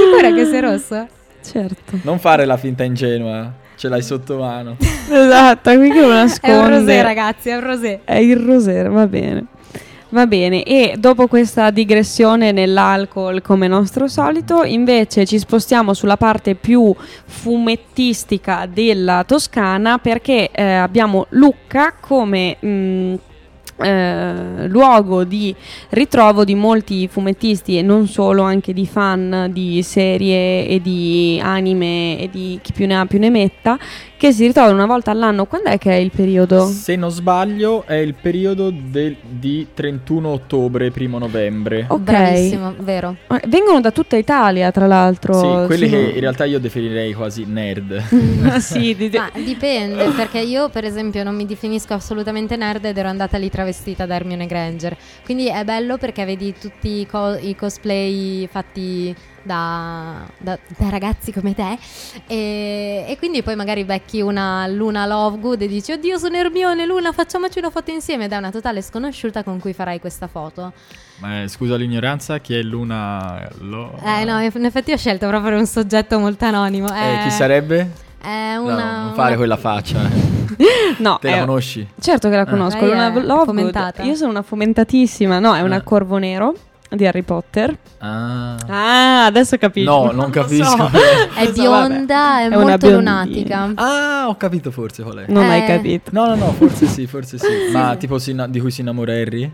sicura 0.05 0.33
che 0.35 0.45
sia 0.47 0.61
rosso? 0.61 1.07
Certo. 1.43 1.99
Non 2.03 2.19
fare 2.21 2.45
la 2.45 2.57
finta 2.57 2.85
ingenua, 2.85 3.53
ce 3.77 3.89
l'hai 3.89 4.03
sotto 4.03 4.39
mano. 4.39 4.77
Esatto, 5.11 5.75
qui 5.77 5.91
che 5.91 6.01
lo 6.01 6.13
nasconde. 6.13 6.57
È 6.57 6.61
un 6.61 6.69
rosé, 6.79 7.03
ragazzi, 7.03 7.49
è 7.49 7.55
un 7.57 7.65
rosé. 7.65 8.01
È 8.05 8.15
il 8.15 8.37
rosé, 8.37 8.83
va 8.85 9.07
bene. 9.09 9.47
Va 10.13 10.27
bene, 10.27 10.65
e 10.65 10.97
dopo 10.99 11.29
questa 11.29 11.71
digressione 11.71 12.51
nell'alcol 12.51 13.43
come 13.43 13.69
nostro 13.69 14.09
solito, 14.09 14.65
invece 14.65 15.25
ci 15.25 15.39
spostiamo 15.39 15.95
sulla 15.95 16.17
parte 16.17 16.57
più 16.57 16.93
fumettistica 17.27 18.67
della 18.67 19.23
Toscana 19.25 19.99
perché 19.99 20.51
eh, 20.51 20.65
abbiamo 20.65 21.27
Lucca 21.31 21.95
come 22.01 22.57
mh, 22.59 23.15
eh, 23.83 24.67
luogo 24.67 25.23
di 25.23 25.55
ritrovo 25.91 26.45
di 26.45 26.57
molti 26.57 27.07
fumettisti 27.07 27.79
e 27.79 27.83
non 27.83 28.09
solo, 28.09 28.43
anche 28.43 28.73
di 28.73 28.87
fan 28.87 29.49
di 29.53 29.81
serie 29.85 30.67
e 30.67 30.81
di 30.83 31.41
anime 31.41 32.19
e 32.19 32.29
di 32.31 32.59
chi 32.61 32.73
più 32.73 32.89
ne 32.89 32.99
ha 32.99 33.07
più 33.07 33.21
ne 33.21 33.31
metta, 33.31 33.79
che 34.21 34.33
si 34.33 34.45
ritrovano 34.47 34.75
una 34.75 34.85
volta 34.85 35.11
all'anno. 35.11 35.47
Quando 35.47 35.71
è 35.71 35.79
che 35.79 35.93
è 35.93 35.95
il 35.95 36.11
periodo? 36.15 36.67
Se 36.67 36.95
non 36.95 37.09
sbaglio, 37.09 37.85
è 37.87 37.95
il 37.95 38.13
periodo 38.13 38.69
del- 38.71 39.17
di 39.27 39.69
31 39.73 40.29
ottobre, 40.29 40.91
primo 40.91 41.17
novembre. 41.17 41.87
Ok. 41.89 42.01
Bravissimo, 42.01 42.75
vero. 42.81 43.17
Vengono 43.49 43.81
da 43.81 43.91
tutta 43.93 44.17
Italia, 44.19 44.71
tra 44.73 44.87
l'altro. 44.87 45.33
Sì, 45.33 45.67
quelli 45.67 45.89
Sono- 45.89 46.03
che 46.03 46.09
in 46.11 46.21
realtà 46.21 46.45
io 46.45 46.61
definirei 46.61 47.15
quasi 47.15 47.45
nerd. 47.47 48.03
Sì, 48.61 48.95
di- 48.95 49.09
di- 49.09 49.17
Ma 49.17 49.31
dipende, 49.33 50.11
perché 50.11 50.41
io 50.41 50.69
per 50.69 50.85
esempio 50.85 51.25
non 51.25 51.35
mi 51.35 51.47
definisco 51.47 51.95
assolutamente 51.95 52.57
nerd 52.57 52.85
ed 52.85 52.99
ero 52.99 53.09
andata 53.09 53.39
lì 53.39 53.49
travestita 53.49 54.05
da 54.05 54.17
Hermione 54.17 54.45
Granger. 54.47 54.95
Quindi 55.25 55.49
è 55.49 55.65
bello 55.65 55.97
perché 55.97 56.27
vedi 56.27 56.55
tutti 56.61 57.01
i, 57.01 57.07
co- 57.07 57.39
i 57.41 57.57
cosplay 57.57 58.47
fatti 58.53 59.15
da, 59.43 60.27
da- 60.39 60.59
da 60.77 60.89
ragazzi 60.89 61.33
come 61.33 61.55
te 61.55 61.79
e, 62.27 63.05
e 63.09 63.17
quindi 63.19 63.43
poi 63.43 63.57
magari 63.57 63.85
becchi 63.85 64.21
una 64.21 64.67
Luna 64.67 65.07
Lovegood 65.07 65.63
e 65.63 65.67
dici 65.69 65.93
oddio 65.93 66.19
sono 66.19 66.37
Hermione 66.37 66.85
Luna 66.87 67.13
facciamoci 67.13 67.59
una 67.59 67.71
foto 67.71 67.91
insieme 67.91 68.25
ed 68.27 68.33
è 68.33 68.37
una 68.37 68.51
totale 68.51 68.83
sconosciuta 68.83 69.43
con 69.43 69.59
cui 69.59 69.73
farai 69.73 70.01
questa 70.01 70.27
foto. 70.27 70.73
Ma 71.19 71.43
eh, 71.43 71.49
scusa 71.49 71.77
l'ignoranza, 71.77 72.39
chi 72.39 72.55
è 72.55 72.63
Luna? 72.63 73.47
Lo... 73.61 73.95
Eh 74.05 74.25
no, 74.25 74.41
in 74.41 74.65
effetti 74.65 74.93
ho 74.93 74.97
scelto 74.97 75.29
proprio 75.29 75.59
un 75.59 75.67
soggetto 75.67 76.19
molto 76.19 76.45
anonimo. 76.47 76.89
Eh, 76.95 77.19
È- 77.19 77.23
chi 77.25 77.31
sarebbe? 77.31 77.91
È 78.21 78.55
No, 78.55 78.63
una... 78.65 79.03
non 79.03 79.15
fare 79.15 79.29
una- 79.29 79.37
quella 79.37 79.57
faccia. 79.57 79.99
eh. 80.03 80.39
no, 80.99 81.19
Te 81.21 81.31
la 81.31 81.37
è- 81.37 81.41
conosci? 81.41 81.87
certo 82.01 82.29
che 82.31 82.37
la 82.37 82.47
conosco. 82.47 82.81
Lei 82.81 82.89
Luna 82.89 83.09
Lovegood. 83.09 83.45
fomentata? 83.45 84.03
Io 84.03 84.15
sono 84.15 84.31
una 84.31 84.43
fomentatissima. 84.43 85.39
No, 85.39 85.55
è 85.55 85.61
una 85.61 85.77
Eh. 85.77 85.83
corvo 85.83 86.17
nero 86.19 86.55
di 86.91 87.07
Harry 87.07 87.23
Potter. 87.23 87.77
Ah. 87.99 88.57
Ah, 88.67 89.25
adesso 89.27 89.57
capisco. 89.57 89.91
No, 89.91 90.05
non 90.13 90.17
lo 90.27 90.31
capisco. 90.31 90.65
so. 90.77 90.91
È 91.35 91.45
so, 91.47 91.53
bionda, 91.53 92.41
è, 92.41 92.49
È 92.49 92.57
molto 92.57 92.87
biondina. 92.89 93.23
lunatica. 93.25 93.73
Ah, 93.77 94.25
ho 94.29 94.37
capito 94.37 94.71
forse 94.71 95.03
qual 95.03 95.19
è. 95.19 95.25
Non 95.29 95.45
hai 95.49 95.63
Eh. 95.63 95.67
capito. 95.67 96.11
No, 96.13 96.27
no, 96.27 96.35
no, 96.35 96.53
forse 96.53 96.87
sì, 96.87 97.07
forse 97.07 97.39
sì. 97.39 97.47
Ma 97.73 97.97
tipo 97.97 98.19
si 98.19 98.35
di 98.49 98.61
cui 98.61 98.71
si 98.71 98.81
innamora 98.81 99.13
Harry? 99.13 99.51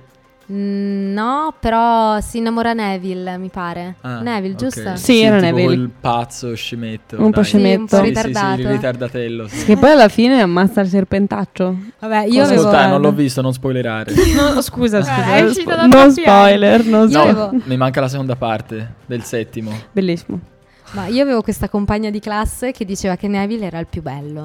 Mm, 0.53 1.13
no, 1.13 1.53
però 1.59 2.21
si 2.21 2.39
innamora 2.39 2.73
Neville, 2.73 3.37
mi 3.37 3.49
pare. 3.49 3.97
Ah, 4.03 4.21
Neville, 4.21 4.55
ok. 4.55 4.59
giusto? 4.61 4.95
Sì, 4.95 5.21
era 5.23 5.41
tipo 5.41 5.47
Neville. 5.57 5.75
quel 5.75 5.91
pazzo 6.01 6.55
scemetto. 6.55 7.17
Un 7.21 7.31
po' 7.31 7.41
dai. 7.41 7.45
scemetto. 7.45 7.97
Sì, 7.97 8.03
un 8.03 8.03
po' 8.03 8.07
Sì, 8.07 8.15
sì, 8.15 8.21
sì, 8.21 8.27
ritardato. 8.29 8.61
il 8.61 8.69
ritardatello. 8.69 9.49
sì. 9.49 9.65
Che 9.65 9.77
poi 9.77 9.91
alla 9.91 10.09
fine 10.09 10.41
ammazza 10.41 10.81
il 10.83 10.89
serpentaccio. 10.89 11.77
Vabbè, 11.99 12.25
io 12.27 12.41
Cosa 12.43 12.43
avevo... 12.45 12.61
Ascolta, 12.69 12.87
non 12.87 13.01
l'ho 13.01 13.13
visto, 13.13 13.41
non 13.43 13.53
spoilerare. 13.53 14.15
No, 14.37 14.61
scusa, 14.61 15.03
scusa. 15.03 15.35
è 15.35 15.43
uscito 15.43 15.71
da 15.71 15.87
non 15.87 16.13
spoiler, 16.13 16.85
non 16.85 17.09
spoiler. 17.11 17.37
avevo- 17.37 17.63
Mi 17.65 17.77
manca 17.77 18.01
la 18.01 18.09
seconda 18.09 18.37
parte 18.37 18.93
del 19.07 19.23
settimo. 19.25 19.73
Bellissimo. 19.91 20.39
Ma 20.93 21.07
io 21.07 21.23
avevo 21.23 21.43
questa 21.43 21.69
compagna 21.69 22.11
di 22.11 22.21
classe 22.21 22.71
che 22.71 22.85
diceva 22.85 23.17
che 23.17 23.27
Neville 23.27 23.67
era 23.67 23.81
il 23.81 23.87
più 23.91 24.01
bello. 24.01 24.43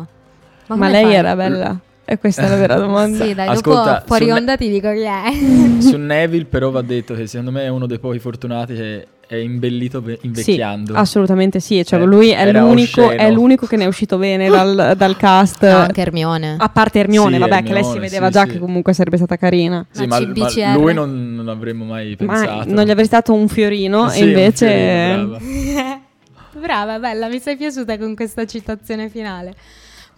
Ma, 0.66 0.76
come 0.76 0.90
lei 0.90 1.04
fai? 1.04 1.14
era 1.14 1.36
bella. 1.36 1.78
E 2.12 2.18
questa 2.18 2.42
è 2.42 2.50
la 2.50 2.58
vera 2.58 2.76
domanda. 2.76 3.24
Sì, 3.24 3.34
dai, 3.34 3.48
Ascolta, 3.48 3.92
dopo 3.94 4.06
fuori 4.08 4.30
onda 4.32 4.58
ti 4.58 4.68
dico 4.70 4.92
chi 4.92 5.00
è. 5.00 5.32
Su 5.80 5.96
Neville 5.96 6.44
però 6.44 6.70
va 6.70 6.82
detto 6.82 7.14
che 7.14 7.26
secondo 7.26 7.52
me 7.52 7.64
è 7.64 7.70
uno 7.70 7.86
dei 7.86 8.00
pochi 8.00 8.20
fortunati 8.20 8.74
che 8.76 9.08
è 9.26 9.36
imbellito 9.36 10.02
ve- 10.02 10.20
invecchiando. 10.24 10.92
Sì, 10.92 11.00
assolutamente 11.00 11.62
sì. 11.62 11.82
Cioè, 11.86 12.02
Eh, 12.02 12.04
lui 12.04 12.32
è 12.32 12.52
l'unico, 12.52 13.12
è 13.12 13.32
l'unico 13.32 13.66
che 13.66 13.78
ne 13.78 13.86
è 13.86 13.88
uscito 13.88 14.18
bene 14.18 14.50
dal, 14.50 14.96
dal 14.98 15.16
cast. 15.16 15.66
No, 15.66 15.78
anche 15.78 16.02
Hermione. 16.02 16.58
A 16.60 16.68
parte 16.68 17.00
Ermione, 17.00 17.36
Sì, 17.36 17.40
vabbè, 17.40 17.64
che 17.64 17.72
lei 17.72 17.84
si 17.84 17.90
Hermione, 17.92 18.00
vedeva 18.02 18.26
sì, 18.26 18.32
già 18.34 18.44
sì. 18.44 18.50
che 18.50 18.60
comunque 18.60 18.92
sarebbe 18.92 19.16
stata 19.16 19.38
carina. 19.38 19.86
Sì, 19.90 20.06
Ma 20.06 20.20
ma, 20.20 20.28
ma 20.28 20.74
lui 20.76 20.94
non, 20.94 21.34
non 21.34 21.48
avremmo 21.48 21.86
mai 21.86 22.18
Ma 22.20 22.34
pensato. 22.34 22.74
non 22.74 22.84
gli 22.84 22.92
avrei 22.92 23.08
dato 23.08 23.34
un 23.34 23.48
fiorino 23.48 24.10
Sì, 24.10 24.20
e 24.20 24.24
un 24.24 24.28
invece... 24.28 24.68
fiorino, 24.68 25.28
brava. 25.30 26.00
Brava, 26.60 27.00
bella, 27.00 27.30
mi 27.30 27.40
sei 27.40 27.56
piaciuta 27.56 27.98
con 27.98 28.16
questa 28.16 28.46
citazione 28.46 29.08
finale. 29.08 29.56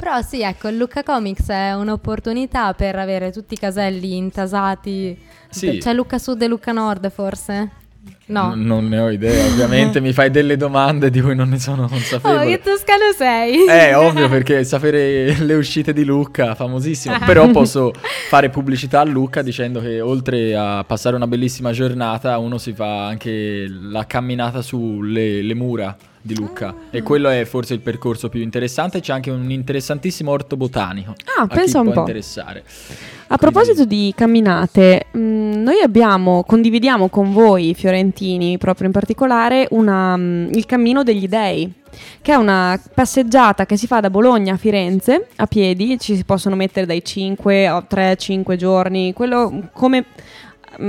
Però 0.03 0.21
sì, 0.21 0.41
ecco, 0.41 0.67
il 0.67 0.75
Lucca 0.75 1.01
Comics 1.01 1.47
è 1.47 1.73
un'opportunità 1.73 2.73
per 2.73 2.97
avere 2.97 3.31
tutti 3.31 3.53
i 3.53 3.57
caselli 3.57 4.17
intasati. 4.17 5.17
Sì. 5.49 5.77
C'è 5.77 5.93
Lucca 5.93 6.17
Sud 6.17 6.41
e 6.41 6.47
Lucca 6.47 6.73
Nord 6.73 7.09
forse? 7.09 7.69
No. 8.25 8.53
N- 8.53 8.65
non 8.65 8.89
ne 8.89 8.99
ho 8.99 9.09
idea, 9.09 9.45
ovviamente 9.45 10.01
mi 10.01 10.11
fai 10.11 10.29
delle 10.29 10.57
domande 10.57 11.09
di 11.09 11.21
cui 11.21 11.35
non 11.35 11.47
ne 11.47 11.57
sono 11.57 11.83
Oh, 11.83 11.87
consapevole. 11.87 12.47
che 12.47 12.59
toscano 12.61 13.13
sei! 13.15 13.65
Eh, 13.65 13.93
ovvio, 13.95 14.27
perché 14.27 14.65
sapere 14.65 15.37
le 15.39 15.53
uscite 15.53 15.93
di 15.93 16.03
Lucca, 16.03 16.53
famosissimo. 16.53 17.17
Però 17.25 17.49
posso 17.51 17.93
fare 18.27 18.49
pubblicità 18.49 18.99
a 18.99 19.05
Lucca 19.05 19.41
dicendo 19.41 19.79
che 19.79 20.01
oltre 20.01 20.53
a 20.53 20.83
passare 20.83 21.15
una 21.15 21.27
bellissima 21.27 21.71
giornata, 21.71 22.37
uno 22.39 22.57
si 22.57 22.73
fa 22.73 23.07
anche 23.07 23.67
la 23.69 24.05
camminata 24.05 24.61
sulle 24.61 25.41
le 25.41 25.53
mura 25.53 25.95
di 26.23 26.35
Lucca. 26.35 26.73
E 26.89 27.03
quello 27.03 27.29
è 27.29 27.43
forse 27.43 27.73
il 27.73 27.81
percorso 27.81 28.29
più 28.29 28.41
interessante. 28.41 29.01
C'è 29.01 29.13
anche 29.13 29.29
un 29.29 29.51
interessantissimo 29.51 30.31
orto 30.31 30.57
botanico. 30.57 31.13
Ah, 31.37 31.45
pensa 31.45 31.79
un 31.79 31.85
può 31.85 31.93
po'. 31.93 31.99
interessare. 31.99 32.63
A 33.27 33.37
proposito 33.37 33.85
di 33.85 34.13
camminate, 34.15 35.07
mh, 35.11 35.19
noi 35.19 35.81
abbiamo, 35.83 36.43
condividiamo 36.43 37.09
con 37.09 37.33
voi 37.33 37.73
fiorentini, 37.73 38.57
proprio 38.57 38.87
in 38.87 38.93
particolare, 38.93 39.67
una, 39.71 40.15
mh, 40.15 40.51
il 40.53 40.65
Cammino 40.65 41.03
degli 41.03 41.27
Dei, 41.27 41.71
che 42.21 42.31
è 42.31 42.35
una 42.35 42.79
passeggiata 42.93 43.65
che 43.65 43.75
si 43.75 43.87
fa 43.87 43.99
da 43.99 44.09
Bologna 44.09 44.53
a 44.53 44.57
Firenze 44.57 45.27
a 45.35 45.47
piedi, 45.47 45.99
ci 45.99 46.15
si 46.15 46.23
possono 46.23 46.55
mettere 46.55 46.85
dai 46.85 47.03
5 47.03 47.67
a 47.67 47.85
3-5 47.89 48.55
giorni, 48.55 49.13
quello 49.13 49.69
come... 49.73 50.05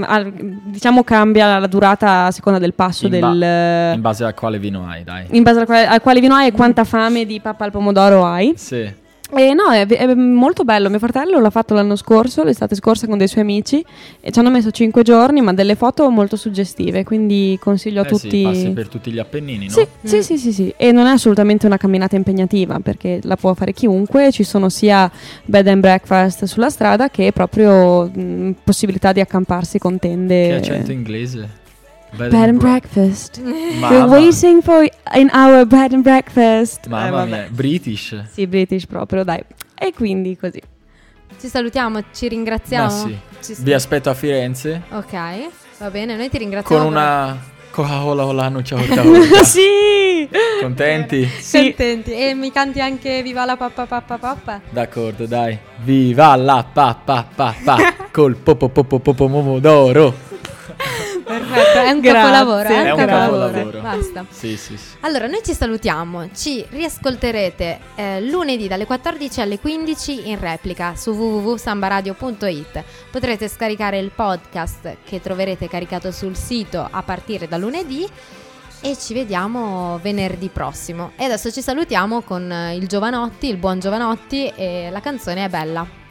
al- 0.03 0.33
diciamo 0.33 1.05
cambia 1.05 1.59
la 1.59 1.67
durata 1.67 2.27
a 2.27 2.31
seconda 2.31 2.59
del 2.59 2.75
passo 2.75 3.07
In, 3.07 3.19
ba- 3.21 3.31
del... 3.33 3.95
in 3.95 4.01
base 4.01 4.25
a 4.25 4.33
quale 4.35 4.59
vino 4.59 4.87
hai, 4.87 5.05
dai. 5.05 5.27
in 5.31 5.43
base 5.43 5.61
al 5.61 5.67
quale, 5.67 5.87
al 5.87 6.01
quale 6.01 6.21
vino 6.21 6.35
hai 6.35 6.49
e 6.49 6.53
quanta 6.53 6.85
fame 6.85 7.25
di 7.27 7.41
pappa 7.41 7.65
al 7.65 7.71
pomodoro 7.71 8.25
hai. 8.25 8.53
Sì. 8.57 9.03
E 9.33 9.55
no, 9.55 9.71
è, 9.71 9.87
è 9.87 10.15
molto 10.15 10.65
bello. 10.65 10.91
Mio 10.91 10.99
fratello 10.99 11.41
l'ha 11.41 11.51
fatto 11.51 11.75
l'anno 11.75 11.97
scorso, 11.97 12.45
l'estate 12.45 12.75
scorsa 12.75 13.07
con 13.07 13.19
dei 13.19 13.27
suoi 13.27 13.43
amici 13.43 13.85
e 14.21 14.31
ci 14.31 14.39
hanno 14.39 14.51
messo 14.51 14.71
5 14.71 15.03
giorni, 15.03 15.41
ma 15.41 15.53
delle 15.53 15.75
foto 15.75 16.09
molto 16.11 16.37
suggestive, 16.37 17.05
quindi 17.05 17.59
consiglio 17.61 18.03
a 18.03 18.07
Eh 18.07 18.15
sì, 18.15 18.21
tutti. 18.21 18.43
passi 18.43 18.71
per 18.71 18.89
tutti 18.89 19.11
gli 19.11 19.19
Appennini, 19.19 19.67
no? 19.67 19.73
Sì, 19.73 19.87
sì, 20.03 20.23
sì, 20.23 20.39
sì, 20.39 20.53
sì. 20.53 20.75
E 20.77 20.93
non 20.93 21.07
è 21.07 21.11
assolutamente 21.11 21.67
una 21.67 21.79
camminata 21.79 22.17
impegnativa 22.17 22.79
perché 22.81 23.19
la 23.23 23.37
può 23.37 23.55
fare 23.55 23.73
chiunque. 23.73 24.31
Ci 24.31 24.45
sono 24.45 24.69
sia 24.69 25.11
bed 25.45 25.67
and 25.69 25.81
breakfast 25.81 26.45
sulla 26.45 26.69
strada 26.71 27.09
che 27.09 27.33
proprio 27.33 28.05
mh, 28.07 28.57
possibilità 28.63 29.13
di 29.13 29.21
accamparsi 29.21 29.79
con 29.79 29.99
tende. 29.99 30.49
Che 30.49 30.55
accento 30.55 30.93
inglese. 30.93 31.63
Bed 32.17 32.31
Bed 32.31 32.49
and 32.49 32.59
breakfast. 32.59 33.39
We're 33.41 34.07
waiting 34.07 34.63
for 34.63 34.87
in 35.15 35.31
our 35.33 35.65
bed 35.67 35.93
and 35.93 36.03
breakfast. 36.03 36.87
Eh, 36.87 36.89
mamma 36.89 37.11
vabbè. 37.25 37.29
mia, 37.29 37.49
British. 37.51 38.25
Sì, 38.33 38.47
British 38.47 38.87
proprio, 38.87 39.25
dai. 39.25 39.43
E 39.75 39.93
quindi 39.93 40.37
così. 40.37 40.61
Ci 41.41 41.49
salutiamo, 41.49 42.01
ci 42.13 42.29
ringraziamo. 42.29 42.85
Ma 42.85 42.91
sì. 43.09 43.19
Ci- 43.43 43.57
Vi 43.63 43.73
aspetto 43.73 44.09
a 44.11 44.15
Firenze 44.15 44.83
Ok, 44.91 45.13
va 45.79 45.91
bene, 45.91 46.17
noi 46.17 46.29
ti 46.31 46.39
ringraziamo. 46.39 46.83
con 46.83 46.91
una 46.93 47.37
Coca-Cola 47.71 48.25
con 48.25 48.37
la 48.37 48.49
noce 48.49 48.75
orta 48.77 49.03
sì! 49.45 50.29
Contenti? 50.61 51.27
Sì. 51.41 51.59
Contenti. 51.75 52.13
E 52.13 52.33
mi 52.35 52.53
canti 52.53 52.81
anche 52.81 53.21
Viva 53.23 53.45
la 53.45 53.57
pappa 53.57 53.85
pappa 53.87 54.17
pappa? 54.17 54.61
D'accordo, 54.71 55.27
dai. 55.27 55.59
Viva 55.83 56.37
la 56.37 56.65
pa 56.73 56.97
pa 57.05 57.27
pa 57.35 57.55
pa 57.65 57.77
col 58.13 58.37
popo 58.37 58.69
popo 58.69 59.01
popo 59.01 59.27
pomodoro. 59.29 60.15
Perfetto, 61.25 61.79
è 61.79 61.91
un 61.91 62.01
Grazie. 62.01 62.21
capolavoro. 62.21 62.69
È 62.69 62.73
È 62.85 62.91
un 62.91 62.97
capolavoro. 62.99 63.47
capolavoro. 63.53 63.81
Basta. 63.81 64.27
Sì, 64.29 64.57
sì, 64.57 64.77
sì. 64.77 64.97
Allora, 65.01 65.27
noi 65.27 65.41
ci 65.45 65.55
salutiamo, 65.55 66.29
ci 66.35 66.65
riascolterete 66.69 67.79
eh, 67.95 68.21
lunedì 68.21 68.69
dalle 68.69 68.85
14 68.87 69.41
alle 69.41 69.59
15 69.59 70.29
in 70.29 70.39
replica 70.39 70.95
su 70.97 71.11
www.sambaradio.it. 71.13 72.85
Potrete 73.11 73.49
scaricare 73.49 73.99
il 73.99 74.11
podcast 74.15 74.97
che 75.05 75.21
troverete 75.21 75.69
caricato 75.69 76.11
sul 76.11 76.37
sito 76.37 76.87
a 76.89 77.03
partire 77.03 77.49
da 77.49 77.57
lunedì 77.57 78.07
e 78.81 78.99
ci 78.99 79.15
vediamo 79.15 79.99
venerdì 80.03 80.49
prossimo. 80.49 81.13
E 81.17 81.25
adesso 81.25 81.51
ci 81.51 81.63
salutiamo 81.63 82.21
con 82.21 82.53
il 82.75 82.87
Giovanotti, 82.87 83.49
il 83.49 83.57
buon 83.57 83.81
Giovanotti 83.81 84.53
e 84.55 84.89
la 84.91 85.01
canzone 85.01 85.47
è 85.47 85.49
bella. 85.49 86.03